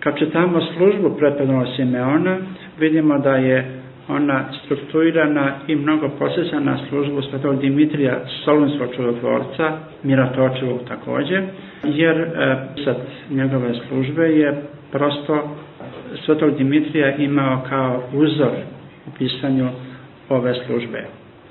Kad 0.01 0.19
čitamo 0.19 0.61
službu 0.77 1.17
prepodnog 1.19 1.67
Simeona, 1.77 2.37
vidimo 2.79 3.19
da 3.19 3.37
je 3.37 3.81
ona 4.09 4.45
strukturirana 4.65 5.53
i 5.67 5.77
mnogo 5.77 6.09
posjeća 6.09 6.61
na 6.61 6.79
službu 6.89 7.23
svetog 7.23 7.61
Dimitrija 7.61 8.15
Solunskog 8.45 8.89
čudotvorca, 8.97 9.73
Miratočevog 10.03 10.81
takođe, 10.89 11.43
jer 11.85 12.17
e, 12.17 12.27
sad 12.85 12.97
njegove 13.31 13.75
službe 13.89 14.23
je 14.25 14.63
prosto 14.93 15.57
svetog 16.27 16.57
Dimitrija 16.57 17.17
imao 17.17 17.63
kao 17.69 18.03
uzor 18.13 18.53
u 19.07 19.11
pisanju 19.19 19.69
ove 20.29 20.55
službe. 20.67 21.05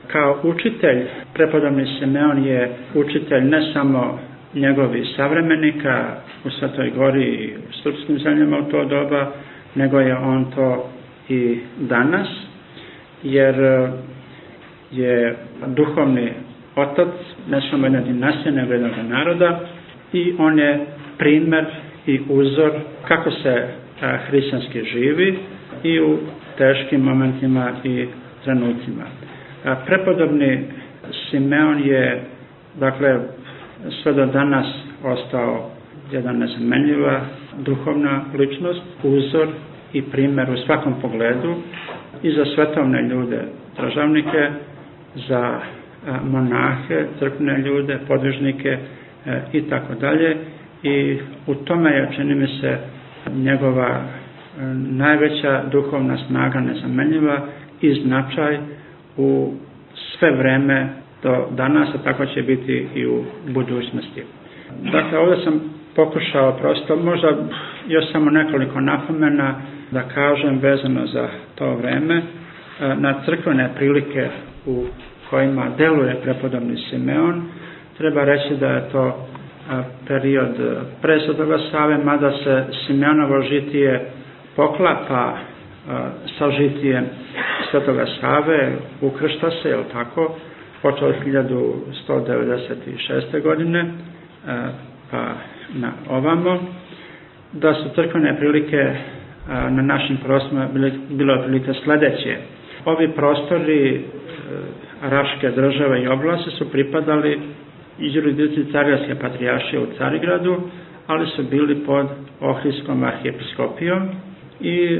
Kao 0.08 0.40
učitelj, 0.44 1.04
prepodobni 1.34 1.86
Simeon 2.00 2.44
je 2.46 2.60
učitelj 2.96 3.44
ne 3.44 3.74
samo 3.74 4.20
njegovi 4.54 5.06
savremenika 5.18 6.06
u 6.46 6.50
Svetoj 6.50 6.90
Gori 6.90 7.24
i 7.24 7.54
u 7.70 7.74
srpskim 7.84 8.20
zemljama 8.20 8.58
u 8.58 8.72
to 8.72 8.86
doba, 8.86 9.32
nego 9.76 10.00
je 10.00 10.16
on 10.16 10.46
to 10.46 10.90
i 11.30 11.58
danas, 11.80 12.28
jer 13.24 13.56
je 14.92 15.36
duhovni 15.68 16.30
otac 16.76 17.08
ne 17.50 17.62
samo 17.72 17.86
jedne 17.86 18.02
dinastije, 18.02 18.52
nego 18.52 18.74
jednog 18.74 18.92
naroda 19.10 19.60
i 20.14 20.34
on 20.38 20.60
je 20.60 20.86
primer 21.18 21.66
i 22.08 22.20
uzor 22.30 22.72
kako 23.08 23.32
se 23.32 23.68
hrišćanski 24.28 24.84
živi 24.84 25.38
i 25.84 26.00
u 26.00 26.18
teškim 26.58 27.02
momentima 27.02 27.72
i 27.84 28.08
trenucima. 28.44 29.04
Prepodobni 29.86 30.64
Simeon 31.30 31.80
je, 31.80 32.22
dakle, 32.76 33.20
sve 34.04 34.14
do 34.14 34.26
danas 34.26 34.66
ostao 35.04 35.70
jedna 36.12 36.32
nezamenljiva 36.32 37.22
duhovna 37.58 38.22
ličnost, 38.34 38.82
uzor 39.04 39.48
i 39.94 40.02
primer 40.02 40.50
u 40.50 40.58
svakom 40.58 40.94
pogledu 41.02 41.56
i 42.24 42.32
za 42.32 42.46
svetovne 42.46 43.02
ljude, 43.02 43.40
državnike, 43.82 44.50
za 45.28 45.60
monahe, 46.24 47.06
crkvene 47.20 47.58
ljude, 47.58 48.00
podvižnike 48.08 48.78
e, 49.26 49.42
i 49.54 49.62
tako 49.62 49.94
dalje. 49.96 50.38
I 50.84 51.18
u 51.48 51.56
tome 51.56 51.92
je, 51.92 52.10
čini 52.16 52.36
mi 52.36 52.48
se, 52.48 52.78
njegova 53.34 53.88
e, 53.90 54.02
najveća 54.76 55.64
duhovna 55.72 56.18
snaga 56.28 56.60
nezamenljiva 56.60 57.40
i 57.84 57.94
značaj 57.96 58.58
u 59.18 59.54
sve 60.20 60.32
vreme 60.32 60.90
do 61.24 61.48
danas, 61.52 61.90
a 61.90 62.04
tako 62.04 62.26
će 62.26 62.42
biti 62.42 62.88
i 62.96 63.06
u 63.06 63.24
budućnosti. 63.48 64.24
Dakle, 64.92 65.18
ovdje 65.20 65.44
sam 65.44 65.60
pokušao 65.96 66.52
prosto, 66.54 66.96
možda 66.96 67.28
još 67.88 68.12
samo 68.12 68.30
nekoliko 68.32 68.80
napomena 68.82 69.56
da 69.92 70.02
kažem 70.04 70.60
vezano 70.60 71.08
za 71.08 71.28
to 71.56 71.76
vreme, 71.76 72.16
e, 72.16 72.24
na 72.96 73.16
crkvene 73.26 73.70
prilike 73.76 74.28
u 74.66 74.86
kojima 75.30 75.66
deluje 75.78 76.16
prepodobni 76.24 76.78
Simeon, 76.90 77.44
treba 77.98 78.24
reći 78.24 78.56
da 78.56 78.68
je 78.68 78.90
to 78.92 79.08
e, 79.08 79.14
period 80.08 80.56
pre 81.02 81.20
Save, 81.72 81.98
mada 81.98 82.32
se 82.44 82.64
Simeonovo 82.88 83.42
žitije 83.42 84.06
poklapa 84.56 85.38
sa 86.38 86.52
žitijem 86.52 87.06
Svetoga 87.72 88.06
Save, 88.22 88.72
ukršta 89.02 89.50
se, 89.54 89.70
je 89.70 89.84
tako, 89.92 90.36
počeo 90.82 91.08
od 91.08 91.16
1196. 91.26 93.42
godine, 93.44 93.86
pa 95.12 95.34
na 95.74 95.92
ovamo, 96.10 96.60
da 97.54 97.74
su 97.74 97.90
crkvene 97.96 98.38
prilike 98.38 98.94
na 99.50 99.82
našim 99.84 100.18
prostorima 100.18 100.68
bilo 101.10 101.34
otprilike 101.34 101.74
sledeće. 101.74 102.38
Ovi 102.86 103.08
prostori 103.08 103.90
e, 103.90 104.02
Raške 105.02 105.50
države 105.52 106.04
i 106.04 106.08
oblasti 106.08 106.52
su 106.52 106.72
pripadali 106.72 107.40
iz 108.00 108.16
jurisdikcije 108.16 108.66
Cargarske 108.72 109.16
patrijašije 109.16 109.80
u 109.80 109.88
Carigradu, 109.98 110.62
ali 111.08 111.28
su 111.28 111.44
bili 111.44 111.76
pod 111.76 112.08
Ohridskom 112.42 113.04
arhijepiskopijom 113.04 114.10
i 114.60 115.00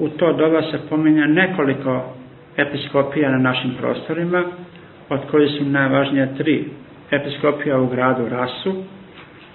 u 0.00 0.08
to 0.08 0.32
doba 0.32 0.62
se 0.62 0.78
pominja 0.88 1.26
nekoliko 1.26 2.14
episkopija 2.56 3.30
na 3.30 3.38
našim 3.38 3.70
prostorima, 3.80 4.44
od 5.08 5.20
koji 5.30 5.48
su 5.48 5.64
najvažnije 5.64 6.34
tri 6.38 6.64
episkopija 7.10 7.78
u 7.80 7.86
gradu 7.86 8.28
Rasu, 8.28 8.74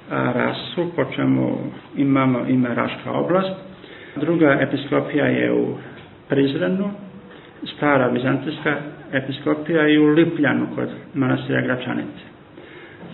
Rasu, 0.09 0.91
po 0.95 1.05
čemu 1.15 1.57
imamo 1.97 2.39
ime 2.47 2.75
Raška 2.75 3.11
oblast. 3.11 3.55
Druga 4.15 4.57
episkopija 4.61 5.25
je 5.25 5.53
u 5.53 5.77
Prizrenu, 6.29 6.89
stara 7.75 8.07
vizantijska 8.07 8.75
episkopija 9.13 9.87
i 9.87 9.97
u 9.97 10.07
Lipljanu 10.07 10.67
kod 10.75 10.89
manastira 11.13 11.61
Gračanice. 11.61 12.23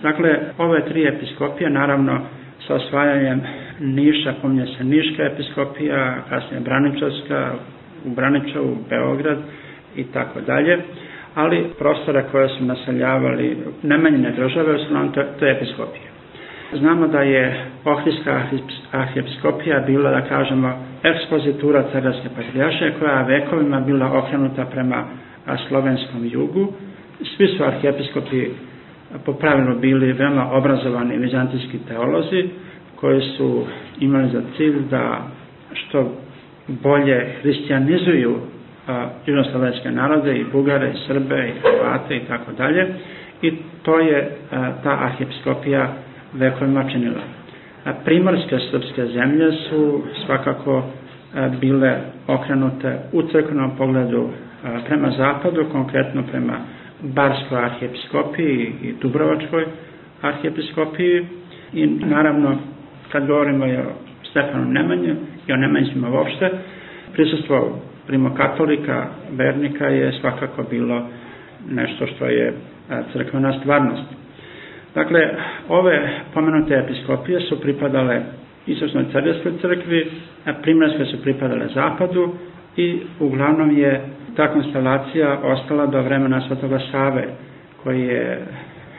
Dakle, 0.02 0.38
ove 0.58 0.84
tri 0.84 1.04
episkopije, 1.06 1.70
naravno, 1.70 2.20
sa 2.66 2.74
osvajanjem 2.74 3.40
Niša, 3.80 4.34
pominje 4.42 4.66
se 4.66 4.84
Niška 4.84 5.22
episkopija, 5.22 6.16
kasnije 6.28 6.60
Braničevska, 6.60 7.52
u 8.04 8.10
Braničevu, 8.10 8.76
Beograd 8.90 9.38
i 9.96 10.04
tako 10.04 10.40
dalje, 10.40 10.78
ali 11.34 11.66
prostore 11.78 12.24
koje 12.32 12.48
su 12.48 12.64
naseljavali 12.64 13.56
nemanjene 13.82 14.32
države, 14.32 14.74
osnovno 14.74 15.12
to, 15.12 15.22
to 15.38 15.46
je 15.46 15.52
episkopija. 15.52 16.12
Znamo 16.78 17.06
da 17.08 17.20
je 17.20 17.64
Ohridska 17.84 18.42
arhijepiskopija 18.92 19.80
bila, 19.86 20.10
da 20.10 20.20
kažemo, 20.20 20.72
ekspozitura 21.02 21.84
Cararske 21.92 22.28
patrijaše, 22.36 22.92
koja 22.98 23.18
je 23.18 23.24
vekovima 23.40 23.80
bila 23.80 24.18
okrenuta 24.18 24.64
prema 24.64 25.04
slovenskom 25.68 26.26
jugu. 26.26 26.72
Svi 27.36 27.46
su 27.46 27.64
arhijepiskopi 27.64 28.46
po 29.24 29.32
pravilu 29.32 29.78
bili 29.80 30.12
veoma 30.12 30.52
obrazovani 30.52 31.16
vizantijski 31.18 31.78
teolozi, 31.88 32.48
koji 33.02 33.20
su 33.36 33.64
imali 34.00 34.28
za 34.32 34.42
cilj 34.56 34.74
da 34.90 35.26
što 35.74 36.12
bolje 36.68 37.26
hristijanizuju 37.42 38.36
južnoslovenske 39.26 39.90
narode 39.90 40.36
i 40.36 40.44
Bugare 40.52 40.90
i 40.90 41.06
Srbe 41.06 41.48
i 41.48 41.60
Hrvate 41.60 42.16
i 42.16 42.20
tako 42.20 42.52
dalje 42.52 42.86
i 43.42 43.52
to 43.82 43.98
je 43.98 44.30
a, 44.50 44.72
ta 44.82 44.90
arhiepskopija 45.00 45.92
vekovima 46.32 46.84
činila. 46.90 47.20
A, 47.84 47.92
primorske 48.04 48.58
srpske 48.70 49.06
zemlje 49.06 49.52
su 49.52 50.02
svakako 50.26 50.82
a, 51.34 51.48
bile 51.48 51.96
okrenute 52.26 52.98
u 53.12 53.22
crkvenom 53.22 53.76
pogledu 53.76 54.28
prema 54.86 55.10
zapadu, 55.10 55.64
konkretno 55.72 56.22
prema 56.30 56.54
Barskoj 57.02 57.58
arhijepiskopiji 57.58 58.72
i 58.82 58.94
Dubrovačkoj 59.02 59.66
arhijepiskopiji 60.22 61.26
i 61.72 61.86
naravno 61.86 62.58
kad 63.12 63.26
govorimo 63.26 63.64
o 63.64 63.92
Stefanu 64.30 64.64
Nemanju 64.64 65.16
i 65.46 65.52
o 65.52 65.56
Nemanjima 65.56 66.10
uopšte, 66.10 66.50
prisustvo 67.12 67.78
primokatolika, 68.06 69.06
vernika 69.30 69.86
je 69.86 70.12
svakako 70.20 70.62
bilo 70.70 71.06
nešto 71.70 72.06
što 72.06 72.26
je 72.26 72.52
crkvena 73.12 73.52
stvarnost. 73.60 74.02
Dakle, 74.94 75.20
ove 75.68 76.08
pomenute 76.34 76.74
episkopije 76.74 77.40
su 77.40 77.60
pripadale 77.60 78.20
Isusnoj 78.66 79.04
carjevskoj 79.12 79.52
crkvi, 79.60 80.10
a 80.46 80.52
su 81.10 81.22
pripadale 81.22 81.66
zapadu 81.74 82.34
i 82.76 83.00
uglavnom 83.20 83.78
je 83.78 84.00
ta 84.36 84.52
konstelacija 84.52 85.38
ostala 85.42 85.86
do 85.86 86.02
vremena 86.02 86.40
Svetoga 86.48 86.78
Save, 86.92 87.24
koji 87.82 88.00
je 88.02 88.46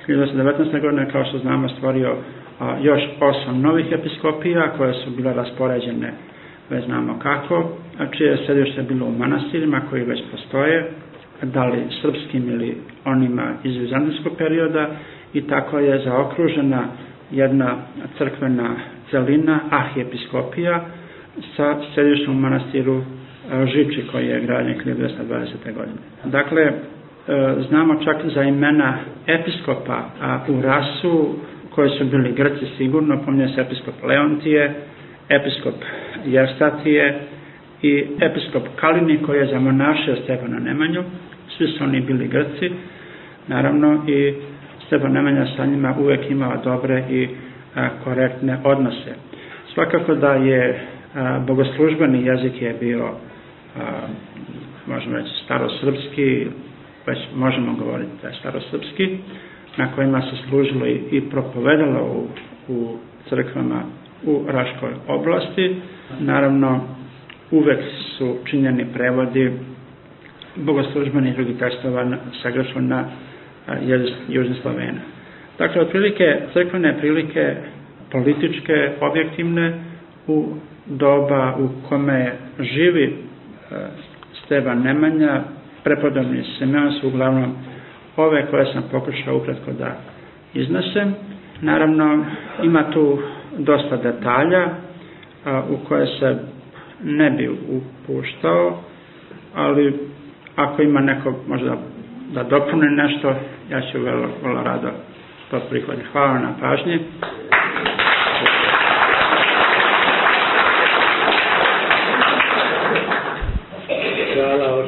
1919. 0.08 0.82
godine, 0.82 1.10
kao 1.12 1.26
što 1.26 1.38
znamo, 1.38 1.70
stvorio 1.70 2.16
a, 2.64 2.78
još 2.82 3.02
osam 3.20 3.62
novih 3.62 3.86
episkopija 3.92 4.72
koje 4.78 4.94
su 4.94 5.10
bile 5.12 5.34
raspoređene 5.34 6.14
već 6.70 6.86
znamo 6.86 7.20
kako, 7.20 7.70
a 8.00 8.06
čije 8.08 8.30
je 8.30 8.38
središte 8.46 8.82
bilo 8.84 9.06
u 9.06 9.12
manastirima 9.18 9.82
koji 9.90 10.04
već 10.04 10.20
postoje, 10.32 10.92
da 11.42 11.66
li 11.66 11.84
srpskim 12.02 12.50
ili 12.50 12.78
onima 13.06 13.54
iz 13.64 13.76
vizantijskog 13.78 14.34
perioda 14.38 14.88
i 15.34 15.42
tako 15.42 15.80
je 15.80 16.00
zaokružena 16.00 16.86
jedna 17.32 17.76
crkvena 18.18 18.76
celina, 19.12 19.60
arhijepiskopija 19.70 20.86
sa 21.58 21.76
središtom 21.96 22.40
manastiru 22.40 23.02
Žiči 23.66 24.04
koji 24.12 24.28
je 24.28 24.42
građen 24.42 24.76
1220. 24.86 25.74
godine. 25.74 25.98
Dakle, 26.26 26.62
e, 26.62 26.74
znamo 27.70 27.96
čak 28.04 28.18
za 28.36 28.44
imena 28.44 28.98
episkopa 29.28 30.04
a 30.22 30.40
u 30.50 30.62
rasu 30.62 31.36
koji 31.76 31.90
su 31.90 32.06
bili 32.06 32.32
Grci 32.32 32.66
sigurno, 32.78 33.22
pominje 33.26 33.48
se 33.48 33.62
episkop 33.62 33.96
Leontije, 34.04 34.74
episkop 35.30 35.74
Jerstatije 36.26 37.20
i 37.82 38.06
episkop 38.20 38.64
Kalini 38.76 39.18
koji 39.26 39.40
je 39.40 39.46
zamonašio 39.48 40.16
Stefana 40.16 40.60
Nemanju, 40.60 41.04
svi 41.58 41.68
su 41.68 41.84
oni 41.84 42.02
bili 42.02 42.28
Grci, 42.28 42.72
naravno 43.48 44.04
i 44.08 44.34
Stefan 44.88 45.12
Nemanja 45.12 45.46
sa 45.58 45.66
njima 45.66 45.96
uvek 46.00 46.32
imao 46.32 46.58
dobre 46.64 47.04
i 47.10 47.28
a, 47.76 47.90
korektne 48.04 48.58
odnose. 48.64 49.14
Svakako 49.74 50.16
da 50.16 50.34
je 50.34 50.80
a, 51.16 51.40
bogoslužbeni 51.48 52.26
jezik 52.26 52.62
je 52.62 52.76
bio 52.80 53.06
a, 53.06 53.14
možemo 54.88 55.18
reći 55.18 55.30
starosrpski, 55.46 56.48
već 57.08 57.20
možemo 57.36 57.74
govoriti 57.74 58.12
da 58.22 58.28
je 58.28 58.36
starosrpski, 58.40 59.18
na 59.78 59.92
kojima 59.96 60.22
se 60.22 60.50
služilo 60.50 60.86
i 60.88 61.22
propovedalo 61.32 62.04
u, 62.04 62.28
u 62.74 62.98
crkvama 63.30 63.84
u 64.26 64.44
Raškoj 64.48 64.92
oblasti. 65.08 65.76
Naravno, 66.20 66.82
uvek 67.52 67.80
su 68.18 68.36
činjeni 68.46 68.86
prevodi 68.94 69.52
bogoslužbenih 70.56 71.36
drugih 71.36 71.58
tekstova 71.58 72.18
sagrašno 72.42 72.82
na 72.82 73.06
Južne 74.28 74.56
Slovena. 74.62 75.02
Dakle, 75.58 75.82
otprilike 75.82 76.40
crkvene 76.54 76.98
prilike 77.00 77.56
političke, 78.12 78.74
objektivne 79.02 79.74
u 80.28 80.54
doba 80.86 81.56
u 81.60 81.70
kome 81.90 82.32
živi 82.60 83.16
Stevan 84.46 84.82
Nemanja, 84.82 85.42
prepodobni 85.84 86.44
Simeon 86.58 86.92
su 86.92 87.08
uglavnom 87.08 87.56
ove 88.18 88.46
koje 88.46 88.66
sam 88.66 88.84
pokušao 88.92 89.38
ukratko 89.38 89.72
da 89.72 89.96
iznesem. 90.54 91.16
Naravno, 91.62 92.26
ima 92.64 92.92
tu 92.92 93.20
dosta 93.58 93.98
detalja 93.98 94.70
a, 95.46 95.62
u 95.70 95.78
koje 95.80 96.08
se 96.10 96.38
ne 97.04 97.30
bi 97.30 97.50
upuštao, 97.50 98.78
ali 99.56 100.00
ako 100.56 100.82
ima 100.82 101.00
neko 101.02 101.34
možda 101.48 101.78
da 102.34 102.44
dopune 102.44 102.88
nešto, 102.88 103.36
ja 103.70 103.82
ću 103.82 104.00
vrlo, 104.00 104.28
vrlo 104.44 104.64
rado 104.64 104.90
to 105.52 105.60
prihvatiti. 105.62 106.08
Hvala 106.08 106.40
na 106.40 106.54
pažnji. 106.62 107.00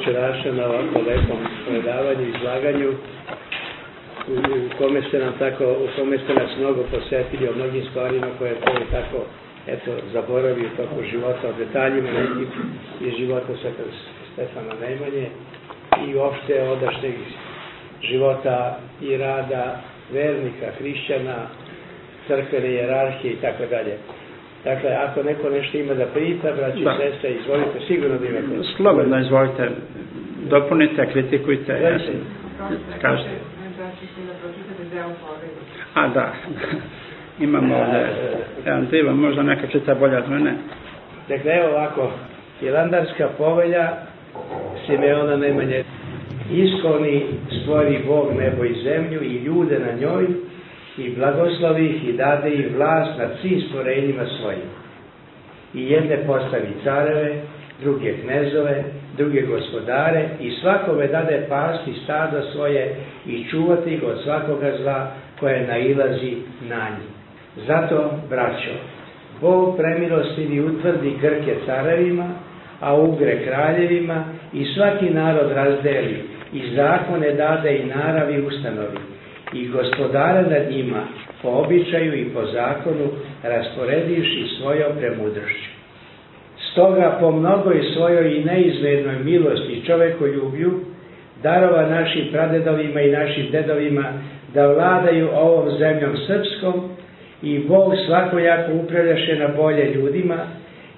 Hvala 0.06 0.20
oče 0.20 0.28
Raša 0.28 0.52
na 0.52 0.66
ovako 0.66 1.00
lepom 1.10 1.38
predavanju, 1.68 2.26
izlaganju 2.30 2.90
u 4.28 4.78
kome 4.78 5.02
ste 5.02 5.20
nam 5.20 5.34
tako, 5.40 5.66
u 5.66 5.88
kome 5.96 6.18
ste 6.18 6.34
nas 6.34 6.58
mnogo 6.60 6.84
posvetili 6.92 7.50
o 7.50 7.56
mnogim 7.56 7.86
stvarima 7.90 8.28
koje 8.40 8.50
je 8.50 8.56
to 8.56 8.72
tako 8.92 9.26
eto, 9.68 9.92
zaboravio 10.14 10.70
toko 10.78 11.04
života, 11.12 11.50
o 11.50 11.54
detaljima 11.58 12.10
nekim 12.12 12.48
iz 13.02 13.14
života 13.18 13.54
Stefana 14.34 14.74
Nemanje 14.82 15.28
i 16.08 16.16
uopšte 16.16 16.64
odašnjeg 16.64 17.14
života 18.02 18.80
i 19.02 19.18
rada 19.18 19.82
vernika, 20.14 20.68
hrišćana, 20.80 21.48
crkvene 22.28 22.72
jerarhije 22.74 23.34
i 23.34 23.42
tako 23.42 23.66
dalje. 23.70 23.98
Dakle, 24.66 24.90
ako 24.90 25.24
neko 25.24 25.50
nešto 25.50 25.78
ima 25.78 25.94
da 25.94 26.06
pita, 26.14 26.52
braći 26.52 26.84
da. 26.84 26.98
sestre, 26.98 27.30
izvolite, 27.32 27.80
sigurno 27.88 28.18
da 28.18 28.28
imate. 28.28 28.68
Slobodno, 28.78 29.20
izvolite, 29.20 29.70
dopunite, 30.50 31.10
kritikujte, 31.12 31.74
ja 31.74 32.00
sam, 32.00 32.16
kažete. 33.02 33.30
A, 35.94 36.08
da. 36.08 36.34
Imamo 37.46 37.76
ovde 37.76 38.08
jedan 38.66 38.88
divan, 38.92 39.16
možda 39.16 39.44
neka 39.44 39.68
čita 39.68 39.96
bolje 39.96 40.18
od 40.18 40.30
mene. 40.30 40.54
Dakle, 41.30 41.52
evo 41.52 41.70
ovako, 41.70 42.12
Jelandarska 42.62 43.30
povelja 43.38 43.90
Simeona 44.86 45.36
Nemanje. 45.38 45.84
Iskoni 46.52 47.26
stvori 47.62 48.00
Bog 48.08 48.34
nebo 48.38 48.66
i 48.66 48.84
zemlju 48.84 49.24
i 49.24 49.38
ljude 49.38 49.80
na 49.80 50.00
njoj 50.00 50.28
i 50.98 51.10
blagoslovi 51.16 51.86
ih 51.86 52.10
i 52.10 52.14
dade 52.14 52.50
im 52.56 52.76
vlast 52.76 53.18
nad 53.18 53.30
svim 53.42 53.62
stvorenjima 53.62 54.26
svojim. 54.26 54.70
I 55.74 55.92
jedne 55.92 56.18
postavi 56.28 56.74
careve, 56.84 57.36
druge 57.82 58.14
knezove, 58.14 58.84
druge 59.18 59.42
gospodare 59.42 60.30
i 60.40 60.52
svakome 60.52 61.08
dade 61.08 61.46
pasti 61.50 61.94
stada 62.04 62.42
svoje 62.52 62.96
i 63.26 63.46
čuvati 63.50 63.98
ga 63.98 64.08
od 64.08 64.24
svakoga 64.24 64.72
zla 64.82 65.12
koje 65.40 65.68
nailazi 65.68 66.36
na 66.70 66.90
njih. 66.90 67.10
Zato, 67.68 68.12
braćo, 68.30 68.72
Bog 69.42 69.78
premilostivi 69.78 70.60
utvrdi 70.60 71.18
Grke 71.22 71.56
carevima, 71.66 72.30
a 72.80 72.96
ugre 72.96 73.46
kraljevima 73.46 74.26
i 74.54 74.66
svaki 74.66 75.10
narod 75.10 75.52
razdeli 75.52 76.24
i 76.54 76.76
zakone 76.76 77.34
dade 77.34 77.78
i 77.78 77.86
naravi 77.86 78.42
ustanovi 78.42 78.98
i 79.56 79.68
gospodare 79.68 80.42
nad 80.42 80.72
njima 80.72 81.04
po 81.42 81.50
običaju 81.50 82.14
i 82.20 82.30
po 82.34 82.46
zakonu 82.46 83.08
rasporedivši 83.44 84.46
svojom 84.60 84.92
premudrošću. 84.98 85.70
Stoga 86.72 87.18
po 87.20 87.32
mnogoj 87.32 87.82
svojoj 87.94 88.36
i 88.36 88.44
neizmernoj 88.44 89.24
milosti 89.24 89.84
čovekoljublju 89.86 90.72
darova 91.44 91.90
našim 91.90 92.28
pradedovima 92.32 93.02
i 93.02 93.12
našim 93.12 93.48
dedovima 93.52 94.04
da 94.54 94.68
vladaju 94.68 95.30
ovom 95.36 95.78
zemljom 95.78 96.18
srpskom 96.28 96.90
i 97.42 97.60
Bog 97.60 97.94
svakojako 98.06 98.72
upravljaše 98.74 99.36
na 99.36 99.48
bolje 99.48 99.94
ljudima, 99.94 100.38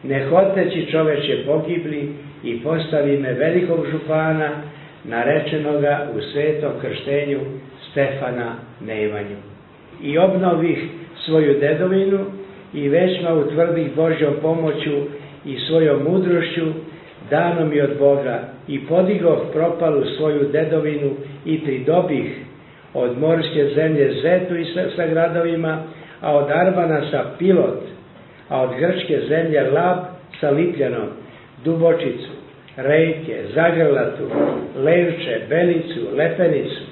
ne 0.03 0.25
hoteći 0.25 0.91
čoveče 0.91 1.43
pogibli 1.45 2.13
i 2.43 2.59
postavi 2.63 3.17
me 3.17 3.33
velikog 3.33 3.85
župana, 3.91 4.49
narečenoga 5.03 6.07
u 6.17 6.21
svetom 6.21 6.71
krštenju 6.81 7.39
Stefana 7.97 8.55
Nemanju. 8.81 9.37
I 10.01 10.17
obnovih 10.17 10.77
svoju 11.25 11.59
dedovinu 11.59 12.19
i 12.73 12.89
većma 12.89 13.33
utvrdih 13.33 13.95
Božjom 13.95 14.33
pomoću 14.41 14.97
i 15.45 15.57
svojom 15.59 16.03
mudrošću 16.03 16.65
danom 17.29 17.73
i 17.73 17.81
od 17.81 17.97
Boga 17.99 18.43
i 18.67 18.85
podigov 18.85 19.37
propalu 19.53 20.03
svoju 20.17 20.49
dedovinu 20.51 21.11
i 21.45 21.59
pridobih 21.63 22.37
od 22.93 23.17
morske 23.17 23.69
zemlje 23.75 24.13
Zetu 24.21 24.55
i 24.55 24.65
sa, 24.65 24.83
sa 24.95 25.07
gradovima, 25.07 25.83
a 26.21 26.37
od 26.37 26.51
Arbana 26.51 27.01
sa 27.11 27.25
Pilot, 27.39 27.81
a 28.49 28.61
od 28.61 28.69
grčke 28.79 29.19
zemlje 29.29 29.61
Lab 29.61 29.97
sa 30.39 30.49
Lipljanom, 30.49 31.09
Dubočicu, 31.63 32.29
Rejke, 32.75 33.43
Zagrlatu, 33.55 34.29
Levče, 34.75 35.41
Belicu, 35.49 35.99
Lepenicu. 36.15 36.86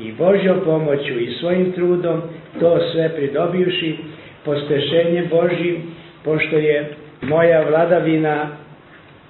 I 0.00 0.12
Božjom 0.12 0.60
pomoću 0.64 1.20
i 1.20 1.34
svojim 1.40 1.72
trudom 1.72 2.22
to 2.60 2.78
sve 2.92 3.08
pridobivši 3.16 3.96
pospešenje 4.44 5.24
Božjim, 5.30 5.76
pošto 6.24 6.56
je 6.56 6.94
moja 7.22 7.68
vladavina 7.68 8.48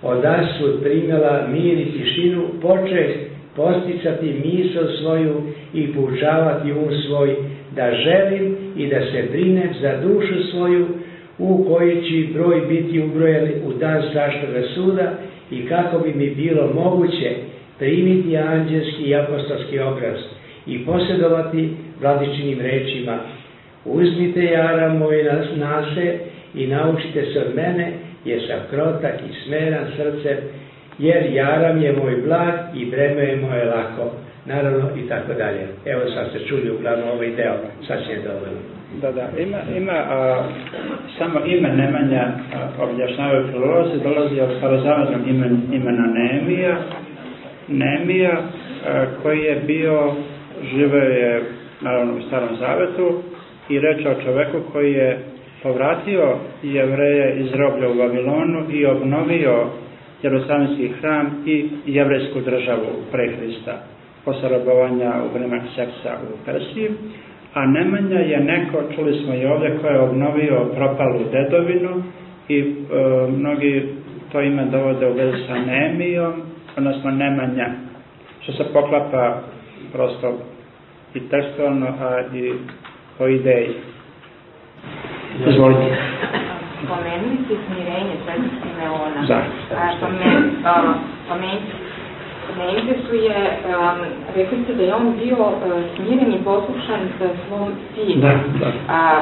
odasud 0.03 0.83
primela 0.83 1.47
mir 1.49 1.79
i 1.79 1.93
tišinu, 1.93 2.45
počeh 2.63 3.11
posticati 3.57 4.41
misl 4.45 4.85
svoju 5.01 5.43
i 5.75 5.93
poučavati 5.95 6.73
um 6.73 6.93
svoj, 7.07 7.37
da 7.77 7.93
želim 7.93 8.57
i 8.77 8.87
da 8.87 9.01
se 9.01 9.29
brinem 9.31 9.71
za 9.81 9.97
dušu 10.03 10.43
svoju, 10.51 10.87
u 11.39 11.65
koji 11.65 12.03
će 12.03 12.33
broj 12.33 12.61
biti 12.69 13.01
ubrojeni 13.01 13.53
u 13.67 13.73
dan 13.73 14.03
strašnog 14.11 14.65
suda 14.75 15.13
i 15.51 15.67
kako 15.67 15.99
bi 15.99 16.13
mi 16.15 16.31
bilo 16.31 16.71
moguće 16.75 17.35
primiti 17.79 18.37
anđelski 18.37 19.03
i 19.03 19.17
apostolski 19.17 19.79
obraz 19.79 20.19
i 20.69 20.85
posjedovati 20.87 21.77
vladičinim 22.01 22.61
rečima. 22.61 23.19
Uzmite 23.85 24.45
jara 24.45 24.95
moj 24.95 25.23
nas 25.23 25.47
nase 25.57 26.19
i 26.55 26.67
naučite 26.67 27.25
se 27.33 27.39
od 27.49 27.55
mene, 27.55 27.93
jer 28.25 28.41
sam 28.47 28.59
krotak 28.71 29.15
i 29.31 29.45
smeran 29.45 29.85
srcem, 29.97 30.37
jer 30.99 31.33
jaram 31.33 31.83
je 31.83 31.93
moj 31.93 32.17
blag 32.27 32.55
i 32.75 32.87
breme 32.91 33.23
je 33.23 33.37
moje 33.37 33.65
lako. 33.65 34.11
Naravno 34.47 34.89
i 35.05 35.09
tako 35.09 35.33
dalje. 35.33 35.67
Evo 35.85 36.01
sad 36.15 36.31
ste 36.31 36.49
čuli 36.49 36.71
uglavnom 36.71 37.09
ovaj 37.09 37.31
deo, 37.37 37.55
sad 37.87 37.99
će 38.07 38.13
je 38.13 38.23
dovoljno. 38.23 38.79
Da, 39.01 39.13
da, 39.13 39.29
ima, 39.39 39.59
ima 39.77 39.93
a, 39.93 40.45
samo 41.19 41.41
ime 41.47 41.69
Nemanja 41.69 42.29
objašnjavaju 42.81 43.47
filolozi, 43.53 44.03
dolazi 44.03 44.41
od 44.41 44.51
starozavodnog 44.59 45.29
imen, 45.29 45.61
imena 45.73 46.07
Nemija, 46.07 46.77
Nemija 47.69 48.33
a, 48.33 49.05
koji 49.23 49.39
je 49.39 49.63
bio, 49.67 50.15
živeo 50.63 51.09
je 51.11 51.43
naravno 51.81 52.17
u 52.17 52.23
starom 52.23 52.57
zavetu 52.57 53.23
i 53.69 53.81
reč 53.81 54.07
o 54.07 54.23
čoveku 54.25 54.59
koji 54.73 54.93
je 54.93 55.19
povratio 55.63 56.37
jevreje 56.63 57.41
iz 57.41 57.53
roblja 57.55 57.91
u 57.91 57.95
Babilonu 57.95 58.65
i 58.71 58.87
obnovio 58.87 59.67
Jerusalimski 60.23 60.89
hram 60.89 61.43
i 61.47 61.69
jevrejsku 61.87 62.41
državu 62.41 62.87
pre 63.13 63.31
Hrista 63.37 63.83
posle 64.25 64.49
robovanja 64.49 65.13
u 65.25 65.39
vreme 65.39 65.61
seksa 65.77 66.13
u 66.23 66.45
Persiji, 66.47 66.89
a 67.55 67.67
Nemanja 67.67 68.19
je 68.19 68.41
neko, 68.41 68.83
čuli 68.95 69.21
smo 69.25 69.35
i 69.35 69.47
ovde, 69.47 69.79
ko 69.81 69.87
je 69.87 70.01
obnovio 70.01 70.65
propalu 70.77 71.21
dedovinu 71.33 72.03
i 72.49 72.59
e, 72.59 72.65
mnogi 73.29 73.89
to 74.33 74.41
ime 74.41 74.65
dovode 74.65 75.07
u 75.07 75.13
vezi 75.15 75.39
sa 75.47 75.55
Nemijom, 75.55 76.33
odnosno 76.77 77.11
Nemanja, 77.11 77.69
što 78.41 78.53
se 78.53 78.65
poklapa 78.73 79.41
prosto 79.93 80.33
i 81.15 81.21
tekstualno, 81.21 81.87
a 81.87 82.21
i 82.35 82.53
po 83.19 83.27
ideji. 83.27 83.75
Izvolite. 85.47 85.97
Spomenuli 86.85 87.39
ste 87.45 87.55
smirenje 87.67 88.15
Svetog 88.25 88.53
Simeona. 88.63 89.27
Da. 89.29 89.43
Spomenuli 89.97 91.89
negde 92.59 92.95
su 93.09 93.15
je, 93.15 93.39
um, 93.65 93.99
rekli 94.37 94.59
ste 94.65 94.75
da 94.75 94.83
je 94.83 94.95
on 94.95 95.15
bio 95.25 95.37
uh, 95.37 95.57
smiren 95.97 96.33
i 96.33 96.45
poslušan 96.45 97.01
sa 97.19 97.29
svom 97.47 97.73
sinu. 97.95 98.21
Da, 98.21 98.33
da. 98.61 98.73
A, 98.89 99.21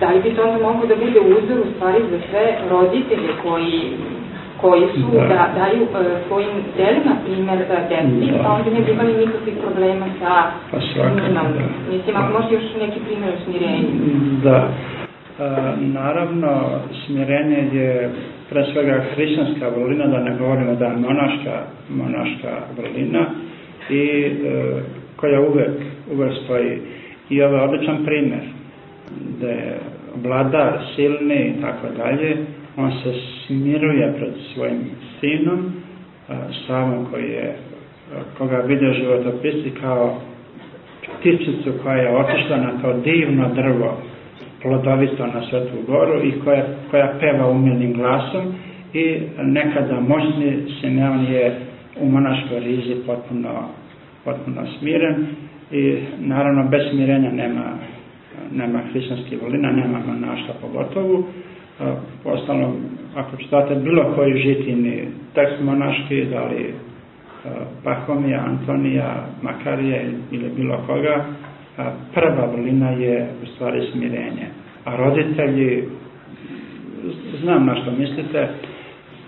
da 0.00 0.08
li 0.10 0.22
bi 0.22 0.34
to 0.34 0.42
onda 0.42 0.66
moglo 0.66 0.86
da 0.86 0.96
bude 0.96 1.20
uzor 1.20 1.58
u 1.58 1.72
stvari 1.76 2.00
za 2.10 2.18
sve 2.30 2.58
roditelje 2.70 3.28
koji 3.42 3.92
koji 4.62 4.82
su 4.94 5.06
da, 5.12 5.24
da 5.32 5.42
daju 5.58 5.82
uh, 5.82 5.90
svojim 6.26 6.54
delima 6.76 7.14
primer 7.24 7.58
uh, 7.58 7.88
deci, 7.90 8.32
da. 8.32 8.42
pa 8.42 8.48
onda 8.52 8.70
ne 8.70 8.80
bi 8.84 8.90
imali 8.92 9.12
nikakvih 9.22 9.54
problema 9.64 10.06
sa 10.20 10.34
pa 10.70 10.78
njima. 11.08 11.42
Da. 11.42 11.64
Mislim, 11.92 12.16
ako 12.16 12.32
može 12.32 12.54
još 12.54 12.68
neki 12.80 13.00
primer 13.06 13.28
o 13.34 13.42
smirenju. 13.44 13.88
Da. 14.44 14.68
A, 15.38 15.74
naravno, 15.78 16.80
smirenje 17.06 17.68
je 17.72 18.10
pre 18.50 18.64
svega 18.72 19.04
hrišćanska 19.14 19.68
vrlina, 19.68 20.06
da 20.06 20.18
ne 20.18 20.36
govorimo 20.38 20.74
da 20.74 20.86
je 20.86 20.96
monaška, 20.96 21.54
monaška 21.90 22.52
vrlina 22.76 23.26
i 23.90 24.26
e, 24.26 24.82
koja 25.16 25.40
uvek, 25.40 25.70
uvek 26.12 26.32
stoji. 26.44 26.78
I 27.30 27.42
ovo 27.42 27.56
je 27.56 27.62
odličan 27.62 28.04
primer 28.04 28.40
da 29.40 29.48
je 29.48 29.78
vladar 30.24 30.78
silni 30.96 31.54
i 31.58 31.60
tako 31.62 31.86
dalje, 31.96 32.36
on 32.76 32.92
se 33.02 33.14
smiruje 33.46 34.12
pred 34.18 34.32
svojim 34.54 34.80
sinom, 35.20 35.72
Savom 36.66 37.06
koji 37.10 37.30
je, 37.30 37.56
koga 38.38 38.56
vidio 38.56 38.92
životopisi 38.92 39.70
kao 39.80 40.20
ptičicu 41.18 41.72
koja 41.82 41.96
je 41.96 42.16
otišla 42.16 42.56
na 42.56 42.82
to 42.82 42.92
divno 42.92 43.48
drvo 43.54 43.96
plodovito 44.62 45.26
na 45.26 45.42
Svetu 45.50 45.76
goru 45.86 46.24
i 46.24 46.32
koja, 46.44 46.64
koja 46.90 47.14
peva 47.20 47.50
umilnim 47.50 47.92
glasom 47.92 48.54
i 48.94 49.20
nekada 49.42 50.00
moćni 50.00 50.58
Simeon 50.80 51.24
je 51.24 51.56
u 52.00 52.06
monaškoj 52.10 52.60
rizi 52.60 52.96
potpuno, 53.06 53.68
potpuno 54.24 54.62
smiren 54.78 55.26
i 55.70 55.98
naravno 56.18 56.68
bez 56.70 56.80
smirenja 56.90 57.30
nema, 57.30 57.64
nema 58.52 58.80
hrišćanskih 58.90 59.42
volina, 59.42 59.70
nema 59.70 59.98
monašta 60.06 60.52
pogotovo. 60.60 61.24
Ostalom, 62.24 62.72
ako 63.16 63.36
čitate 63.36 63.74
bilo 63.74 64.12
koji 64.14 64.42
žitini 64.42 65.08
tekst 65.34 65.62
monaški, 65.62 66.24
da 66.24 66.44
li 66.44 66.74
Pahomija, 67.84 68.44
Antonija, 68.46 69.26
Makarija 69.42 70.02
ili 70.30 70.50
bilo 70.56 70.78
koga, 70.86 71.24
prva 72.14 72.46
vrlina 72.46 72.90
je 72.90 73.28
u 73.42 73.46
stvari 73.46 73.88
smirenje. 73.92 74.46
A 74.84 74.96
roditelji, 74.96 75.84
znam 77.42 77.66
na 77.66 77.76
što 77.76 77.90
mislite, 77.90 78.48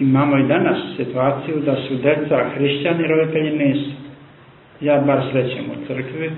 imamo 0.00 0.38
i 0.38 0.48
danas 0.48 0.78
situaciju 0.96 1.60
da 1.64 1.76
su 1.76 1.94
deca 1.94 2.50
hrišćani, 2.54 3.06
roditelji 3.06 3.58
nisu. 3.58 3.90
Ja 4.80 5.00
bar 5.00 5.22
srećem 5.32 5.64
u 5.64 5.86
crkvi, 5.86 6.30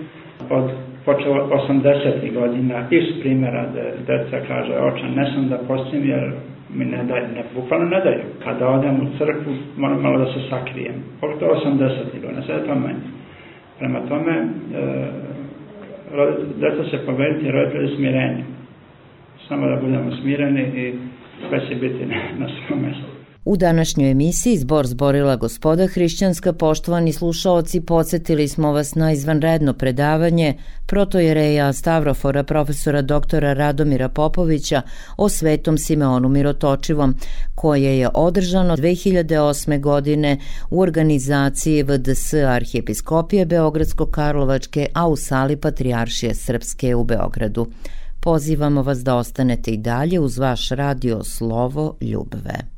od 0.51 0.71
počeo 1.07 1.32
80. 1.32 2.32
godina 2.34 2.86
iz 2.90 3.20
primjera 3.20 3.66
da 3.74 3.82
deca 4.07 4.38
kaže, 4.48 4.72
oče, 4.78 5.09
ne 5.09 5.30
sam 5.34 5.48
da 5.48 5.59
postim 5.68 6.09
jer 6.09 6.32
mi 6.74 6.84
ne 6.84 7.04
daju, 7.04 7.24
ne, 7.34 7.44
bukvalno 7.54 7.86
ne 7.88 8.00
daju. 8.00 8.22
Kada 8.44 8.68
odem 8.68 8.96
u 8.96 9.18
crkvu, 9.18 9.52
moram 9.76 10.02
malo 10.02 10.18
da 10.18 10.32
se 10.32 10.40
sakrijem. 10.50 10.94
Ovo 11.20 11.36
to 11.36 11.46
80. 11.46 12.20
godina, 12.22 12.42
sve 12.42 12.66
to 12.66 12.74
manje. 12.74 13.07
Prema 13.78 14.00
tome, 14.09 14.32
e, 14.32 15.07
deca 16.61 16.90
se 16.90 17.07
povediti 17.07 17.50
roditelji 17.50 17.96
smirenje. 17.96 18.44
Samo 19.48 19.66
da 19.66 19.76
budemo 19.76 20.11
smireni 20.22 20.62
i 20.62 20.94
sve 21.48 21.68
će 21.68 21.74
biti 21.74 22.07
na, 22.07 22.16
na 22.38 22.46
svom 22.48 22.82
mjestu. 22.82 23.16
U 23.47 23.57
današnjoj 23.57 24.11
emisiji 24.11 24.59
Zbor 24.59 24.86
zborila 24.86 25.36
gospoda 25.36 25.86
hrišćanska, 25.86 26.53
poštovani 26.53 27.12
slušaoci, 27.12 27.80
podsjetili 27.80 28.49
smo 28.49 28.72
vas 28.72 28.94
na 28.94 29.12
izvanredno 29.12 29.72
predavanje 29.72 30.55
protojereja 30.86 31.72
Stavrofora 31.72 32.42
profesora 32.42 33.03
doktora 33.03 33.53
Radomira 33.53 34.09
Popovića 34.09 34.82
o 35.16 35.28
svetom 35.28 35.78
Simeonu 35.78 36.28
Mirotočivom, 36.28 37.14
koje 37.55 37.99
je 37.99 38.09
održano 38.14 38.76
2008. 38.76 39.80
godine 39.80 40.38
u 40.70 40.80
organizaciji 40.80 41.82
VDS 41.82 42.34
Arhijepiskopije 42.34 43.47
Beogradsko-Karlovačke, 43.47 44.86
a 44.94 45.09
u 45.09 45.16
sali 45.16 45.57
Patrijaršije 45.57 46.34
Srpske 46.34 46.94
u 46.94 47.05
Beogradu. 47.05 47.66
Pozivamo 48.20 48.82
vas 48.82 48.99
da 48.99 49.16
ostanete 49.16 49.70
i 49.70 49.76
dalje 49.76 50.20
uz 50.20 50.38
vaš 50.38 50.68
radio 50.68 51.24
Slovo 51.24 51.97
Ljubve. 52.01 52.76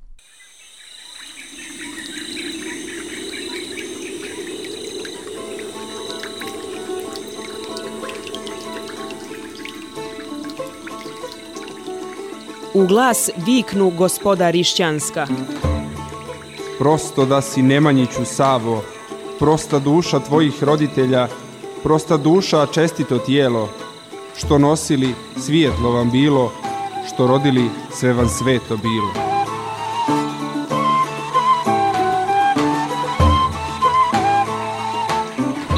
U 12.79 12.87
glas 12.87 13.31
viknu 13.47 13.91
gospoda 13.91 14.51
Rišćanska. 14.51 15.27
Prosto 16.79 17.25
da 17.27 17.41
si 17.41 17.63
Nemanjiću 17.63 18.25
Savo, 18.25 18.83
prosta 19.39 19.79
duša 19.79 20.21
tvojih 20.21 20.63
roditelja, 20.65 21.29
prosta 21.83 22.17
duša 22.17 22.67
čestito 22.67 23.19
tijelo, 23.19 23.69
što 24.37 24.59
nosili 24.59 25.15
svijetlo 25.37 25.91
vam 25.91 26.11
bilo, 26.11 26.53
što 27.09 27.27
rodili 27.27 27.71
sve 27.93 28.13
vam 28.13 28.29
sveto 28.29 28.77
bilo. 28.77 29.13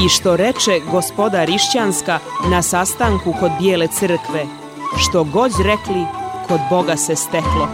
I 0.05 0.09
što 0.09 0.37
reče 0.37 0.81
gospoda 0.91 1.45
Rišćanska 1.45 2.19
na 2.51 2.63
sastanku 2.63 3.35
kod 3.41 3.51
Bijele 3.61 3.87
crkve, 3.87 4.47
što 4.99 5.25
god 5.25 5.53
rekli, 5.65 6.20
kod 6.51 6.61
Boga 6.71 6.97
se 6.97 7.17
steklo. 7.17 7.69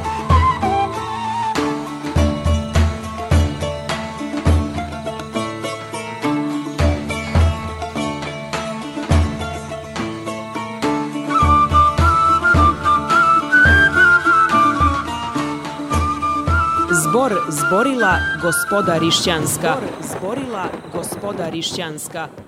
Zbor 16.90 17.32
zborila 17.48 18.18
gospoda 18.42 18.98
Rišćanska. 18.98 19.76
Zbor 20.00 20.18
zborila 20.18 20.64
gospoda 20.92 21.48
Rišćanska. 21.48 22.45